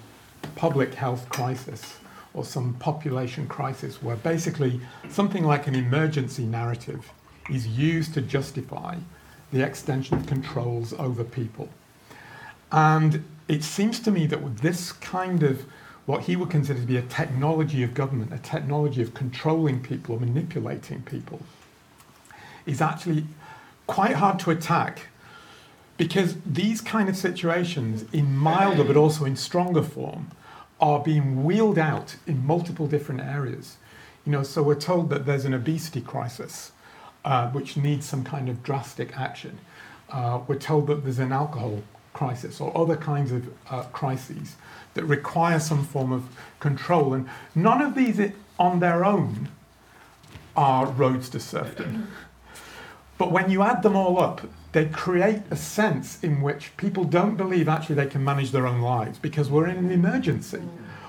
public 0.54 0.94
health 0.94 1.28
crisis 1.28 1.98
or 2.34 2.44
some 2.44 2.74
population 2.74 3.46
crisis, 3.46 4.02
where 4.02 4.16
basically 4.16 4.80
something 5.10 5.44
like 5.44 5.66
an 5.66 5.74
emergency 5.74 6.44
narrative 6.44 7.12
is 7.50 7.66
used 7.66 8.14
to 8.14 8.22
justify 8.22 8.96
the 9.52 9.62
extension 9.62 10.16
of 10.16 10.26
controls 10.26 10.94
over 10.94 11.24
people. 11.24 11.68
And 12.70 13.22
it 13.48 13.62
seems 13.62 14.00
to 14.00 14.10
me 14.10 14.26
that 14.28 14.40
with 14.40 14.60
this 14.60 14.92
kind 14.92 15.42
of 15.42 15.66
what 16.06 16.22
he 16.22 16.36
would 16.36 16.50
consider 16.50 16.80
to 16.80 16.86
be 16.86 16.96
a 16.96 17.02
technology 17.02 17.82
of 17.82 17.94
government, 17.94 18.32
a 18.32 18.38
technology 18.38 19.02
of 19.02 19.14
controlling 19.14 19.80
people 19.80 20.16
or 20.16 20.20
manipulating 20.20 21.02
people, 21.02 21.40
is 22.66 22.80
actually 22.80 23.24
quite 23.86 24.14
hard 24.14 24.38
to 24.40 24.50
attack 24.50 25.08
because 25.96 26.36
these 26.44 26.80
kind 26.80 27.08
of 27.08 27.16
situations, 27.16 28.04
in 28.12 28.34
milder 28.36 28.82
but 28.82 28.96
also 28.96 29.24
in 29.24 29.36
stronger 29.36 29.82
form, 29.82 30.30
are 30.80 30.98
being 30.98 31.44
wheeled 31.44 31.78
out 31.78 32.16
in 32.26 32.44
multiple 32.44 32.88
different 32.88 33.20
areas. 33.20 33.76
You 34.24 34.32
know, 34.32 34.42
so 34.42 34.62
we're 34.62 34.74
told 34.74 35.10
that 35.10 35.26
there's 35.26 35.44
an 35.44 35.54
obesity 35.54 36.00
crisis 36.00 36.72
uh, 37.24 37.50
which 37.50 37.76
needs 37.76 38.06
some 38.06 38.24
kind 38.24 38.48
of 38.48 38.62
drastic 38.62 39.16
action. 39.16 39.58
Uh, 40.10 40.40
we're 40.46 40.58
told 40.58 40.88
that 40.88 41.04
there's 41.04 41.20
an 41.20 41.32
alcohol 41.32 41.82
crisis 42.12 42.60
or 42.60 42.76
other 42.76 42.96
kinds 42.96 43.30
of 43.30 43.48
uh, 43.70 43.82
crises 43.84 44.56
that 44.94 45.04
require 45.04 45.58
some 45.58 45.84
form 45.84 46.12
of 46.12 46.24
control. 46.60 47.14
And 47.14 47.28
none 47.54 47.80
of 47.80 47.94
these 47.94 48.20
on 48.58 48.80
their 48.80 49.04
own 49.04 49.48
are 50.56 50.86
roads 50.86 51.28
to 51.30 51.40
serfdom. 51.40 52.08
But 53.18 53.32
when 53.32 53.50
you 53.50 53.62
add 53.62 53.82
them 53.82 53.96
all 53.96 54.20
up, 54.20 54.42
they 54.72 54.86
create 54.86 55.42
a 55.50 55.56
sense 55.56 56.22
in 56.24 56.40
which 56.40 56.76
people 56.76 57.04
don't 57.04 57.36
believe 57.36 57.68
actually 57.68 57.94
they 57.94 58.06
can 58.06 58.24
manage 58.24 58.50
their 58.50 58.66
own 58.66 58.80
lives 58.80 59.18
because 59.18 59.50
we're 59.50 59.68
in 59.68 59.76
an 59.76 59.90
emergency 59.90 60.62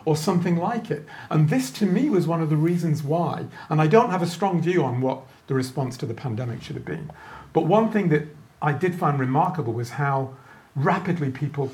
or 0.05 0.17
something 0.17 0.57
like 0.57 0.91
it. 0.91 1.05
And 1.29 1.49
this 1.49 1.71
to 1.71 1.85
me 1.85 2.09
was 2.09 2.27
one 2.27 2.41
of 2.41 2.49
the 2.49 2.57
reasons 2.57 3.03
why, 3.03 3.45
and 3.69 3.81
I 3.81 3.87
don't 3.87 4.09
have 4.09 4.21
a 4.21 4.27
strong 4.27 4.61
view 4.61 4.83
on 4.83 5.01
what 5.01 5.21
the 5.47 5.53
response 5.53 5.97
to 5.97 6.05
the 6.05 6.13
pandemic 6.13 6.61
should 6.61 6.75
have 6.75 6.85
been. 6.85 7.09
But 7.53 7.65
one 7.65 7.91
thing 7.91 8.09
that 8.09 8.27
I 8.61 8.73
did 8.73 8.95
find 8.95 9.17
remarkable 9.19 9.73
was 9.73 9.91
how 9.91 10.35
rapidly 10.75 11.31
people 11.31 11.71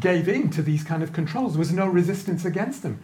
gave 0.00 0.28
in 0.28 0.50
to 0.50 0.62
these 0.62 0.84
kind 0.84 1.02
of 1.02 1.12
controls. 1.12 1.52
There 1.52 1.58
was 1.58 1.72
no 1.72 1.86
resistance 1.86 2.44
against 2.44 2.82
them. 2.82 3.02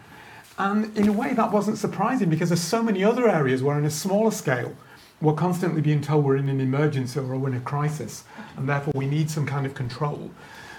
And 0.59 0.97
in 0.97 1.09
a 1.09 1.12
way, 1.12 1.35
that 1.35 1.53
wasn't 1.53 1.79
surprising 1.79 2.29
because 2.31 2.49
there's 2.49 2.61
so 2.61 2.83
many 2.83 3.05
other 3.05 3.29
areas 3.29 3.62
where, 3.62 3.76
on 3.76 3.85
a 3.85 3.91
smaller 3.91 4.31
scale, 4.31 4.74
we're 5.20 5.35
constantly 5.35 5.81
being 5.81 6.01
told 6.01 6.24
we're 6.24 6.37
in 6.37 6.49
an 6.49 6.61
emergency 6.61 7.18
or 7.18 7.37
we're 7.37 7.49
in 7.49 7.57
a 7.57 7.61
crisis, 7.61 8.24
and 8.57 8.68
therefore 8.68 8.93
we 8.95 9.07
need 9.07 9.31
some 9.31 9.47
kind 9.47 9.66
of 9.66 9.74
control. 9.74 10.31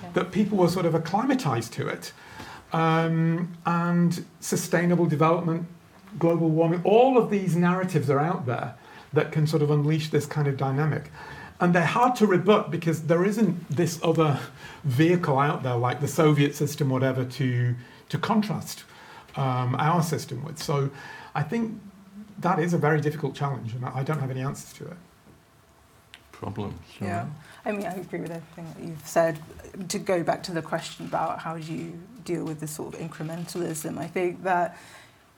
Yeah. 0.01 0.09
That 0.13 0.31
people 0.31 0.57
were 0.57 0.69
sort 0.69 0.85
of 0.85 0.95
acclimatized 0.95 1.73
to 1.73 1.87
it. 1.87 2.13
Um, 2.71 3.57
and 3.65 4.25
sustainable 4.39 5.05
development, 5.05 5.65
global 6.17 6.49
warming, 6.49 6.81
all 6.83 7.17
of 7.17 7.29
these 7.29 7.55
narratives 7.55 8.09
are 8.09 8.19
out 8.19 8.45
there 8.45 8.75
that 9.13 9.31
can 9.31 9.47
sort 9.47 9.63
of 9.63 9.71
unleash 9.71 10.09
this 10.09 10.25
kind 10.25 10.47
of 10.47 10.55
dynamic. 10.55 11.11
And 11.61 11.75
they're 11.75 11.85
hard 11.85 12.15
to 12.17 12.27
rebut 12.27 12.71
because 12.71 13.03
there 13.03 13.25
isn't 13.25 13.69
this 13.69 13.99
other 14.01 14.39
vehicle 14.83 15.37
out 15.37 15.61
there 15.61 15.75
like 15.75 15.99
the 15.99 16.07
Soviet 16.07 16.55
system, 16.55 16.89
whatever, 16.89 17.25
to, 17.25 17.75
to 18.09 18.17
contrast 18.17 18.85
um, 19.35 19.75
our 19.77 20.01
system 20.01 20.43
with. 20.45 20.61
So 20.61 20.89
I 21.35 21.43
think 21.43 21.79
that 22.39 22.59
is 22.59 22.73
a 22.73 22.77
very 22.77 23.01
difficult 23.01 23.35
challenge, 23.35 23.73
and 23.73 23.85
I 23.85 24.03
don't 24.03 24.19
have 24.19 24.31
any 24.31 24.41
answers 24.41 24.71
to 24.73 24.85
it. 24.85 24.97
Problem. 26.31 26.79
Sure. 26.97 27.07
Yeah. 27.07 27.25
I 27.65 27.73
mean, 27.73 27.85
I 27.85 27.93
agree 27.95 28.21
with 28.21 28.31
everything 28.31 28.65
that 28.73 28.83
you've 28.87 29.05
said. 29.05 29.39
To 29.89 29.99
go 29.99 30.23
back 30.23 30.41
to 30.43 30.53
the 30.53 30.61
question 30.61 31.05
about 31.05 31.39
how 31.39 31.57
do 31.57 31.73
you 31.73 31.99
deal 32.23 32.45
with 32.45 32.61
this 32.61 32.71
sort 32.71 32.93
of 32.93 32.99
incrementalism, 33.01 33.97
I 33.97 34.07
think 34.07 34.43
that 34.43 34.77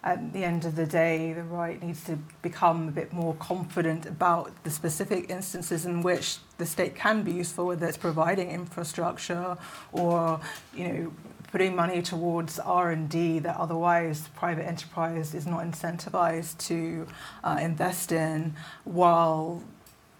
at 0.04 0.34
the 0.34 0.44
end 0.44 0.66
of 0.66 0.76
the 0.76 0.86
day, 0.86 1.32
the 1.34 1.44
right 1.44 1.82
needs 1.82 2.04
to 2.06 2.18
become 2.42 2.88
a 2.88 2.92
bit 2.92 3.14
more 3.14 3.36
confident 3.36 4.06
about 4.08 4.52
the 4.64 4.72
specific 4.72 5.30
instances 5.30 5.86
in 5.86 6.02
which 6.02 6.38
the 6.58 6.66
state 6.66 6.96
can 6.96 7.22
be 7.22 7.32
useful, 7.32 7.68
whether 7.68 7.86
it's 7.86 7.98
providing 7.98 8.50
infrastructure 8.50 9.58
or, 9.92 10.40
you 10.76 10.88
know, 10.88 11.14
putting 11.52 11.76
money 11.76 12.02
towards 12.02 12.58
R&D 12.60 13.40
that 13.40 13.58
otherwise 13.58 14.28
private 14.36 14.66
enterprise 14.66 15.36
is 15.36 15.46
not 15.46 15.64
incentivized 15.64 16.58
to 16.58 17.06
uh, 17.44 17.58
invest 17.62 18.12
in 18.12 18.56
while 18.86 19.62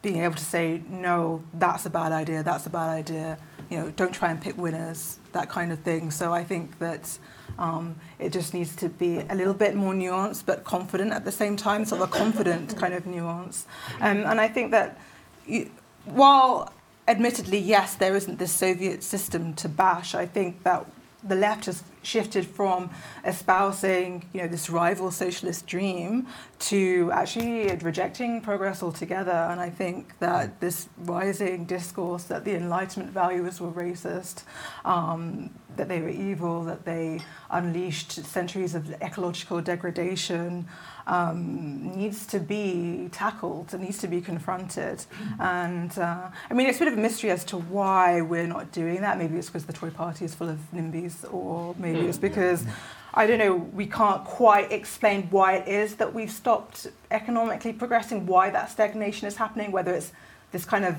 being 0.02 0.18
able 0.18 0.36
to 0.36 0.44
say, 0.44 0.82
no, 0.90 1.42
that's 1.54 1.86
a 1.86 1.90
bad 1.90 2.12
idea, 2.12 2.44
that's 2.44 2.66
a 2.66 2.70
bad 2.70 2.90
idea, 2.90 3.38
you 3.70 3.78
know, 3.78 3.92
don't 3.92 4.12
try 4.12 4.30
and 4.30 4.42
pick 4.42 4.58
winners, 4.58 5.20
that 5.32 5.50
kind 5.50 5.72
of 5.72 5.80
thing. 5.80 6.12
So 6.12 6.34
I 6.34 6.44
think 6.44 6.80
that 6.80 7.18
um, 7.58 7.96
it 8.20 8.32
just 8.32 8.54
needs 8.54 8.76
to 8.78 8.90
be 8.90 9.20
a 9.30 9.36
little 9.36 9.54
bit 9.54 9.76
more 9.76 9.94
nuanced 9.94 10.46
but 10.46 10.64
confident 10.64 11.12
at 11.12 11.26
the 11.26 11.32
same 11.32 11.56
time, 11.56 11.86
sort 11.86 12.02
of 12.02 12.10
a 12.10 12.12
confident 12.12 12.78
kind 12.82 12.94
of 12.94 13.06
nuance. 13.06 13.66
Um, 14.00 14.26
and 14.26 14.40
I 14.40 14.48
think 14.48 14.72
that 14.72 15.00
you, 15.46 15.70
while 16.06 16.72
admittedly, 17.08 17.58
yes, 17.58 17.96
there 17.96 18.16
isn't 18.16 18.40
this 18.40 18.52
Soviet 18.52 19.04
system 19.04 19.54
to 19.56 19.70
bash, 19.70 20.16
I 20.16 20.26
think 20.26 20.64
that 20.64 20.86
the 21.24 21.36
left 21.36 21.66
has 21.66 21.84
shifted 22.04 22.46
from 22.46 22.90
espousing, 23.26 24.28
you 24.34 24.42
know, 24.42 24.48
this 24.48 24.70
rival 24.70 25.12
socialist 25.12 25.68
dream 25.68 26.28
to 26.60 27.10
actually 27.14 27.76
rejecting 27.78 28.42
progress 28.42 28.84
altogether. 28.84 29.32
And 29.32 29.60
I 29.60 29.70
think 29.70 30.20
that 30.20 30.60
this 30.60 30.90
rising 30.98 31.66
discourse 31.66 32.24
that 32.26 32.46
the 32.46 32.56
Enlightenment 32.56 33.12
values 33.12 33.60
were 33.60 33.72
racist, 33.72 34.44
um, 34.86 35.50
that 35.78 35.88
they 35.88 36.02
were 36.02 36.10
evil, 36.10 36.64
that 36.66 36.86
they 36.86 37.22
unleashed 37.50 38.12
centuries 38.12 38.76
of 38.76 38.92
ecological 39.02 39.62
degradation, 39.62 40.68
um, 41.08 41.96
needs 41.96 42.26
to 42.28 42.40
be 42.40 43.10
tackled, 43.12 43.74
it 43.74 43.80
needs 43.80 43.98
to 44.00 44.08
be 44.08 44.22
confronted. 44.22 45.04
And 45.40 45.98
uh, 45.98 46.30
I 46.50 46.54
mean, 46.54 46.68
it's 46.68 46.78
a 46.78 46.82
bit 46.82 46.90
of 46.90 46.98
a 46.98 47.02
mystery 47.02 47.32
as 47.32 47.44
to 47.46 47.58
why 47.58 48.22
we're 48.22 48.48
not 48.48 48.72
doing 48.72 49.02
that. 49.02 49.18
Maybe 49.18 49.38
it's 49.38 49.48
because 49.48 49.66
the 49.66 49.74
Tory 49.74 49.92
party 49.92 50.26
is 50.26 50.36
full 50.36 50.50
of 50.50 50.60
NIMBYs, 50.74 51.34
or 51.34 51.76
maybe 51.78 51.91
it's 51.98 52.18
mm, 52.18 52.22
because. 52.22 52.66
I 53.14 53.28
don't 53.28 53.40
know, 53.40 53.56
we 53.56 53.88
can't 53.88 54.24
quite 54.24 54.72
explain 54.72 55.24
why 55.32 55.56
it 55.56 55.68
is 55.68 55.96
that 55.96 56.14
we've 56.14 56.32
stopped 56.32 56.88
economically 57.12 57.74
progressing, 57.74 58.26
why 58.26 58.50
that 58.52 58.72
stagnation 58.72 59.28
is 59.28 59.36
happening, 59.36 59.74
whether 59.74 59.94
it's 59.94 60.14
this 60.54 60.64
kind 60.64 60.86
of 60.86 60.96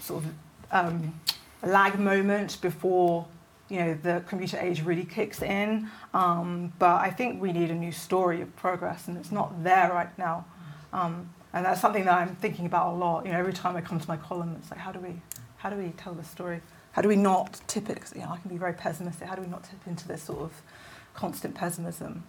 sort 0.00 0.22
of 0.22 0.30
um, 0.70 1.20
lag 1.64 1.98
moment 1.98 2.60
before 2.60 3.26
you 3.68 3.78
know, 3.78 3.94
the 4.02 4.22
computer 4.28 4.58
age 4.58 4.82
really 4.82 5.04
kicks 5.04 5.40
in. 5.40 5.88
Um, 6.12 6.74
but 6.78 7.00
I 7.00 7.10
think 7.10 7.40
we 7.40 7.52
need 7.52 7.70
a 7.70 7.74
new 7.74 7.90
story 7.90 8.42
of 8.42 8.54
progress, 8.54 9.08
and 9.08 9.16
it's 9.16 9.32
not 9.32 9.64
there 9.64 9.90
right 9.90 10.16
now. 10.18 10.44
Um, 10.92 11.30
and 11.54 11.64
that's 11.64 11.80
something 11.80 12.04
that 12.04 12.14
I'm 12.14 12.36
thinking 12.36 12.66
about 12.66 12.92
a 12.92 12.96
lot. 12.96 13.24
You 13.24 13.32
know, 13.32 13.38
every 13.38 13.54
time 13.54 13.74
I 13.74 13.80
come 13.80 13.98
to 13.98 14.08
my 14.08 14.18
column, 14.18 14.56
it's 14.58 14.70
like, 14.70 14.80
how 14.80 14.92
do 14.92 14.98
we, 14.98 15.20
how 15.56 15.70
do 15.70 15.76
we 15.76 15.88
tell 15.96 16.12
the 16.12 16.22
story? 16.24 16.60
How 16.92 17.02
do 17.02 17.08
we 17.08 17.16
not 17.16 17.60
tip 17.66 17.88
it? 17.88 17.94
Because 17.94 18.12
you 18.14 18.20
know, 18.20 18.30
I 18.30 18.36
can 18.38 18.50
be 18.50 18.58
very 18.58 18.74
pessimistic. 18.74 19.26
How 19.26 19.34
do 19.34 19.42
we 19.42 19.48
not 19.48 19.64
tip 19.64 19.86
into 19.86 20.06
this 20.06 20.22
sort 20.22 20.40
of 20.40 20.62
constant 21.14 21.54
pessimism? 21.54 22.24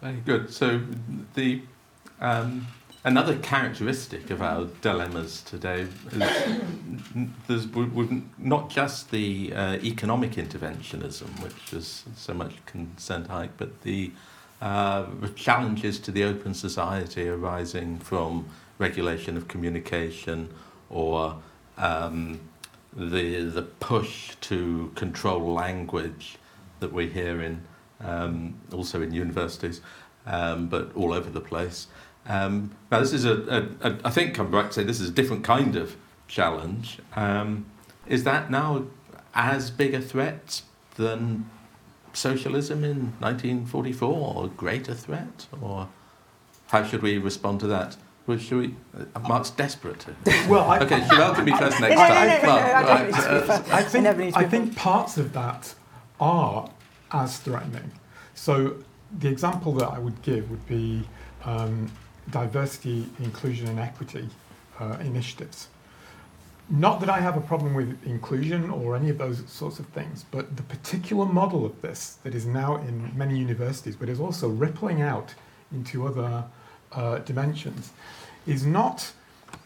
Very 0.00 0.20
good. 0.24 0.50
So 0.52 0.80
the 1.34 1.62
um, 2.20 2.66
Another 3.04 3.36
characteristic 3.38 4.30
of 4.30 4.42
our 4.42 4.66
dilemmas 4.80 5.42
today 5.42 5.88
is 7.48 7.66
not 8.38 8.70
just 8.70 9.10
the 9.10 9.52
uh, 9.52 9.72
economic 9.82 10.32
interventionism, 10.32 11.42
which 11.42 11.72
is 11.72 12.04
so 12.14 12.32
much 12.32 12.64
concerned 12.64 13.26
Hayek, 13.28 13.48
but 13.56 13.82
the 13.82 14.12
uh, 14.60 15.06
challenges 15.34 15.98
to 15.98 16.12
the 16.12 16.22
open 16.22 16.54
society 16.54 17.28
arising 17.28 17.98
from 17.98 18.46
regulation 18.78 19.36
of 19.36 19.48
communication 19.48 20.48
or 20.88 21.42
um, 21.78 22.40
the, 22.94 23.44
the 23.44 23.62
push 23.62 24.34
to 24.42 24.92
control 24.94 25.52
language 25.52 26.36
that 26.80 26.92
we 26.92 27.08
hear 27.08 27.40
in, 27.42 27.62
um, 28.00 28.54
also 28.72 29.02
in 29.02 29.12
universities, 29.12 29.80
um, 30.26 30.68
but 30.68 30.94
all 30.94 31.12
over 31.12 31.30
the 31.30 31.40
place. 31.40 31.86
Um, 32.26 32.70
now, 32.90 33.00
this 33.00 33.12
is 33.12 33.24
a, 33.24 33.34
a, 33.82 33.88
a, 33.88 33.98
I 34.04 34.10
think 34.10 34.38
I'm 34.38 34.50
right 34.50 34.66
to 34.66 34.72
say 34.72 34.84
this 34.84 35.00
is 35.00 35.08
a 35.08 35.12
different 35.12 35.44
kind 35.44 35.76
of 35.76 35.96
challenge. 36.28 36.98
Um, 37.16 37.66
is 38.06 38.24
that 38.24 38.50
now 38.50 38.84
as 39.34 39.70
big 39.70 39.94
a 39.94 40.00
threat 40.00 40.62
than 40.96 41.48
socialism 42.12 42.84
in 42.84 43.12
1944, 43.20 44.34
or 44.34 44.44
a 44.44 44.48
greater 44.48 44.94
threat? 44.94 45.46
Or 45.60 45.88
how 46.68 46.84
should 46.84 47.02
we 47.02 47.18
respond 47.18 47.60
to 47.60 47.66
that? 47.68 47.96
Well, 48.26 48.38
should 48.38 48.58
we? 48.58 48.74
Uh, 49.14 49.20
Mark's 49.20 49.50
desperate 49.50 50.00
to. 50.00 50.14
Well, 50.48 50.70
I, 50.70 50.78
okay, 50.80 51.00
Sherelle 51.00 51.34
can 51.34 51.44
be 51.44 51.52
first 51.52 51.80
next 51.80 51.96
time. 51.96 53.64
I 53.72 53.82
think 53.82 54.36
I 54.36 54.44
think 54.44 54.76
parts 54.76 55.18
of 55.18 55.32
that 55.32 55.74
are 56.20 56.70
as 57.10 57.38
threatening. 57.38 57.90
So 58.34 58.76
the 59.18 59.28
example 59.28 59.72
that 59.74 59.88
I 59.88 59.98
would 59.98 60.22
give 60.22 60.50
would 60.50 60.66
be 60.66 61.02
um, 61.44 61.90
diversity, 62.30 63.06
inclusion, 63.18 63.68
and 63.68 63.80
equity 63.80 64.28
uh, 64.78 64.96
initiatives. 65.00 65.68
Not 66.70 67.00
that 67.00 67.10
I 67.10 67.20
have 67.20 67.36
a 67.36 67.40
problem 67.40 67.74
with 67.74 67.98
inclusion 68.06 68.70
or 68.70 68.96
any 68.96 69.10
of 69.10 69.18
those 69.18 69.42
sorts 69.46 69.78
of 69.78 69.86
things, 69.86 70.24
but 70.30 70.56
the 70.56 70.62
particular 70.62 71.26
model 71.26 71.66
of 71.66 71.82
this 71.82 72.18
that 72.22 72.34
is 72.34 72.46
now 72.46 72.76
in 72.76 73.10
many 73.16 73.36
universities, 73.36 73.96
but 73.96 74.08
is 74.08 74.20
also 74.20 74.48
rippling 74.48 75.02
out 75.02 75.34
into 75.72 76.06
other 76.06 76.44
uh, 76.94 77.18
dimensions, 77.18 77.92
is 78.46 78.66
not 78.66 79.12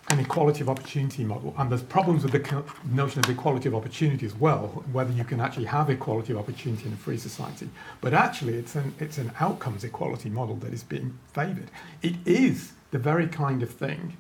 an 0.09 0.20
equality 0.20 0.61
of 0.61 0.68
opportunity 0.68 1.24
model. 1.24 1.55
And 1.59 1.70
there's 1.70 1.83
problems 1.83 2.22
with 2.22 2.33
the 2.33 2.64
notion 2.85 3.24
of 3.24 3.29
equality 3.29 3.68
of 3.68 3.74
opportunity 3.74 4.24
as 4.24 4.35
well, 4.37 4.85
whether 4.93 5.12
you 5.12 5.24
can 5.24 5.41
actually 5.41 5.64
have 5.66 5.91
equality 5.91 6.33
of 6.33 6.39
opportunity 6.39 6.87
in 6.87 6.93
a 6.93 6.97
free 6.97 7.18
society. 7.18 7.68
But 8.01 8.14
actually, 8.14 8.55
it's 8.55 8.77
an, 8.77 8.95
it's 9.01 9.18
an 9.18 9.33
outcomes 9.41 9.83
equality 9.83 10.31
model 10.31 10.57
that 10.57 10.72
is 10.72 10.85
being 10.85 11.18
favoured. 11.33 11.70
It 12.03 12.14
is 12.24 12.72
the 12.93 12.99
very 12.99 13.27
kind 13.27 13.62
of 13.62 13.70
thing 13.70 14.16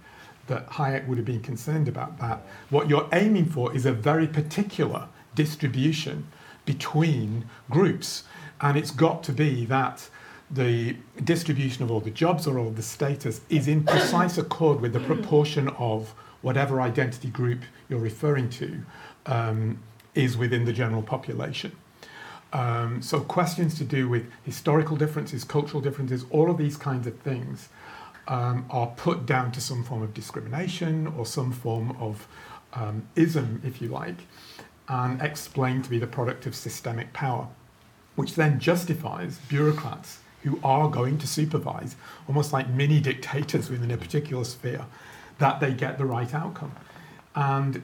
that 0.48 0.68
Hayek 0.70 1.06
would 1.06 1.18
have 1.18 1.26
been 1.26 1.42
concerned 1.42 1.88
about. 1.88 2.18
That 2.18 2.42
what 2.70 2.88
you're 2.88 3.08
aiming 3.12 3.46
for 3.46 3.74
is 3.74 3.86
a 3.86 3.92
very 3.92 4.26
particular 4.26 5.08
distribution 5.34 6.26
between 6.64 7.44
groups. 7.70 8.24
And 8.60 8.76
it's 8.76 8.90
got 8.90 9.22
to 9.24 9.32
be 9.32 9.64
that 9.66 10.08
the 10.50 10.96
distribution 11.24 11.82
of 11.82 11.90
all 11.90 12.00
the 12.00 12.10
jobs 12.10 12.46
or 12.46 12.58
all 12.58 12.70
the 12.70 12.82
status 12.82 13.40
is 13.48 13.66
in 13.66 13.82
precise 13.82 14.38
accord 14.38 14.80
with 14.80 14.92
the 14.92 15.00
proportion 15.00 15.68
of 15.70 16.14
whatever 16.42 16.80
identity 16.80 17.28
group 17.28 17.62
you're 17.88 17.98
referring 17.98 18.48
to 18.48 18.82
um, 19.26 19.78
is 20.14 20.36
within 20.36 20.64
the 20.64 20.72
general 20.72 21.02
population. 21.02 21.72
Um, 22.52 23.02
so 23.02 23.20
questions 23.20 23.76
to 23.78 23.84
do 23.84 24.08
with 24.08 24.30
historical 24.44 24.96
differences, 24.96 25.42
cultural 25.42 25.80
differences, 25.80 26.24
all 26.30 26.50
of 26.50 26.58
these 26.58 26.76
kinds 26.76 27.06
of 27.06 27.18
things 27.18 27.68
um, 28.28 28.66
are 28.70 28.86
put 28.88 29.26
down 29.26 29.50
to 29.52 29.60
some 29.60 29.82
form 29.82 30.02
of 30.02 30.14
discrimination 30.14 31.08
or 31.08 31.26
some 31.26 31.52
form 31.52 31.96
of 32.00 32.28
um, 32.72 33.08
ism, 33.16 33.60
if 33.64 33.82
you 33.82 33.88
like, 33.88 34.26
and 34.88 35.20
explained 35.20 35.84
to 35.84 35.90
be 35.90 35.98
the 35.98 36.06
product 36.06 36.46
of 36.46 36.54
systemic 36.54 37.12
power, 37.12 37.48
which 38.14 38.34
then 38.34 38.60
justifies 38.60 39.38
bureaucrats 39.48 40.20
who 40.46 40.60
are 40.62 40.88
going 40.88 41.18
to 41.18 41.26
supervise, 41.26 41.96
almost 42.28 42.52
like 42.52 42.68
mini 42.68 43.00
dictators 43.00 43.68
within 43.68 43.90
a 43.90 43.96
particular 43.96 44.44
sphere, 44.44 44.86
that 45.38 45.58
they 45.58 45.72
get 45.72 45.98
the 45.98 46.04
right 46.04 46.32
outcome. 46.32 46.72
And 47.34 47.82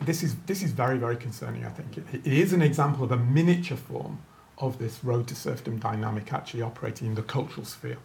this 0.00 0.22
is, 0.22 0.36
this 0.46 0.62
is 0.62 0.72
very, 0.72 0.96
very 0.96 1.16
concerning, 1.16 1.66
I 1.66 1.68
think. 1.68 1.98
It, 1.98 2.04
it 2.24 2.32
is 2.32 2.54
an 2.54 2.62
example 2.62 3.04
of 3.04 3.12
a 3.12 3.18
miniature 3.18 3.76
form 3.76 4.18
of 4.58 4.78
this 4.78 5.04
road 5.04 5.28
to 5.28 5.34
serfdom 5.34 5.78
dynamic 5.78 6.32
actually 6.32 6.62
operating 6.62 7.08
in 7.08 7.14
the 7.14 7.22
cultural 7.22 7.66
sphere. 7.66 7.98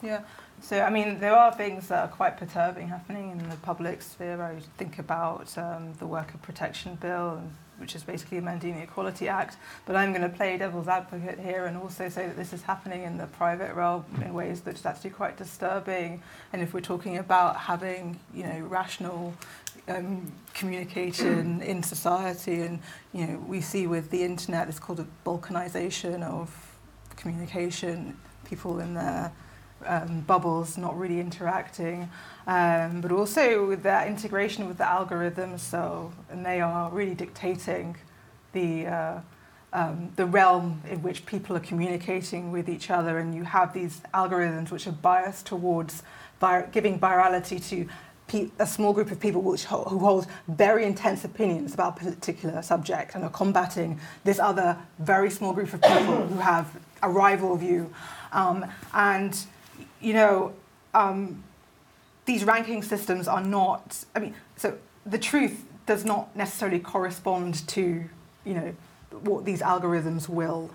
Yeah. 0.00 0.20
So, 0.60 0.80
I 0.80 0.90
mean, 0.90 1.18
there 1.18 1.36
are 1.36 1.52
things 1.52 1.88
that 1.88 1.98
are 2.04 2.08
quite 2.08 2.36
perturbing 2.36 2.88
happening 2.88 3.32
in 3.32 3.50
the 3.50 3.56
public 3.56 4.02
sphere. 4.02 4.40
I 4.40 4.60
think 4.78 5.00
about 5.00 5.58
um, 5.58 5.94
the 5.98 6.06
Worker 6.06 6.38
Protection 6.38 6.94
Bill, 6.94 7.42
which 7.78 7.94
is 7.94 8.02
basically 8.02 8.38
amending 8.38 8.74
Mandini 8.74 8.84
Equality 8.84 9.28
Act. 9.28 9.56
But 9.86 9.96
I'm 9.96 10.12
going 10.12 10.22
to 10.22 10.34
play 10.34 10.56
devil's 10.56 10.88
advocate 10.88 11.38
here 11.38 11.66
and 11.66 11.76
also 11.76 12.08
say 12.08 12.26
that 12.26 12.36
this 12.36 12.52
is 12.52 12.62
happening 12.62 13.02
in 13.02 13.18
the 13.18 13.26
private 13.26 13.74
realm 13.74 14.04
in 14.24 14.32
ways 14.34 14.60
that 14.62 14.76
is 14.76 14.86
actually 14.86 15.10
quite 15.10 15.36
disturbing. 15.36 16.22
And 16.52 16.62
if 16.62 16.72
we're 16.72 16.80
talking 16.80 17.18
about 17.18 17.56
having, 17.56 18.18
you 18.32 18.44
know, 18.44 18.60
rational 18.60 19.34
um, 19.88 20.32
communication 20.54 21.60
in 21.62 21.82
society, 21.82 22.62
and 22.62 22.78
you 23.12 23.26
know, 23.26 23.38
we 23.46 23.60
see 23.60 23.86
with 23.86 24.10
the 24.10 24.22
internet, 24.22 24.68
it's 24.68 24.78
called 24.78 25.00
a 25.00 25.06
balkanization 25.26 26.22
of 26.22 26.76
communication. 27.16 28.16
People 28.44 28.78
in 28.80 28.94
their 28.94 29.32
um, 29.86 30.20
bubbles 30.20 30.78
not 30.78 30.98
really 30.98 31.20
interacting, 31.20 32.08
um, 32.46 33.00
but 33.00 33.12
also 33.12 33.66
with 33.66 33.82
that 33.82 34.08
integration 34.08 34.66
with 34.66 34.78
the 34.78 34.84
algorithms. 34.84 35.60
So, 35.60 36.12
and 36.30 36.44
they 36.44 36.60
are 36.60 36.90
really 36.90 37.14
dictating 37.14 37.96
the 38.52 38.86
uh, 38.86 39.20
um, 39.74 40.12
the 40.14 40.24
realm 40.24 40.80
in 40.88 41.02
which 41.02 41.26
people 41.26 41.56
are 41.56 41.60
communicating 41.60 42.52
with 42.52 42.68
each 42.68 42.90
other, 42.90 43.18
and 43.18 43.34
you 43.34 43.42
have 43.42 43.74
these 43.74 44.00
algorithms 44.14 44.70
which 44.70 44.86
are 44.86 44.92
biased 44.92 45.46
towards 45.46 46.04
vir- 46.40 46.68
giving 46.70 46.98
virality 46.98 47.58
to 47.70 47.88
pe- 48.28 48.50
a 48.60 48.66
small 48.66 48.92
group 48.92 49.10
of 49.10 49.18
people 49.18 49.42
which 49.42 49.64
ho- 49.64 49.84
who 49.84 49.98
hold 49.98 50.26
very 50.46 50.84
intense 50.84 51.24
opinions 51.24 51.74
about 51.74 52.00
a 52.00 52.04
particular 52.04 52.62
subject 52.62 53.16
and 53.16 53.24
are 53.24 53.30
combating 53.30 53.98
this 54.22 54.38
other 54.38 54.78
very 55.00 55.28
small 55.28 55.52
group 55.52 55.72
of 55.74 55.82
people 55.82 56.26
who 56.28 56.38
have 56.38 56.66
a 57.02 57.08
rival 57.08 57.56
view. 57.56 57.92
Um, 58.32 58.64
and 58.92 59.36
you 60.00 60.12
know, 60.12 60.52
um, 60.92 61.42
these 62.24 62.44
ranking 62.44 62.82
systems 62.82 63.28
are 63.28 63.42
not, 63.42 64.04
I 64.14 64.18
mean, 64.18 64.34
so 64.56 64.78
the 65.04 65.18
truth 65.18 65.64
does 65.86 66.04
not 66.04 66.34
necessarily 66.34 66.78
correspond 66.78 67.66
to, 67.68 68.04
you 68.44 68.54
know, 68.54 68.74
what 69.22 69.44
these 69.44 69.60
algorithms 69.60 70.28
will 70.28 70.70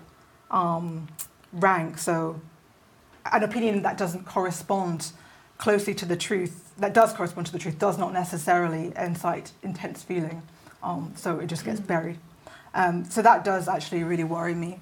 um, 0.50 1.08
rank. 1.52 1.98
So 1.98 2.40
an 3.32 3.42
opinion 3.42 3.82
that 3.82 3.98
doesn't 3.98 4.24
correspond 4.24 5.12
closely 5.58 5.94
to 5.94 6.06
the 6.06 6.16
truth, 6.16 6.72
that 6.78 6.94
does 6.94 7.12
correspond 7.12 7.46
to 7.46 7.52
the 7.52 7.58
truth, 7.58 7.78
does 7.78 7.98
not 7.98 8.12
necessarily 8.12 8.92
incite 8.96 9.52
intense 9.62 10.02
feeling. 10.02 10.42
Um, 10.82 11.12
so 11.16 11.38
it 11.38 11.46
just 11.46 11.64
gets 11.64 11.80
buried. 11.80 12.18
Um, 12.72 13.04
so 13.04 13.20
that 13.22 13.44
does 13.44 13.68
actually 13.68 14.04
really 14.04 14.24
worry 14.24 14.54
me. 14.54 14.80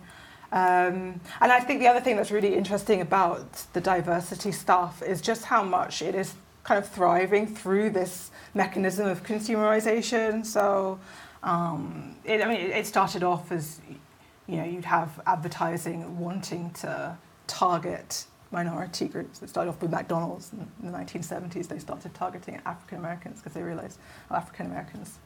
Um, 0.50 1.20
and 1.40 1.52
I 1.52 1.60
think 1.60 1.80
the 1.80 1.88
other 1.88 2.00
thing 2.00 2.16
that's 2.16 2.30
really 2.30 2.54
interesting 2.54 3.00
about 3.00 3.66
the 3.74 3.80
diversity 3.80 4.52
stuff 4.52 5.02
is 5.02 5.20
just 5.20 5.44
how 5.44 5.62
much 5.62 6.00
it 6.00 6.14
is 6.14 6.34
kind 6.64 6.82
of 6.82 6.88
thriving 6.88 7.46
through 7.46 7.90
this 7.90 8.30
mechanism 8.54 9.06
of 9.06 9.22
consumerization. 9.22 10.44
So, 10.44 10.98
um, 11.42 12.16
it, 12.24 12.42
I 12.42 12.48
mean, 12.48 12.60
it 12.70 12.86
started 12.86 13.22
off 13.22 13.52
as, 13.52 13.80
you 14.46 14.56
know, 14.56 14.64
you'd 14.64 14.84
have 14.84 15.20
advertising 15.26 16.18
wanting 16.18 16.70
to 16.72 17.16
target 17.46 18.26
minority 18.50 19.08
groups. 19.08 19.42
It 19.42 19.50
started 19.50 19.70
off 19.70 19.80
with 19.82 19.90
McDonald's 19.90 20.52
in 20.52 20.90
the 20.90 20.96
1970s. 20.96 21.68
They 21.68 21.78
started 21.78 22.14
targeting 22.14 22.60
African 22.64 22.98
Americans 22.98 23.40
because 23.40 23.52
they 23.52 23.62
realized 23.62 23.98
oh, 24.30 24.36
African 24.36 24.66
Americans 24.66 25.18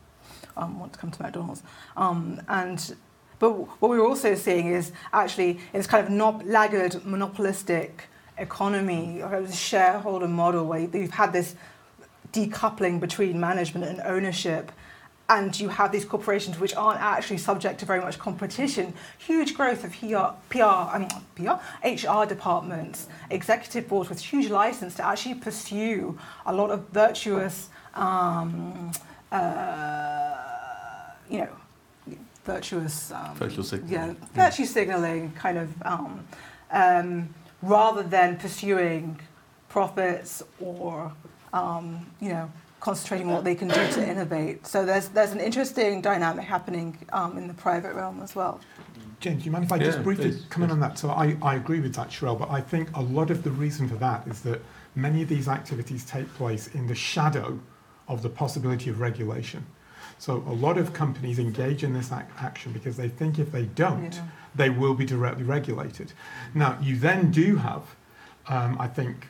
um, 0.56 0.80
want 0.80 0.92
to 0.92 0.98
come 0.98 1.10
to 1.10 1.22
McDonald's. 1.22 1.62
Um, 1.96 2.40
and 2.48 2.96
but 3.42 3.80
what 3.80 3.90
we 3.90 3.98
were 3.98 4.06
also 4.06 4.36
seeing 4.36 4.68
is 4.68 4.92
actually 5.12 5.58
this 5.72 5.88
kind 5.88 6.06
of 6.06 6.12
not 6.12 6.46
laggard 6.46 7.04
monopolistic 7.04 8.04
economy, 8.38 9.18
a 9.18 9.52
shareholder 9.52 10.28
model 10.28 10.64
where 10.64 10.78
you've 10.78 11.10
had 11.10 11.32
this 11.32 11.56
decoupling 12.32 13.00
between 13.00 13.40
management 13.40 13.84
and 13.84 14.00
ownership 14.02 14.70
and 15.28 15.58
you 15.58 15.70
have 15.70 15.90
these 15.90 16.04
corporations 16.04 16.60
which 16.60 16.72
aren't 16.76 17.00
actually 17.00 17.36
subject 17.36 17.80
to 17.80 17.84
very 17.84 18.00
much 18.00 18.16
competition. 18.16 18.94
Huge 19.18 19.54
growth 19.54 19.82
of 19.82 19.90
PR, 19.90 20.36
PR, 20.48 20.62
um, 20.62 21.08
PR, 21.34 21.58
HR 21.84 22.24
departments, 22.24 23.08
executive 23.28 23.88
boards 23.88 24.08
with 24.08 24.20
huge 24.20 24.50
license 24.50 24.94
to 24.94 25.04
actually 25.04 25.34
pursue 25.34 26.16
a 26.46 26.54
lot 26.54 26.70
of 26.70 26.88
virtuous, 26.90 27.70
um, 27.94 28.92
uh, 29.32 30.36
you 31.28 31.38
know, 31.38 31.48
virtuous, 32.44 33.10
um, 33.12 33.34
virtual 33.34 33.64
signaling. 33.64 34.16
Yeah, 34.34 34.48
virtue 34.48 34.64
signaling 34.64 35.32
kind 35.32 35.58
of, 35.58 35.82
um, 35.82 36.26
um, 36.70 37.34
rather 37.62 38.02
than 38.02 38.36
pursuing 38.36 39.20
profits 39.68 40.42
or, 40.60 41.12
um, 41.52 42.06
you 42.20 42.30
know, 42.30 42.50
concentrating 42.80 43.28
on 43.28 43.34
what 43.34 43.44
they 43.44 43.54
can 43.54 43.68
do 43.68 43.74
to 43.92 44.08
innovate. 44.08 44.66
So 44.66 44.84
there's 44.84 45.08
there's 45.08 45.32
an 45.32 45.40
interesting 45.40 46.00
dynamic 46.02 46.44
happening 46.44 46.98
um, 47.12 47.38
in 47.38 47.46
the 47.46 47.54
private 47.54 47.94
realm 47.94 48.20
as 48.22 48.34
well. 48.34 48.60
James, 49.20 49.42
do 49.42 49.46
you 49.46 49.52
mind 49.52 49.64
if 49.64 49.72
I 49.72 49.76
Yeah, 49.76 49.84
just 49.84 50.02
briefly 50.02 50.32
please, 50.32 50.44
come 50.50 50.64
in 50.64 50.72
on 50.72 50.80
that? 50.80 50.98
So 50.98 51.10
I, 51.10 51.36
I 51.42 51.54
agree 51.54 51.78
with 51.78 51.94
that, 51.94 52.08
Sherelle, 52.08 52.36
but 52.36 52.50
I 52.50 52.60
think 52.60 52.94
a 52.96 53.00
lot 53.00 53.30
of 53.30 53.44
the 53.44 53.52
reason 53.52 53.88
for 53.88 53.94
that 53.96 54.26
is 54.26 54.40
that 54.40 54.60
many 54.96 55.22
of 55.22 55.28
these 55.28 55.46
activities 55.46 56.04
take 56.04 56.28
place 56.34 56.66
in 56.74 56.88
the 56.88 56.94
shadow 56.94 57.60
of 58.08 58.22
the 58.22 58.28
possibility 58.28 58.90
of 58.90 58.98
regulation. 58.98 59.64
So 60.22 60.36
a 60.46 60.52
lot 60.52 60.78
of 60.78 60.92
companies 60.92 61.40
engage 61.40 61.82
in 61.82 61.94
this 61.94 62.12
ac- 62.12 62.26
action 62.38 62.70
because 62.72 62.96
they 62.96 63.08
think 63.08 63.40
if 63.40 63.50
they 63.50 63.64
don't, 63.64 64.14
Yeah. 64.14 64.22
they 64.54 64.70
will 64.70 64.94
be 64.94 65.04
directly 65.04 65.42
regulated. 65.42 66.12
Now, 66.54 66.78
you 66.80 66.96
then 66.96 67.32
do 67.32 67.56
have, 67.56 67.82
um, 68.46 68.76
I 68.78 68.86
think, 68.86 69.26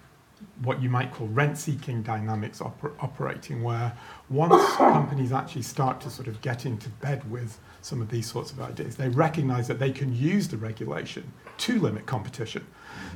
what 0.62 0.82
you 0.82 0.90
might 0.90 1.10
call 1.10 1.28
rent-seeking 1.28 2.02
dynamics 2.02 2.58
oper- 2.58 2.92
operating, 3.00 3.62
where 3.62 3.94
once 4.28 4.62
companies 4.76 5.32
actually 5.32 5.62
start 5.62 5.98
to 6.02 6.10
sort 6.10 6.28
of 6.28 6.42
get 6.42 6.66
into 6.66 6.90
bed 6.90 7.30
with 7.30 7.58
some 7.80 8.02
of 8.02 8.10
these 8.10 8.26
sorts 8.30 8.52
of 8.52 8.60
ideas, 8.60 8.96
they 8.96 9.08
recognise 9.08 9.68
that 9.68 9.78
they 9.78 9.92
can 9.92 10.14
use 10.14 10.46
the 10.48 10.58
regulation 10.58 11.32
to 11.56 11.80
limit 11.80 12.04
competition. 12.04 12.66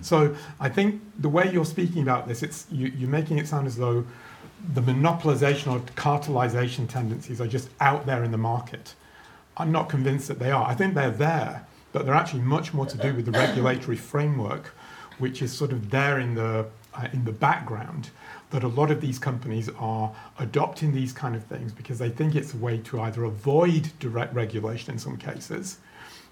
So 0.01 0.35
I 0.59 0.70
think 0.70 1.03
the 1.18 1.29
way 1.29 1.53
you're 1.53 1.66
speaking 1.66 2.01
about 2.01 2.27
this, 2.27 2.43
it's 2.43 2.64
you, 2.70 2.87
you're 2.97 3.11
making 3.11 3.37
it 3.37 3.47
sound 3.47 3.66
as 3.66 3.77
though 3.77 4.07
the 4.74 4.80
monopolization 4.80 5.72
or 5.72 5.80
cartelization 5.94 6.88
tendencies 6.88 7.40
are 7.40 7.46
just 7.46 7.68
out 7.80 8.07
there 8.07 8.24
in 8.24 8.30
the 8.30 8.38
market. 8.38 8.94
I'm 9.57 9.72
not 9.72 9.88
convinced 9.88 10.28
that 10.28 10.38
they 10.38 10.50
are. 10.50 10.66
I 10.66 10.74
think 10.74 10.94
they're 10.94 11.11
there, 11.11 11.66
but 11.92 12.04
they're 12.04 12.14
actually 12.14 12.42
much 12.42 12.74
more 12.74 12.86
to 12.86 12.96
do 12.98 13.14
with 13.14 13.26
the 13.26 13.32
regulatory 13.32 13.96
framework, 13.96 14.74
which 15.18 15.40
is 15.42 15.52
sort 15.52 15.72
of 15.72 15.90
there 15.90 16.18
in 16.18 16.34
the 16.34 16.66
uh, 16.94 17.09
in 17.12 17.24
the 17.24 17.32
background. 17.32 18.11
That 18.50 18.62
a 18.62 18.68
lot 18.68 18.90
of 18.90 19.00
these 19.00 19.18
companies 19.18 19.68
are 19.78 20.14
adopting 20.38 20.92
these 20.92 21.12
kind 21.12 21.34
of 21.34 21.44
things 21.44 21.72
because 21.72 21.98
they 21.98 22.11
think 22.11 22.34
it's 22.36 22.54
a 22.54 22.57
way 22.57 22.78
to 22.78 23.00
either 23.00 23.24
avoid 23.24 23.90
direct 23.98 24.34
regulation 24.34 24.92
in 24.92 24.98
some 24.98 25.16
cases, 25.16 25.78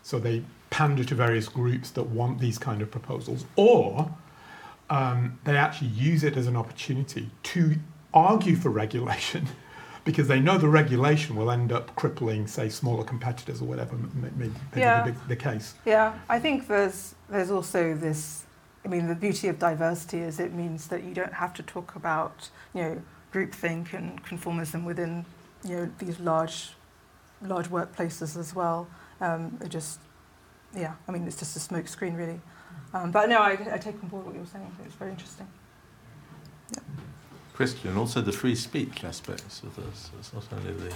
so 0.03 0.19
they 0.19 0.45
pander 0.71 1.05
to 1.05 1.15
various 1.15 1.49
groups 1.49 1.91
that 1.91 2.05
want 2.05 2.39
these 2.39 2.59
kind 2.59 2.83
of 2.83 2.91
proposals, 2.91 3.47
or 3.57 4.11
um, 4.91 5.39
they 5.45 5.57
actually 5.57 5.89
use 5.89 6.25
it 6.25 6.37
as 6.37 6.47
an 6.47 6.57
opportunity 6.57 7.31
to 7.43 7.77
argue 8.15 8.57
for 8.57 8.71
regulation 8.71 9.47
because 10.05 10.29
they 10.29 10.41
know 10.41 10.57
the 10.59 10.69
regulation 10.69 11.37
will 11.37 11.51
end 11.51 11.73
up 11.73 11.95
crippling, 11.97 12.47
say, 12.47 12.69
smaller 12.69 13.05
competitors 13.05 13.61
or 13.61 13.67
whatever 13.67 13.97
may, 13.97 14.31
may, 14.37 14.51
may 14.75 14.81
Yeah. 14.81 15.03
be 15.05 15.11
the, 15.11 15.19
the 15.29 15.37
case. 15.37 15.75
Yeah, 15.85 16.15
I 16.29 16.39
think 16.39 16.67
there's 16.69 17.15
there's 17.29 17.51
also 17.51 17.95
this. 17.95 18.45
I 18.85 18.89
mean, 18.89 19.07
the 19.09 19.15
beauty 19.15 19.49
of 19.49 19.59
diversity 19.59 20.19
is 20.19 20.39
it 20.39 20.53
means 20.53 20.89
that 20.89 21.05
you 21.05 21.15
don't 21.15 21.33
have 21.33 21.55
to 21.55 21.63
talk 21.63 21.97
about 21.97 22.51
you 22.75 22.83
know 22.83 23.03
groupthink 23.33 23.95
and 23.95 24.23
conformism 24.25 24.85
within 24.85 25.25
you 25.65 25.77
know 25.77 25.91
these 25.99 26.21
large 26.21 26.71
large 27.43 27.69
workplaces 27.69 28.37
as 28.39 28.55
well. 28.55 28.87
Um, 29.21 29.59
it 29.63 29.71
just 29.71 30.01
yeah, 30.77 30.95
I 31.09 31.13
mean, 31.13 31.27
it's 31.27 31.37
just 31.39 31.57
a 31.57 31.61
smoke 31.61 31.89
screen 31.89 32.15
really. 32.15 32.41
Um, 32.93 33.11
but 33.11 33.29
no, 33.29 33.39
I, 33.41 33.53
I 33.73 33.79
take 33.79 34.01
on 34.03 34.09
board 34.09 34.27
what 34.27 34.35
you're 34.35 34.47
saying. 34.47 34.71
It's 34.85 34.95
very 34.95 35.11
interesting. 35.13 35.47
Kristian, 37.57 37.97
also 37.97 38.21
the 38.21 38.33
free 38.33 38.57
speech 38.57 39.05
aspects 39.05 39.63
of 39.63 39.77
this. 39.77 40.11
It's 40.19 40.33
not 40.33 40.45
only 40.53 40.73
the 40.73 40.93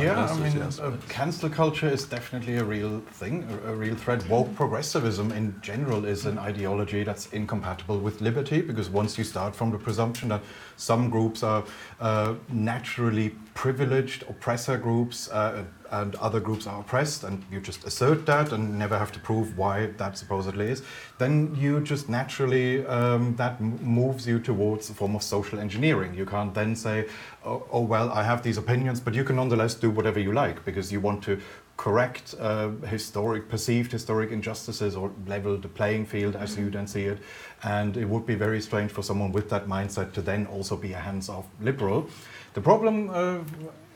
Yeah, 0.00 0.24
I 0.24 0.38
mean, 0.38 0.62
uh, 0.62 0.96
cancel 1.08 1.50
culture 1.50 1.88
is 1.88 2.04
definitely 2.04 2.58
a 2.58 2.64
real 2.64 3.00
thing, 3.00 3.44
a, 3.50 3.72
a 3.72 3.74
real 3.74 3.96
threat. 3.96 4.28
Woke 4.28 4.54
progressivism 4.54 5.32
in 5.32 5.60
general 5.62 6.04
is 6.04 6.26
an 6.26 6.38
ideology 6.38 7.02
that's 7.02 7.26
incompatible 7.32 7.98
with 7.98 8.20
liberty 8.20 8.60
because 8.60 8.88
once 8.88 9.18
you 9.18 9.24
start 9.24 9.56
from 9.56 9.72
the 9.72 9.78
presumption 9.78 10.28
that 10.28 10.42
some 10.76 11.10
groups 11.10 11.42
are 11.42 11.64
uh, 12.00 12.34
naturally 12.52 13.30
privileged 13.54 14.22
oppressor 14.28 14.78
groups 14.78 15.28
uh, 15.30 15.64
and 15.90 16.14
other 16.16 16.40
groups 16.40 16.66
are 16.66 16.80
oppressed, 16.80 17.24
and 17.24 17.44
you 17.50 17.60
just 17.60 17.84
assert 17.84 18.26
that 18.26 18.52
and 18.52 18.78
never 18.78 18.98
have 18.98 19.12
to 19.12 19.20
prove 19.20 19.56
why 19.58 19.86
that 19.96 20.16
supposedly 20.16 20.70
is, 20.70 20.82
then 21.18 21.54
you 21.58 21.80
just 21.80 22.08
naturally, 22.08 22.86
um, 22.86 23.34
that 23.36 23.60
moves 23.60 24.26
you 24.26 24.38
towards 24.38 24.90
a 24.90 24.94
form 24.94 25.16
of 25.16 25.22
social 25.22 25.58
engineering. 25.58 26.14
You 26.14 26.26
can't 26.26 26.54
then 26.54 26.76
say, 26.76 27.06
oh, 27.44 27.66
oh, 27.70 27.82
well, 27.82 28.10
I 28.10 28.22
have 28.22 28.42
these 28.42 28.56
opinions, 28.56 29.00
but 29.00 29.14
you 29.14 29.24
can 29.24 29.36
nonetheless 29.36 29.74
do 29.74 29.90
whatever 29.90 30.20
you 30.20 30.32
like 30.32 30.64
because 30.64 30.92
you 30.92 31.00
want 31.00 31.22
to 31.24 31.40
correct 31.76 32.34
uh, 32.38 32.68
historic, 32.86 33.48
perceived 33.48 33.90
historic 33.90 34.30
injustices 34.30 34.94
or 34.94 35.10
level 35.26 35.56
the 35.56 35.68
playing 35.68 36.04
field 36.04 36.36
as 36.36 36.56
you 36.58 36.68
then 36.68 36.86
see 36.86 37.04
it. 37.04 37.18
And 37.62 37.96
it 37.96 38.04
would 38.04 38.26
be 38.26 38.34
very 38.34 38.60
strange 38.60 38.92
for 38.92 39.02
someone 39.02 39.32
with 39.32 39.48
that 39.48 39.66
mindset 39.66 40.12
to 40.12 40.22
then 40.22 40.46
also 40.46 40.76
be 40.76 40.92
a 40.92 40.98
hands-off 40.98 41.46
liberal. 41.58 42.08
The 42.52 42.60
problem 42.60 43.08
uh, 43.10 43.38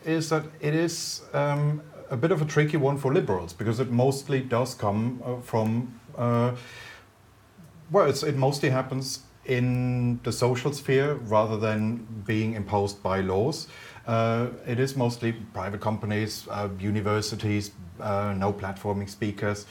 is 0.05 0.29
that 0.29 0.43
it 0.61 0.73
is 0.75 1.21
um, 1.33 1.81
a 2.09 2.17
bit 2.17 2.31
of 2.31 2.41
a 2.41 2.45
tricky 2.45 2.77
one 2.77 2.97
for 2.97 3.13
liberals 3.13 3.53
because 3.53 3.79
it 3.79 3.91
mostly 3.91 4.41
does 4.41 4.73
come 4.75 5.21
uh, 5.25 5.41
from, 5.41 5.99
uh, 6.17 6.55
well, 7.91 8.09
it 8.09 8.35
mostly 8.35 8.69
happens 8.69 9.19
in 9.45 10.19
the 10.23 10.31
social 10.31 10.73
sphere 10.73 11.15
rather 11.15 11.57
than 11.57 12.05
being 12.25 12.53
imposed 12.53 13.01
by 13.03 13.21
laws. 13.21 13.67
Uh, 14.07 14.47
it 14.67 14.79
is 14.79 14.95
mostly 14.95 15.31
private 15.53 15.81
companies, 15.81 16.47
uh, 16.49 16.69
universities, 16.79 17.71
uh, 17.99 18.33
no 18.37 18.53
platforming 18.53 19.09
speakers. 19.09 19.65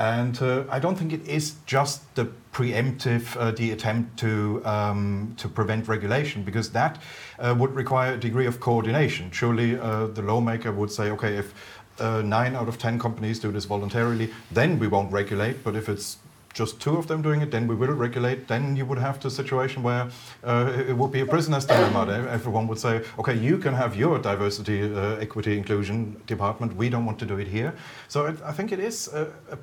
And 0.00 0.40
uh, 0.40 0.64
I 0.70 0.78
don't 0.78 0.96
think 0.96 1.12
it 1.12 1.28
is 1.28 1.56
just 1.66 2.14
the 2.14 2.26
preemptive, 2.54 3.36
uh, 3.36 3.50
the 3.50 3.72
attempt 3.72 4.18
to, 4.20 4.62
um, 4.64 5.34
to 5.36 5.46
prevent 5.46 5.88
regulation, 5.88 6.42
because 6.42 6.70
that 6.70 6.98
uh, 7.38 7.54
would 7.58 7.74
require 7.74 8.14
a 8.14 8.16
degree 8.16 8.46
of 8.46 8.60
coordination. 8.60 9.30
Surely 9.30 9.78
uh, 9.78 10.06
the 10.06 10.22
lawmaker 10.22 10.72
would 10.72 10.90
say, 10.90 11.10
okay, 11.10 11.36
if 11.36 11.52
uh, 12.00 12.22
nine 12.22 12.56
out 12.56 12.66
of 12.66 12.78
ten 12.78 12.98
companies 12.98 13.38
do 13.38 13.52
this 13.52 13.66
voluntarily, 13.66 14.30
then 14.50 14.78
we 14.78 14.88
won't 14.88 15.12
regulate. 15.12 15.62
But 15.62 15.76
if 15.76 15.88
it's 15.90 16.16
just 16.54 16.80
two 16.80 16.96
of 16.96 17.06
them 17.06 17.20
doing 17.22 17.42
it, 17.42 17.50
then 17.50 17.66
we 17.68 17.74
will 17.74 17.92
regulate. 17.92 18.48
Then 18.48 18.76
you 18.76 18.86
would 18.86 18.98
have 18.98 19.20
the 19.20 19.30
situation 19.30 19.82
where 19.82 20.08
uh, 20.42 20.72
it 20.88 20.96
would 20.96 21.12
be 21.12 21.20
a 21.20 21.26
prisoner's 21.26 21.66
dilemma. 21.66 22.26
Everyone 22.30 22.66
would 22.68 22.78
say, 22.78 23.02
okay, 23.18 23.36
you 23.36 23.58
can 23.58 23.74
have 23.74 23.94
your 23.94 24.18
diversity, 24.18 24.82
uh, 24.82 25.16
equity, 25.16 25.58
inclusion 25.58 26.20
department. 26.26 26.74
We 26.74 26.88
don't 26.88 27.04
want 27.04 27.18
to 27.18 27.26
do 27.26 27.38
it 27.38 27.48
here. 27.48 27.74
So 28.08 28.26
it, 28.26 28.36
I 28.44 28.52
think 28.52 28.72
it 28.72 28.80
is 28.80 29.08
a, 29.12 29.28
a 29.50 29.58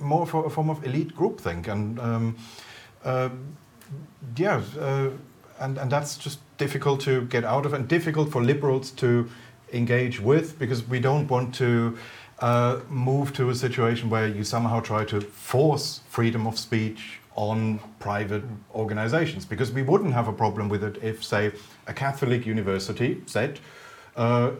more 0.00 0.26
for 0.26 0.46
a 0.46 0.50
form 0.50 0.70
of 0.70 0.84
elite 0.84 1.16
groupthink, 1.16 1.68
and 1.68 1.98
um, 2.00 2.36
uh, 3.04 3.28
yeah, 4.36 4.62
uh, 4.78 5.10
and 5.60 5.78
and 5.78 5.90
that's 5.90 6.16
just 6.16 6.40
difficult 6.58 7.00
to 7.02 7.22
get 7.26 7.44
out 7.44 7.66
of, 7.66 7.72
and 7.72 7.88
difficult 7.88 8.30
for 8.30 8.42
liberals 8.42 8.90
to 8.92 9.28
engage 9.72 10.20
with 10.20 10.58
because 10.58 10.86
we 10.88 11.00
don't 11.00 11.28
want 11.28 11.54
to 11.54 11.96
uh, 12.40 12.80
move 12.88 13.32
to 13.32 13.50
a 13.50 13.54
situation 13.54 14.10
where 14.10 14.28
you 14.28 14.44
somehow 14.44 14.80
try 14.80 15.04
to 15.04 15.20
force 15.20 16.00
freedom 16.08 16.46
of 16.46 16.58
speech 16.58 17.20
on 17.34 17.78
private 17.98 18.42
organizations 18.74 19.44
because 19.44 19.70
we 19.70 19.82
wouldn't 19.82 20.14
have 20.14 20.28
a 20.28 20.32
problem 20.32 20.68
with 20.68 20.82
it 20.82 20.96
if, 21.02 21.22
say, 21.22 21.52
a 21.86 21.92
Catholic 21.92 22.46
university 22.46 23.22
said 23.26 23.60
uh, 24.16 24.50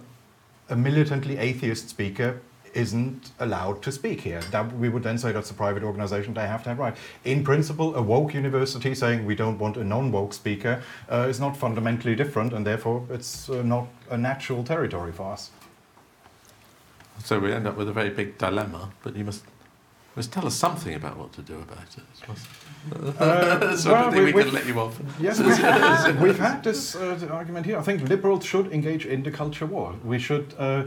a 0.68 0.76
militantly 0.76 1.39
atheist 1.39 1.89
speaker 1.89 2.41
isn't 2.77 3.31
allowed 3.41 3.83
to 3.83 3.91
speak 3.91 4.20
here. 4.20 4.41
That 4.51 4.70
we 4.79 4.89
would 4.89 5.03
then 5.03 5.18
say 5.18 5.33
that's 5.33 5.51
a 5.51 5.55
private 5.55 5.83
organization, 5.83 6.35
they 6.35 6.47
have 6.47 6.62
to 6.64 6.68
have 6.68 6.79
right. 6.79 6.97
In 7.24 7.43
principle, 7.43 7.95
a 7.97 8.03
woke 8.03 8.35
university 8.35 8.95
saying 8.95 9.24
we 9.24 9.35
don't 9.35 9.59
want 9.59 9.77
a 9.77 9.85
non-woke 9.85 10.35
speaker 10.35 10.83
uh, 11.11 11.27
is 11.29 11.41
not 11.41 11.57
fundamentally 11.57 12.14
different 12.14 12.53
and 12.53 12.66
therefore 12.66 13.03
it's 13.11 13.49
uh, 13.49 13.62
not 13.62 13.87
a 14.11 14.16
natural 14.18 14.62
territory 14.62 15.12
for 15.12 15.33
us. 15.33 15.51
So 17.24 17.39
we 17.39 17.53
end 17.53 17.66
up 17.66 17.77
with 17.77 17.89
a 17.89 17.93
very 17.93 18.11
big 18.11 18.37
dilemma, 18.39 18.91
but 19.03 19.16
you 19.16 19.24
must 19.24 19.43
must 20.16 20.33
tell 20.33 20.47
us 20.47 20.55
something 20.55 20.95
about 20.95 21.16
what 21.18 21.33
to 21.35 21.43
do 21.43 21.55
about 21.55 21.97
it. 21.97 22.29
Must- 22.29 22.47
Uh, 23.20 23.77
well, 23.87 24.11
we, 24.12 24.33
we- 24.33 24.43
can 24.45 24.53
let 24.53 24.66
you 24.66 24.79
off. 24.81 24.95
Yes, 25.20 25.39
we've, 25.41 26.20
we've 26.22 26.39
had 26.39 26.62
this 26.62 26.95
uh, 26.95 27.29
argument 27.33 27.66
here. 27.66 27.79
I 27.79 27.83
think 27.83 28.09
liberals 28.09 28.45
should 28.45 28.72
engage 28.72 29.05
in 29.07 29.22
the 29.22 29.31
culture 29.31 29.66
war. 29.66 29.95
We 30.05 30.18
should. 30.18 30.55
Uh, 30.59 30.83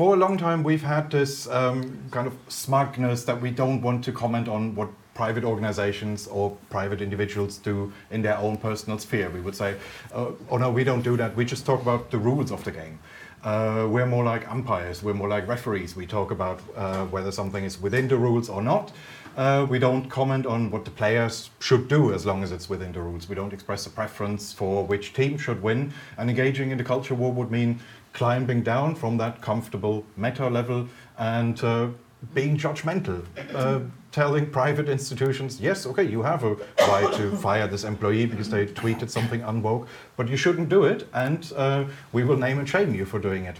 for 0.00 0.14
a 0.14 0.16
long 0.16 0.38
time, 0.38 0.62
we've 0.62 0.82
had 0.82 1.10
this 1.10 1.46
um, 1.48 2.02
kind 2.10 2.26
of 2.26 2.34
smugness 2.48 3.24
that 3.24 3.38
we 3.38 3.50
don't 3.50 3.82
want 3.82 4.02
to 4.02 4.10
comment 4.10 4.48
on 4.48 4.74
what 4.74 4.88
private 5.12 5.44
organizations 5.44 6.26
or 6.28 6.56
private 6.70 7.02
individuals 7.02 7.58
do 7.58 7.92
in 8.10 8.22
their 8.22 8.38
own 8.38 8.56
personal 8.56 8.98
sphere. 8.98 9.28
We 9.28 9.42
would 9.42 9.54
say, 9.54 9.76
uh, 10.14 10.30
oh 10.48 10.56
no, 10.56 10.70
we 10.70 10.84
don't 10.84 11.02
do 11.02 11.18
that. 11.18 11.36
We 11.36 11.44
just 11.44 11.66
talk 11.66 11.82
about 11.82 12.10
the 12.10 12.16
rules 12.16 12.50
of 12.50 12.64
the 12.64 12.70
game. 12.70 12.98
Uh, 13.44 13.86
we're 13.90 14.06
more 14.06 14.24
like 14.24 14.50
umpires, 14.50 15.02
we're 15.02 15.12
more 15.12 15.28
like 15.28 15.46
referees. 15.46 15.94
We 15.94 16.06
talk 16.06 16.30
about 16.30 16.62
uh, 16.76 17.04
whether 17.04 17.30
something 17.30 17.64
is 17.64 17.78
within 17.78 18.08
the 18.08 18.16
rules 18.16 18.48
or 18.48 18.62
not. 18.62 18.92
Uh, 19.36 19.66
we 19.68 19.78
don't 19.78 20.08
comment 20.08 20.44
on 20.44 20.70
what 20.70 20.84
the 20.84 20.90
players 20.90 21.50
should 21.60 21.88
do 21.88 22.12
as 22.12 22.26
long 22.26 22.42
as 22.42 22.52
it's 22.52 22.68
within 22.68 22.92
the 22.92 23.00
rules. 23.00 23.28
We 23.28 23.34
don't 23.34 23.52
express 23.52 23.86
a 23.86 23.90
preference 23.90 24.52
for 24.52 24.84
which 24.84 25.12
team 25.12 25.38
should 25.38 25.62
win. 25.62 25.92
And 26.18 26.28
engaging 26.28 26.70
in 26.70 26.78
the 26.78 26.84
culture 26.84 27.14
war 27.14 27.32
would 27.32 27.50
mean 27.50 27.80
climbing 28.12 28.62
down 28.62 28.94
from 28.94 29.16
that 29.18 29.40
comfortable 29.40 30.04
meta 30.16 30.48
level 30.48 30.88
and 31.18 31.62
uh, 31.62 31.88
being 32.34 32.56
judgmental, 32.56 33.24
uh, 33.54 33.80
telling 34.12 34.50
private 34.50 34.88
institutions, 34.88 35.60
yes, 35.60 35.86
okay, 35.86 36.02
you 36.02 36.22
have 36.22 36.44
a 36.44 36.56
right 36.88 37.12
to 37.14 37.34
fire 37.36 37.66
this 37.66 37.84
employee 37.84 38.26
because 38.26 38.50
they 38.50 38.66
tweeted 38.66 39.08
something 39.08 39.40
unwoke, 39.42 39.86
but 40.16 40.28
you 40.28 40.36
shouldn't 40.36 40.68
do 40.68 40.84
it, 40.84 41.08
and 41.14 41.52
uh, 41.56 41.84
we 42.12 42.24
will 42.24 42.36
name 42.36 42.58
and 42.58 42.68
shame 42.68 42.94
you 42.94 43.04
for 43.04 43.18
doing 43.18 43.44
it. 43.44 43.56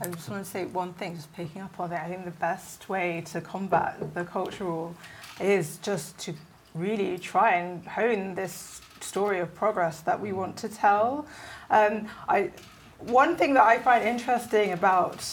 I 0.00 0.08
just 0.08 0.28
want 0.28 0.44
to 0.44 0.50
say 0.50 0.64
one 0.66 0.92
thing, 0.94 1.14
just 1.14 1.32
picking 1.34 1.62
up 1.62 1.78
on 1.78 1.92
it. 1.92 2.00
I 2.00 2.08
think 2.08 2.24
the 2.24 2.32
best 2.32 2.88
way 2.88 3.22
to 3.26 3.40
combat 3.40 4.14
the 4.14 4.24
cultural 4.24 4.94
is 5.40 5.78
just 5.78 6.18
to 6.18 6.34
really 6.74 7.16
try 7.18 7.54
and 7.54 7.86
hone 7.86 8.34
this 8.34 8.80
story 9.00 9.38
of 9.38 9.54
progress 9.54 10.00
that 10.00 10.20
we 10.20 10.32
want 10.32 10.56
to 10.58 10.68
tell. 10.68 11.26
Um, 11.70 12.08
I, 12.28 12.50
one 12.98 13.36
thing 13.36 13.54
that 13.54 13.62
I 13.62 13.78
find 13.78 14.04
interesting 14.04 14.72
about 14.72 15.24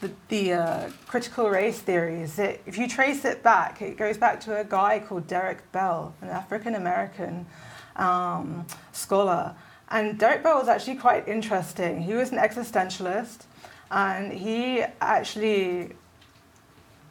the, 0.00 0.10
the 0.28 0.52
uh, 0.54 0.90
critical 1.06 1.50
race 1.50 1.80
theory 1.80 2.22
is 2.22 2.36
that 2.36 2.60
if 2.64 2.78
you 2.78 2.88
trace 2.88 3.26
it 3.26 3.42
back, 3.42 3.82
it 3.82 3.98
goes 3.98 4.16
back 4.16 4.40
to 4.42 4.58
a 4.58 4.64
guy 4.64 5.00
called 5.00 5.26
Derek 5.26 5.70
Bell, 5.72 6.14
an 6.22 6.28
African 6.28 6.74
American 6.76 7.44
um, 7.96 8.64
scholar. 8.92 9.54
And 9.90 10.18
Derek 10.18 10.42
Bell 10.42 10.58
was 10.58 10.68
actually 10.68 10.96
quite 10.96 11.28
interesting. 11.28 12.02
He 12.02 12.14
was 12.14 12.30
an 12.30 12.38
existentialist, 12.38 13.44
and 13.90 14.32
he 14.32 14.82
actually, 15.00 15.92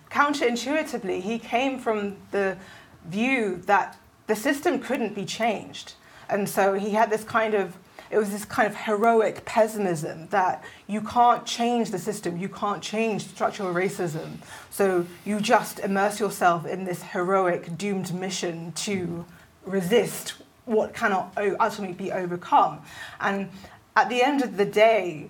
counterintuitively, 0.10 1.22
he 1.22 1.40
came 1.40 1.80
from 1.80 2.18
the 2.32 2.58
view 3.06 3.62
that 3.66 3.98
the 4.28 4.36
system 4.36 4.80
couldn't 4.80 5.16
be 5.16 5.26
changed. 5.26 5.94
And 6.30 6.48
so 6.48 6.74
he 6.74 6.92
had 6.92 7.10
this 7.10 7.24
kind 7.24 7.54
of 7.54 7.78
it 8.10 8.18
was 8.18 8.32
this 8.32 8.46
kind 8.46 8.68
of 8.68 8.76
heroic 8.76 9.44
pessimism 9.46 10.28
that 10.28 10.64
you 10.88 11.02
can't 11.02 11.46
change 11.46 11.92
the 11.92 12.00
system, 12.00 12.38
you 12.38 12.50
can't 12.50 12.82
change 12.82 13.28
structural 13.28 13.74
racism. 13.74 14.38
So 14.70 15.06
you 15.26 15.40
just 15.42 15.80
immerse 15.80 16.20
yourself 16.20 16.66
in 16.66 16.86
this 16.86 17.04
heroic, 17.04 17.78
doomed 17.78 18.14
mission 18.14 18.72
to 18.74 19.26
resist 19.66 20.36
what 20.66 20.94
cannot 20.94 21.38
ultimately 21.38 21.96
be 21.96 22.12
overcome. 22.12 22.80
And 23.20 23.50
at 23.96 24.10
the 24.10 24.24
end 24.24 24.42
of 24.42 24.58
the 24.58 24.66
day, 24.66 25.30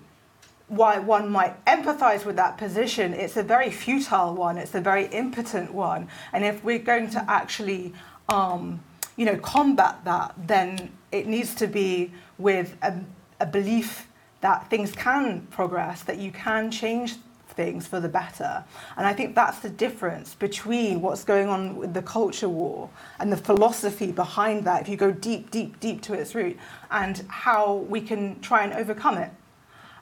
why 0.68 1.00
one 1.00 1.30
might 1.30 1.64
empathize 1.66 2.26
with 2.26 2.36
that 2.36 2.58
position, 2.58 3.14
it's 3.14 3.38
a 3.38 3.44
very 3.44 3.72
futile 3.72 4.36
one, 4.36 4.58
it's 4.58 4.76
a 4.76 4.82
very 4.82 5.06
impotent 5.08 5.74
one. 5.74 6.08
And 6.34 6.44
if 6.44 6.64
we're 6.64 6.80
going 6.80 7.10
to 7.12 7.26
actually 7.30 7.94
um, 8.30 8.82
you 9.16 9.26
know, 9.26 9.38
combat 9.38 10.04
that, 10.06 10.34
then 10.48 10.92
it 11.12 11.28
needs 11.28 11.56
to 11.56 11.68
be 11.68 12.12
with 12.38 12.76
a, 12.82 12.94
a 13.40 13.46
belief 13.46 14.08
that 14.42 14.70
things 14.70 14.92
can 14.92 15.48
progress, 15.50 16.04
that 16.04 16.18
you 16.18 16.32
can 16.32 16.70
change 16.70 17.16
things 17.50 17.88
for 17.88 18.00
the 18.00 18.08
better. 18.08 18.64
And 18.96 19.08
I 19.08 19.14
think 19.14 19.34
that's 19.34 19.60
the 19.60 19.70
difference 19.70 20.36
between 20.36 21.02
what's 21.02 21.24
going 21.24 21.50
on 21.50 21.76
with 21.76 21.94
the 21.94 22.04
culture 22.04 22.48
war 22.48 22.90
and 23.20 23.32
the 23.32 23.38
philosophy 23.38 24.12
behind 24.12 24.64
that, 24.66 24.84
if 24.84 24.88
you 24.88 24.96
go 24.96 25.12
deep, 25.12 25.50
deep, 25.50 25.80
deep 25.80 26.02
to 26.04 26.14
its 26.14 26.36
root, 26.36 26.56
and 26.92 27.26
how 27.30 27.78
we 27.90 28.00
can 28.00 28.40
try 28.42 28.64
and 28.64 28.74
overcome 28.74 29.18
it, 29.18 29.32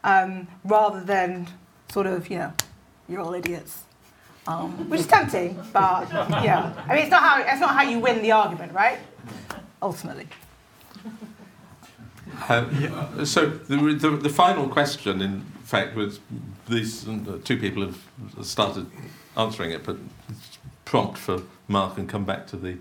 um, 0.05 0.47
rather 0.63 1.03
than 1.03 1.47
sort 1.89 2.07
of, 2.07 2.29
you 2.29 2.37
know, 2.37 2.53
you're 3.09 3.19
all 3.19 3.33
idiots. 3.33 3.83
Um, 4.47 4.89
which 4.89 4.99
is 5.01 5.07
tempting, 5.07 5.59
but 5.73 6.07
yeah. 6.11 6.71
I 6.87 6.93
mean, 6.93 7.01
it's 7.01 7.11
not 7.11 7.23
how 7.23 7.41
it's 7.41 7.59
not 7.59 7.73
how 7.73 7.81
you 7.81 7.97
win 7.97 8.21
the 8.21 8.31
argument, 8.31 8.73
right? 8.73 8.99
Ultimately. 9.81 10.27
Uh, 12.47 12.65
yeah. 12.79 13.23
So 13.23 13.47
the, 13.49 13.77
the, 13.93 14.09
the, 14.11 14.29
final 14.29 14.67
question, 14.67 15.21
in 15.21 15.41
fact, 15.63 15.95
was 15.95 16.19
these 16.69 17.07
uh, 17.07 17.39
two 17.43 17.57
people 17.57 17.83
have 17.83 17.99
started 18.43 18.85
answering 19.35 19.71
it, 19.71 19.83
but 19.83 19.97
prompt 20.85 21.17
for 21.17 21.41
Mark 21.67 21.97
and 21.97 22.07
come 22.07 22.23
back 22.23 22.45
to 22.47 22.57
the, 22.57 22.77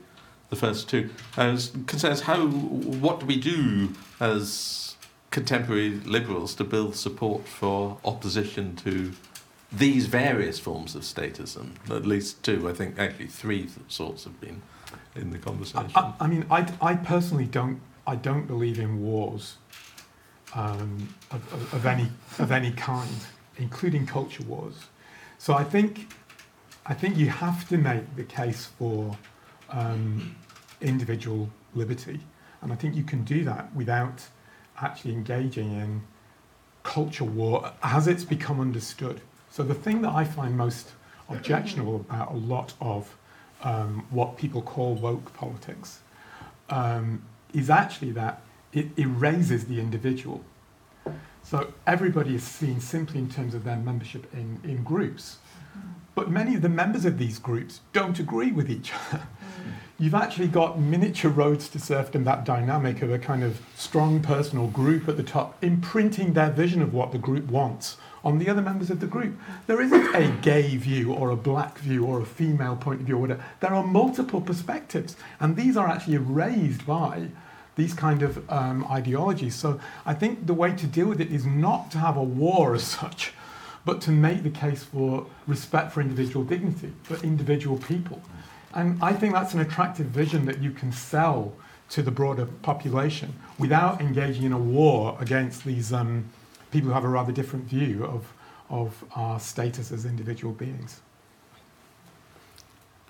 the 0.51 0.57
first 0.57 0.89
two. 0.89 1.09
Uh, 1.37 1.59
concerns 1.87 2.23
how 2.23 2.47
what 2.47 3.21
do 3.21 3.27
we 3.27 3.37
do 3.37 3.91
as 4.21 4.94
contemporary 5.35 5.91
liberals 5.91 6.55
to 6.55 6.63
build 6.63 6.95
support 6.95 7.49
for 7.49 7.99
opposition 8.05 8.77
to 8.77 9.13
these 9.73 10.07
various 10.07 10.61
forms 10.61 10.95
of 10.95 11.03
statism? 11.03 11.71
At 11.91 12.07
least 12.07 12.45
two, 12.45 12.69
I 12.69 12.73
think, 12.73 13.01
actually 13.01 13.27
three 13.27 13.69
sorts 13.89 14.23
have 14.25 14.41
been 14.41 14.63
in 15.17 15.31
the 15.31 15.39
conversation. 15.39 15.91
I, 15.97 16.15
I 16.21 16.27
mean, 16.29 16.47
I, 16.53 16.73
I 16.81 16.95
personally 16.95 17.47
don't 17.47 17.81
I 18.07 18.17
don't 18.17 18.47
believe 18.47 18.79
in 18.79 19.03
wars 19.03 19.57
um, 20.55 21.09
of, 21.31 21.53
of, 21.53 21.75
of, 21.75 21.87
any 21.87 22.09
of 22.39 22.53
any 22.53 22.71
kind, 22.71 23.19
including 23.57 24.07
culture 24.07 24.45
wars. 24.45 24.77
So 25.39 25.55
I 25.55 25.65
think 25.65 26.13
I 26.87 26.95
think 26.95 27.17
you 27.17 27.29
have 27.29 27.69
to 27.71 27.77
make 27.77 28.05
the 28.15 28.25
case 28.25 28.67
for 28.79 29.19
um, 29.71 30.37
individual 30.81 31.51
liberty, 31.75 32.21
and 32.63 32.73
I 32.73 32.77
think 32.77 32.95
you 32.95 33.03
can 33.03 33.25
do 33.25 33.43
that 33.45 33.75
without 33.75 34.29
actually 34.81 35.13
engaging 35.13 35.73
in 35.73 36.03
culture 36.83 37.25
war 37.25 37.73
as 37.83 38.07
it's 38.07 38.25
become 38.25 38.61
understood. 38.61 39.21
So 39.51 39.63
the 39.63 39.75
thing 39.75 40.03
that 40.03 40.13
I 40.13 40.25
find 40.25 40.57
most 40.57 40.93
objectionable 41.29 41.97
about 41.97 42.33
a 42.33 42.37
lot 42.37 42.75
of 42.81 43.17
um, 43.63 44.07
what 44.11 44.37
people 44.37 44.63
call 44.63 44.95
woke 44.95 45.33
politics 45.35 46.01
um, 46.69 47.23
is 47.53 47.71
actually 47.71 48.13
that 48.13 48.43
it 48.73 48.87
erases 48.99 49.67
the 49.67 49.79
individual. 49.81 50.45
So 51.43 51.73
everybody 51.87 52.35
is 52.35 52.43
seen 52.43 52.81
simply 52.81 53.19
in 53.19 53.29
terms 53.31 53.55
of 53.55 53.65
their 53.65 53.77
membership 53.77 54.33
in, 54.35 54.61
in 54.65 54.83
groups. 54.83 55.39
But 56.15 56.31
many 56.31 56.55
of 56.55 56.63
the 56.63 56.69
members 56.69 57.05
of 57.05 57.19
these 57.19 57.39
groups 57.39 57.81
don't 57.93 58.19
agree 58.19 58.53
with 58.53 58.71
each 58.71 58.93
other. 58.93 59.23
Mm. 59.23 59.73
You've 59.97 60.15
actually 60.15 60.49
got 60.49 60.81
miniature 60.81 61.31
roads 61.31 61.69
to 61.69 61.79
serfdom, 61.79 62.25
that 62.25 62.45
dynamic 62.45 63.01
of 63.01 63.13
a 63.13 63.19
kind 63.19 63.45
of 63.45 63.61
strong 63.77 64.21
personal 64.21 64.67
group 64.67 65.09
at 65.09 65.17
the 65.17 65.23
top, 65.23 65.63
imprinting 65.63 66.33
their 66.33 66.51
vision 66.51 66.83
of 66.83 66.93
what 66.93 67.13
the 67.13 67.19
group 67.19 67.47
wants 67.47 67.97
on 68.25 68.39
the 68.39 68.49
other 68.49 68.61
members 68.61 68.91
of 68.91 68.99
the 68.99 69.07
group. 69.07 69.39
There 69.69 69.81
isn't 69.81 70.15
a 70.17 70.33
gay 70.43 70.77
view 70.77 71.13
or 71.13 71.31
a 71.31 71.37
black 71.37 71.79
view 71.79 72.05
or 72.05 72.21
a 72.21 72.27
female 72.27 72.75
point 72.75 73.03
of 73.03 73.07
view 73.07 73.19
or 73.19 73.21
whatever. 73.21 73.45
There 73.61 73.73
are 73.73 73.87
multiple 73.87 74.41
perspectives, 74.41 75.15
and 75.39 75.55
these 75.55 75.77
are 75.77 75.87
actually 75.87 76.19
raised 76.19 76.85
by 76.85 77.29
these 77.77 77.95
kind 77.95 78.23
of 78.23 78.51
um, 78.51 78.85
ideologies. 78.91 79.55
So 79.55 79.79
I 80.05 80.15
think 80.15 80.49
the 80.49 80.55
way 80.55 80.73
to 80.75 80.87
deal 80.89 81.07
with 81.07 81.21
it 81.21 81.31
is 81.31 81.47
not 81.47 81.93
to 81.93 81.99
have 81.99 82.17
a 82.17 82.23
war 82.23 82.75
as 82.75 82.83
such, 82.83 83.33
but 83.85 84.01
to 84.01 84.11
make 84.11 84.43
the 84.43 84.51
case 84.51 84.83
for 84.83 85.27
respect 85.47 85.93
for 85.93 86.01
individual 86.01 86.45
dignity, 86.45 86.93
for 87.05 87.17
individual 87.25 87.79
people. 87.79 88.21
And 88.75 89.03
I 89.03 89.13
think 89.13 89.33
that's 89.33 89.55
an 89.55 89.61
attractive 89.61 90.07
vision 90.07 90.47
that 90.47 90.61
you 90.61 90.71
can 90.71 90.93
sell 90.93 91.53
to 91.91 92.03
the 92.03 92.11
broader 92.11 92.47
population 92.63 93.35
without 93.59 94.01
engaging 94.01 94.45
in 94.45 94.53
a 94.53 94.59
war 94.59 95.17
against 95.21 95.65
these 95.65 95.93
um, 95.93 96.25
people 96.71 96.89
who 96.89 96.95
have 96.95 97.05
a 97.05 97.09
rather 97.09 97.33
different 97.33 97.67
view 97.67 98.05
of, 98.05 98.33
of 98.69 99.05
our 99.15 99.39
status 99.39 99.93
as 99.93 100.05
individual 100.05 100.53
beings. 100.53 101.01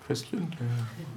Kristian? 0.07 0.53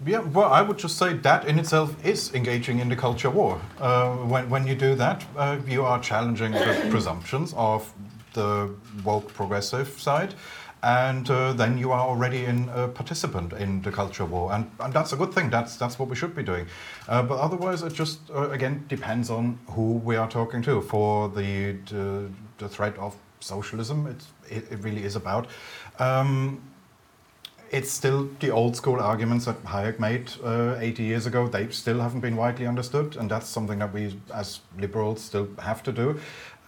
Yeah, 0.06 0.20
well, 0.20 0.50
I 0.50 0.62
would 0.62 0.78
just 0.78 0.96
say 0.96 1.12
that 1.12 1.46
in 1.46 1.58
itself 1.58 1.94
is 2.06 2.34
engaging 2.34 2.78
in 2.78 2.88
the 2.88 2.96
culture 2.96 3.28
war. 3.28 3.60
Uh, 3.78 4.16
when, 4.16 4.48
when 4.48 4.66
you 4.66 4.74
do 4.74 4.94
that, 4.94 5.26
uh, 5.36 5.58
you 5.66 5.84
are 5.84 6.00
challenging 6.00 6.52
the 6.52 6.86
presumptions 6.90 7.52
of 7.54 7.92
the 8.32 8.74
woke 9.04 9.28
progressive 9.34 9.88
side, 10.00 10.34
and 10.82 11.28
uh, 11.30 11.52
then 11.52 11.78
you 11.78 11.90
are 11.92 12.06
already 12.06 12.44
in 12.44 12.68
a 12.68 12.88
participant 12.88 13.52
in 13.52 13.82
the 13.82 13.90
culture 13.90 14.24
war, 14.24 14.52
and, 14.52 14.70
and 14.80 14.92
that's 14.92 15.12
a 15.12 15.16
good 15.16 15.32
thing. 15.32 15.50
That's 15.50 15.76
that's 15.76 15.98
what 15.98 16.08
we 16.08 16.16
should 16.16 16.34
be 16.34 16.42
doing. 16.42 16.66
Uh, 17.08 17.22
but 17.22 17.38
otherwise, 17.38 17.82
it 17.82 17.92
just 17.92 18.20
uh, 18.30 18.50
again 18.50 18.84
depends 18.88 19.30
on 19.30 19.58
who 19.70 19.94
we 19.94 20.16
are 20.16 20.28
talking 20.28 20.62
to. 20.62 20.80
For 20.80 21.28
the 21.28 21.72
the, 21.90 22.28
the 22.58 22.68
threat 22.68 22.96
of 22.98 23.16
socialism, 23.40 24.06
it, 24.06 24.70
it 24.70 24.78
really 24.80 25.04
is 25.04 25.16
about. 25.16 25.48
Um, 25.98 26.62
it's 27.70 27.90
still 27.90 28.30
the 28.40 28.50
old 28.50 28.76
school 28.76 29.00
arguments 29.00 29.44
that 29.44 29.62
Hayek 29.64 29.98
made 29.98 30.30
uh, 30.42 30.76
80 30.78 31.02
years 31.02 31.26
ago. 31.26 31.48
They 31.48 31.68
still 31.68 32.00
haven't 32.00 32.20
been 32.20 32.36
widely 32.36 32.66
understood, 32.66 33.16
and 33.16 33.30
that's 33.30 33.46
something 33.46 33.78
that 33.80 33.92
we, 33.92 34.18
as 34.32 34.60
liberals, 34.78 35.22
still 35.22 35.48
have 35.58 35.82
to 35.82 35.92
do. 35.92 36.18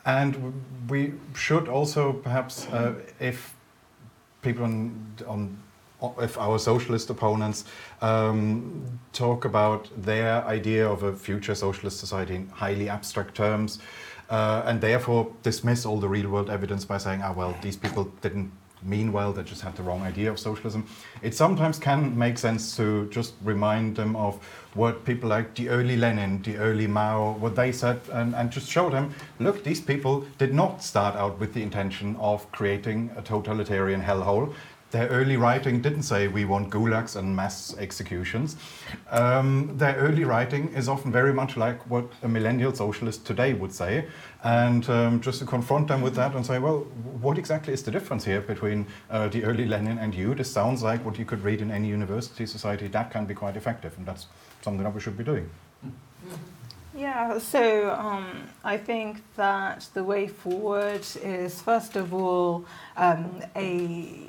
And 0.05 0.63
we 0.89 1.15
should 1.35 1.69
also 1.69 2.13
perhaps, 2.13 2.67
uh, 2.69 2.95
if 3.19 3.55
people 4.43 4.65
on, 4.65 5.07
on 5.27 5.59
if 6.21 6.39
our 6.39 6.59
socialist 6.59 7.11
opponents 7.11 7.65
um, 8.01 8.99
talk 9.13 9.45
about 9.45 9.89
their 9.97 10.45
idea 10.47 10.89
of 10.89 11.03
a 11.03 11.15
future 11.15 11.55
socialist 11.55 11.99
society 11.99 12.37
in 12.37 12.49
highly 12.49 12.89
abstract 12.89 13.35
terms, 13.35 13.81
uh, 14.31 14.63
and 14.65 14.81
therefore 14.81 15.31
dismiss 15.43 15.85
all 15.85 15.99
the 15.99 16.09
real 16.09 16.31
world 16.31 16.49
evidence 16.49 16.85
by 16.85 16.97
saying, 16.97 17.21
ah, 17.23 17.33
well, 17.33 17.55
these 17.61 17.77
people 17.77 18.05
didn't 18.23 18.51
mean 18.83 19.13
well, 19.13 19.33
they 19.33 19.43
just 19.43 19.63
had 19.63 19.77
the 19.77 19.83
wrong 19.83 20.03
idea 20.03 20.31
of 20.31 20.39
socialism. 20.39 20.87
It 21.23 21.35
sometimes 21.35 21.79
can 21.79 22.17
make 22.17 22.39
sense 22.39 22.77
to 22.77 23.09
just 23.11 23.35
remind 23.43 23.97
them 23.97 24.17
of 24.17 24.43
what 24.75 25.05
people 25.05 25.29
like 25.29 25.55
the 25.55 25.69
early 25.69 25.97
Lenin, 25.97 26.43
the 26.43 26.57
early 26.57 26.87
Mao, 26.87 27.33
what 27.33 27.57
they 27.57 27.73
said, 27.73 28.01
and, 28.13 28.35
and 28.35 28.51
just 28.51 28.71
show 28.71 28.89
them, 28.89 29.15
look, 29.39 29.65
these 29.65 29.81
people 29.81 30.25
did 30.39 30.55
not 30.55 30.83
start 30.83 31.17
out 31.17 31.39
with 31.39 31.53
the 31.53 31.63
intention 31.63 32.17
of 32.17 32.51
creating 32.53 33.11
a 33.17 33.23
totalitarian 33.23 34.01
hellhole 34.01 34.55
their 34.91 35.09
early 35.09 35.37
writing 35.37 35.81
didn't 35.81 36.03
say 36.03 36.29
we 36.29 36.45
want 36.45 36.71
gulags 36.71 37.17
and 37.17 37.35
mass 37.35 37.77
executions. 37.79 38.57
Um, 39.11 39.77
their 39.77 39.95
early 39.97 40.25
writing 40.25 40.73
is 40.75 40.89
often 40.89 41.13
very 41.13 41.33
much 41.33 41.57
like 41.57 41.89
what 41.89 42.07
a 42.23 42.29
millennial 42.29 42.75
socialist 42.75 43.25
today 43.25 43.53
would 43.53 43.73
say. 43.73 44.07
And 44.43 44.89
um, 44.91 45.21
just 45.21 45.39
to 45.41 45.47
confront 45.47 45.89
them 45.89 46.03
with 46.03 46.15
that 46.17 46.35
and 46.35 46.45
say, 46.45 46.59
well, 46.59 46.81
what 47.21 47.39
exactly 47.39 47.73
is 47.73 47.83
the 47.83 47.91
difference 47.91 48.25
here 48.25 48.41
between 48.41 48.87
uh, 49.11 49.29
the 49.29 49.45
early 49.45 49.67
Lenin 49.67 49.99
and 49.99 50.15
you? 50.15 50.35
This 50.35 50.51
sounds 50.51 50.83
like 50.83 51.05
what 51.05 51.19
you 51.19 51.25
could 51.25 51.45
read 51.45 51.61
in 51.61 51.71
any 51.71 51.89
university 51.89 52.47
society. 52.47 52.89
That 52.89 53.11
can 53.11 53.27
be 53.27 53.35
quite 53.35 53.57
effective, 53.57 53.97
and 53.97 54.07
that's 54.07 54.27
something 54.63 54.83
that 54.83 54.95
we 54.95 55.01
should 55.01 55.17
be 55.17 55.25
doing. 55.25 55.49
Yeah, 56.97 57.39
so 57.39 57.93
um, 57.93 58.49
I 58.65 58.77
think 58.77 59.23
that 59.37 59.89
the 59.95 60.03
way 60.03 60.27
forward 60.27 61.07
is, 61.23 61.63
first 61.63 61.95
of 61.95 62.13
all, 62.13 62.65
um, 62.97 63.43
a 63.55 64.27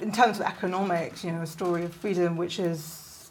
in 0.00 0.12
terms 0.12 0.40
of 0.40 0.46
economics, 0.46 1.24
you 1.24 1.32
know, 1.32 1.42
a 1.42 1.46
story 1.46 1.84
of 1.84 1.92
freedom 1.94 2.36
which 2.36 2.58
is 2.58 3.30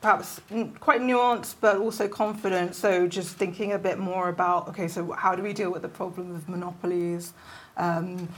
perhaps 0.00 0.40
quite 0.80 1.00
nuanced 1.00 1.56
but 1.60 1.76
also 1.76 2.08
confident. 2.08 2.74
So 2.74 3.06
just 3.06 3.36
thinking 3.36 3.72
a 3.72 3.78
bit 3.78 3.98
more 3.98 4.28
about, 4.28 4.68
okay, 4.68 4.88
so 4.88 5.12
how 5.12 5.34
do 5.34 5.42
we 5.42 5.52
deal 5.52 5.70
with 5.70 5.82
the 5.82 5.88
problem 5.88 6.34
of 6.34 6.48
monopolies? 6.48 7.32
Um, 7.76 8.28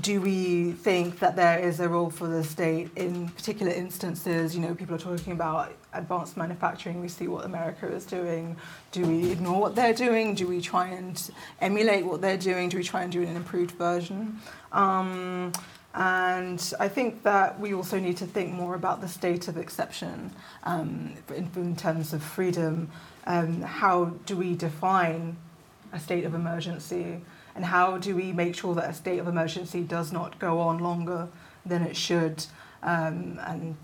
do 0.00 0.20
we 0.20 0.72
think 0.72 1.18
that 1.18 1.34
there 1.34 1.58
is 1.58 1.80
a 1.80 1.88
role 1.88 2.10
for 2.10 2.28
the 2.28 2.44
state 2.44 2.90
in 2.94 3.28
particular 3.30 3.72
instances? 3.72 4.54
You 4.54 4.62
know, 4.62 4.74
people 4.74 4.94
are 4.94 4.98
talking 4.98 5.32
about 5.32 5.72
advanced 5.92 6.36
manufacturing. 6.36 7.00
We 7.00 7.08
see 7.08 7.26
what 7.26 7.44
America 7.44 7.88
is 7.88 8.04
doing. 8.04 8.56
Do 8.92 9.02
we 9.02 9.32
ignore 9.32 9.60
what 9.60 9.74
they're 9.74 9.94
doing? 9.94 10.34
Do 10.34 10.46
we 10.46 10.60
try 10.60 10.88
and 10.88 11.30
emulate 11.60 12.06
what 12.06 12.20
they're 12.20 12.38
doing? 12.38 12.68
Do 12.68 12.76
we 12.76 12.84
try 12.84 13.02
and 13.02 13.10
do 13.10 13.22
an 13.22 13.34
improved 13.34 13.72
version? 13.72 14.38
Um, 14.70 15.52
and 15.94 16.72
I 16.78 16.86
think 16.88 17.24
that 17.24 17.58
we 17.58 17.74
also 17.74 17.98
need 17.98 18.16
to 18.18 18.26
think 18.26 18.52
more 18.52 18.76
about 18.76 19.00
the 19.00 19.08
state 19.08 19.48
of 19.48 19.56
exception 19.56 20.30
um, 20.62 21.14
in, 21.34 21.50
in, 21.56 21.74
terms 21.74 22.12
of 22.12 22.22
freedom. 22.22 22.90
Um, 23.26 23.60
how 23.62 24.06
do 24.24 24.36
we 24.36 24.54
define 24.54 25.36
a 25.92 25.98
state 25.98 26.24
of 26.24 26.34
emergency? 26.34 27.20
And 27.56 27.64
how 27.64 27.98
do 27.98 28.14
we 28.14 28.32
make 28.32 28.54
sure 28.54 28.74
that 28.76 28.88
a 28.88 28.94
state 28.94 29.18
of 29.18 29.26
emergency 29.26 29.82
does 29.82 30.12
not 30.12 30.38
go 30.38 30.60
on 30.60 30.78
longer 30.78 31.28
than 31.66 31.82
it 31.82 31.96
should? 31.96 32.44
Um, 32.84 33.40
and 33.44 33.74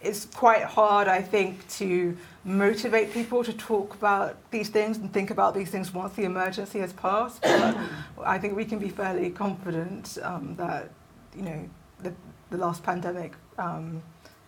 it's 0.00 0.24
quite 0.24 0.64
hard, 0.64 1.06
I 1.06 1.20
think, 1.20 1.68
to 1.72 2.16
motivate 2.44 3.12
people 3.12 3.44
to 3.44 3.52
talk 3.52 3.92
about 3.94 4.38
these 4.50 4.70
things 4.70 4.96
and 4.96 5.12
think 5.12 5.30
about 5.30 5.54
these 5.54 5.70
things 5.70 5.92
once 5.92 6.14
the 6.14 6.24
emergency 6.24 6.78
has 6.78 6.94
passed. 6.94 7.42
But 7.42 7.76
I 8.24 8.38
think 8.38 8.56
we 8.56 8.64
can 8.64 8.78
be 8.78 8.88
fairly 8.88 9.28
confident 9.28 10.16
um, 10.22 10.56
that 10.56 10.90
you 11.34 11.42
know, 11.42 11.68
the, 12.02 12.12
the 12.50 12.56
last 12.56 12.82
pandemic, 12.82 13.34
um, 13.58 14.02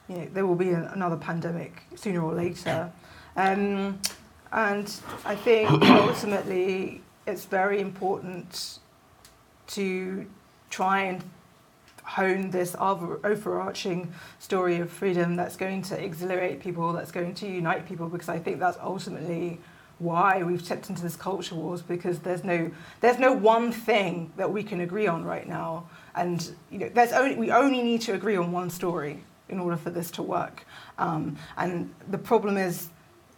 you 0.08 0.16
know, 0.16 0.28
there 0.32 0.46
will 0.46 0.56
be 0.56 0.70
another 0.70 1.16
pandemic 1.16 1.82
sooner 1.94 2.22
or 2.22 2.34
later. 2.34 2.90
Um, 3.36 4.00
and 4.52 4.94
I 5.24 5.34
think 5.34 5.70
ultimately 5.82 7.00
it's 7.26 7.44
very 7.44 7.80
important 7.80 8.78
to 9.68 10.26
try 10.70 11.02
and 11.02 11.24
hone 12.02 12.50
this 12.50 12.74
overarching 12.78 14.12
story 14.38 14.78
of 14.80 14.90
freedom 14.90 15.36
that's 15.36 15.56
going 15.56 15.82
to 15.82 16.02
exhilarate 16.02 16.60
people, 16.60 16.92
that's 16.92 17.12
going 17.12 17.34
to 17.34 17.46
unite 17.46 17.86
people, 17.86 18.08
because 18.08 18.28
I 18.28 18.38
think 18.38 18.58
that's 18.58 18.78
ultimately 18.82 19.60
why 20.02 20.42
we've 20.42 20.64
stepped 20.64 20.88
into 20.88 21.02
this 21.02 21.16
culture 21.16 21.54
wars 21.54 21.82
because 21.82 22.18
there's 22.20 22.44
no 22.44 22.70
there's 23.00 23.18
no 23.18 23.32
one 23.32 23.72
thing 23.72 24.32
that 24.36 24.50
we 24.50 24.62
can 24.62 24.80
agree 24.80 25.06
on 25.06 25.24
right 25.24 25.48
now 25.48 25.88
and 26.14 26.54
you 26.70 26.78
know 26.78 26.88
there's 26.88 27.12
only 27.12 27.36
we 27.36 27.50
only 27.50 27.82
need 27.82 28.00
to 28.00 28.12
agree 28.12 28.36
on 28.36 28.52
one 28.52 28.68
story 28.68 29.22
in 29.48 29.58
order 29.58 29.76
for 29.76 29.90
this 29.90 30.10
to 30.10 30.22
work 30.22 30.66
um, 30.98 31.36
and 31.56 31.92
the 32.10 32.18
problem 32.18 32.56
is 32.56 32.88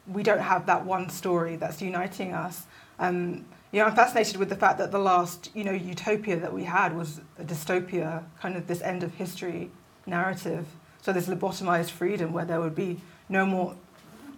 we 0.06 0.22
don't 0.22 0.40
have 0.40 0.66
that 0.66 0.84
one 0.84 1.08
story 1.08 1.56
that's 1.56 1.80
uniting 1.82 2.32
us 2.32 2.64
um, 2.98 3.44
you 3.74 3.80
know, 3.80 3.86
I'm 3.86 3.96
fascinated 3.96 4.36
with 4.36 4.50
the 4.50 4.54
fact 4.54 4.78
that 4.78 4.92
the 4.92 5.00
last, 5.00 5.50
you 5.52 5.64
know, 5.64 5.72
utopia 5.72 6.36
that 6.36 6.52
we 6.52 6.62
had 6.62 6.96
was 6.96 7.20
a 7.40 7.42
dystopia, 7.42 8.22
kind 8.40 8.56
of 8.56 8.68
this 8.68 8.80
end 8.80 9.02
of 9.02 9.12
history 9.14 9.68
narrative. 10.06 10.64
So 11.02 11.12
this 11.12 11.26
lobotomized 11.26 11.90
freedom 11.90 12.32
where 12.32 12.44
there 12.44 12.60
would 12.60 12.76
be 12.76 13.00
no 13.28 13.44
more 13.44 13.74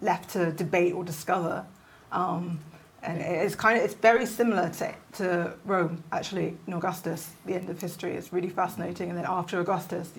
left 0.01 0.31
to 0.31 0.51
debate 0.51 0.93
or 0.93 1.03
discover. 1.03 1.67
Um, 2.11 2.59
and 3.03 3.21
it's 3.21 3.55
kind 3.55 3.77
of 3.77 3.85
it's 3.85 3.93
very 3.93 4.25
similar 4.25 4.69
to, 4.69 4.93
to 5.13 5.53
Rome 5.65 6.03
actually 6.11 6.57
in 6.67 6.73
Augustus. 6.73 7.31
The 7.45 7.55
end 7.55 7.69
of 7.69 7.79
history 7.79 8.15
is 8.15 8.33
really 8.33 8.49
fascinating, 8.49 9.09
and 9.09 9.17
then 9.17 9.25
after 9.27 9.59
Augustus, 9.59 10.11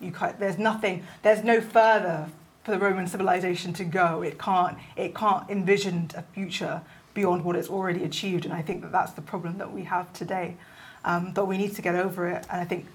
you 0.00 0.12
quite, 0.12 0.38
there's 0.38 0.58
nothing, 0.58 1.04
there's 1.22 1.44
no 1.44 1.60
further 1.60 2.28
for 2.64 2.72
the 2.72 2.78
Roman 2.78 3.06
civilization 3.06 3.72
to 3.74 3.84
go. 3.84 4.22
It 4.22 4.38
can't 4.38 4.76
it 4.96 5.14
can't 5.14 5.48
envision 5.48 6.10
a 6.16 6.22
future 6.22 6.80
beyond 7.14 7.44
what 7.44 7.56
it's 7.56 7.68
already 7.68 8.04
achieved, 8.04 8.44
and 8.44 8.52
I 8.52 8.62
think 8.62 8.82
that 8.82 8.92
that's 8.92 9.12
the 9.12 9.22
problem 9.22 9.58
that 9.58 9.72
we 9.72 9.84
have 9.84 10.12
today. 10.12 10.56
Um, 11.04 11.32
but 11.32 11.46
we 11.46 11.58
need 11.58 11.74
to 11.76 11.82
get 11.82 11.94
over 11.94 12.28
it, 12.28 12.46
and 12.50 12.60
I 12.60 12.64
think 12.64 12.86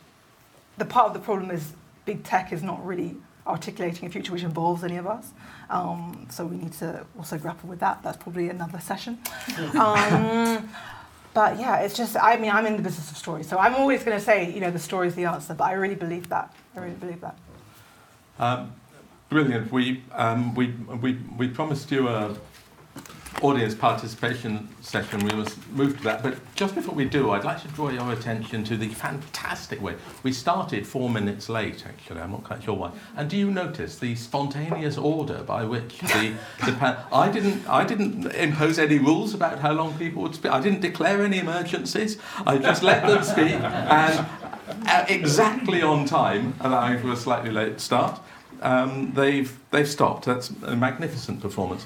the 0.78 0.86
part 0.86 1.08
of 1.08 1.14
the 1.14 1.20
problem 1.20 1.52
is 1.52 1.74
big 2.06 2.24
tech 2.24 2.52
is 2.52 2.64
not 2.64 2.86
really 2.86 3.16
articulating 3.50 4.08
a 4.08 4.12
future 4.12 4.32
which 4.32 4.44
involves 4.44 4.84
any 4.84 4.98
of 4.98 5.08
us. 5.08 5.32
Um, 5.70 6.28
so 6.30 6.46
we 6.46 6.58
need 6.58 6.74
to 6.74 7.06
also 7.18 7.38
grapple 7.38 7.70
with 7.70 7.80
that. 7.80 8.02
That's 8.04 8.18
probably 8.18 8.50
another 8.50 8.80
session. 8.80 9.20
Um, 9.80 10.70
but 11.34 11.60
yeah, 11.60 11.78
it's 11.78 11.96
just, 11.96 12.18
I 12.18 12.38
mean, 12.38 12.52
I'm 12.52 12.66
in 12.66 12.76
the 12.76 12.82
business 12.82 13.12
of 13.12 13.18
stories. 13.18 13.48
So 13.48 13.60
I'm 13.60 13.76
always 13.76 14.04
going 14.04 14.18
to 14.18 14.24
say, 14.24 14.52
you 14.52 14.60
know, 14.60 14.72
the 14.72 14.80
story 14.80 15.08
is 15.08 15.16
the 15.16 15.26
answer, 15.26 15.54
but 15.54 15.66
I 15.66 15.74
really 15.74 15.96
believe 15.96 16.28
that. 16.30 16.54
I 16.76 16.80
really 16.80 16.96
believe 16.96 17.22
that. 17.22 17.38
Um, 18.40 18.74
brilliant. 19.30 19.72
We, 19.72 20.04
um, 20.14 20.56
we, 20.56 20.74
we, 21.02 21.20
we 21.38 21.48
promised 21.48 21.92
you 21.92 22.08
a 22.08 22.36
audience 23.42 23.76
participation 23.76 24.68
session, 24.82 25.20
we 25.20 25.32
must 25.32 25.58
move 25.72 25.98
to 25.98 26.04
that. 26.04 26.24
But 26.24 26.38
just 26.56 26.76
before 26.76 26.96
we 26.96 27.06
do, 27.06 27.32
I'd 27.32 27.44
like 27.44 27.62
to 27.62 27.68
draw 27.70 27.90
your 27.90 28.12
attention 28.12 28.64
to 28.66 28.76
the 28.76 28.90
fantastic 28.90 29.82
way. 29.82 29.96
We 30.24 30.34
started 30.34 30.86
four 30.86 31.10
minutes 31.10 31.48
late, 31.48 31.86
actually, 31.86 32.22
I'm 32.22 32.32
not 32.32 32.44
quite 32.44 32.64
sure 32.64 32.76
why. 32.76 32.92
And 33.16 33.30
do 33.30 33.38
you 33.38 33.52
notice 33.52 33.98
the 33.98 34.16
spontaneous 34.16 34.98
order 34.98 35.44
by 35.44 35.64
which 35.64 36.00
the, 36.00 36.34
the 36.66 37.06
I, 37.12 37.32
didn't, 37.32 37.68
I 37.68 37.86
didn't 37.86 38.26
impose 38.34 38.78
any 38.80 39.00
rules 39.00 39.34
about 39.34 39.60
how 39.60 39.72
long 39.72 39.98
people 39.98 40.22
would 40.24 40.36
speak. 40.36 40.52
I 40.52 40.60
didn't 40.60 40.82
declare 40.82 41.24
any 41.24 41.40
emergencies. 41.40 42.18
I 42.46 42.58
just 42.58 42.84
let 42.84 43.06
them 43.08 43.24
speak, 43.24 43.54
and 43.54 44.26
uh, 44.88 45.06
exactly 45.08 45.82
on 45.82 46.06
time, 46.06 46.56
allowing 46.60 47.00
for 47.00 47.12
a 47.12 47.16
slightly 47.16 47.52
late 47.52 47.80
start. 47.80 48.20
Um, 48.62 49.14
they've, 49.14 49.58
they've 49.72 49.88
stopped. 49.88 50.26
That's 50.26 50.50
a 50.64 50.76
magnificent 50.76 51.42
performance. 51.42 51.86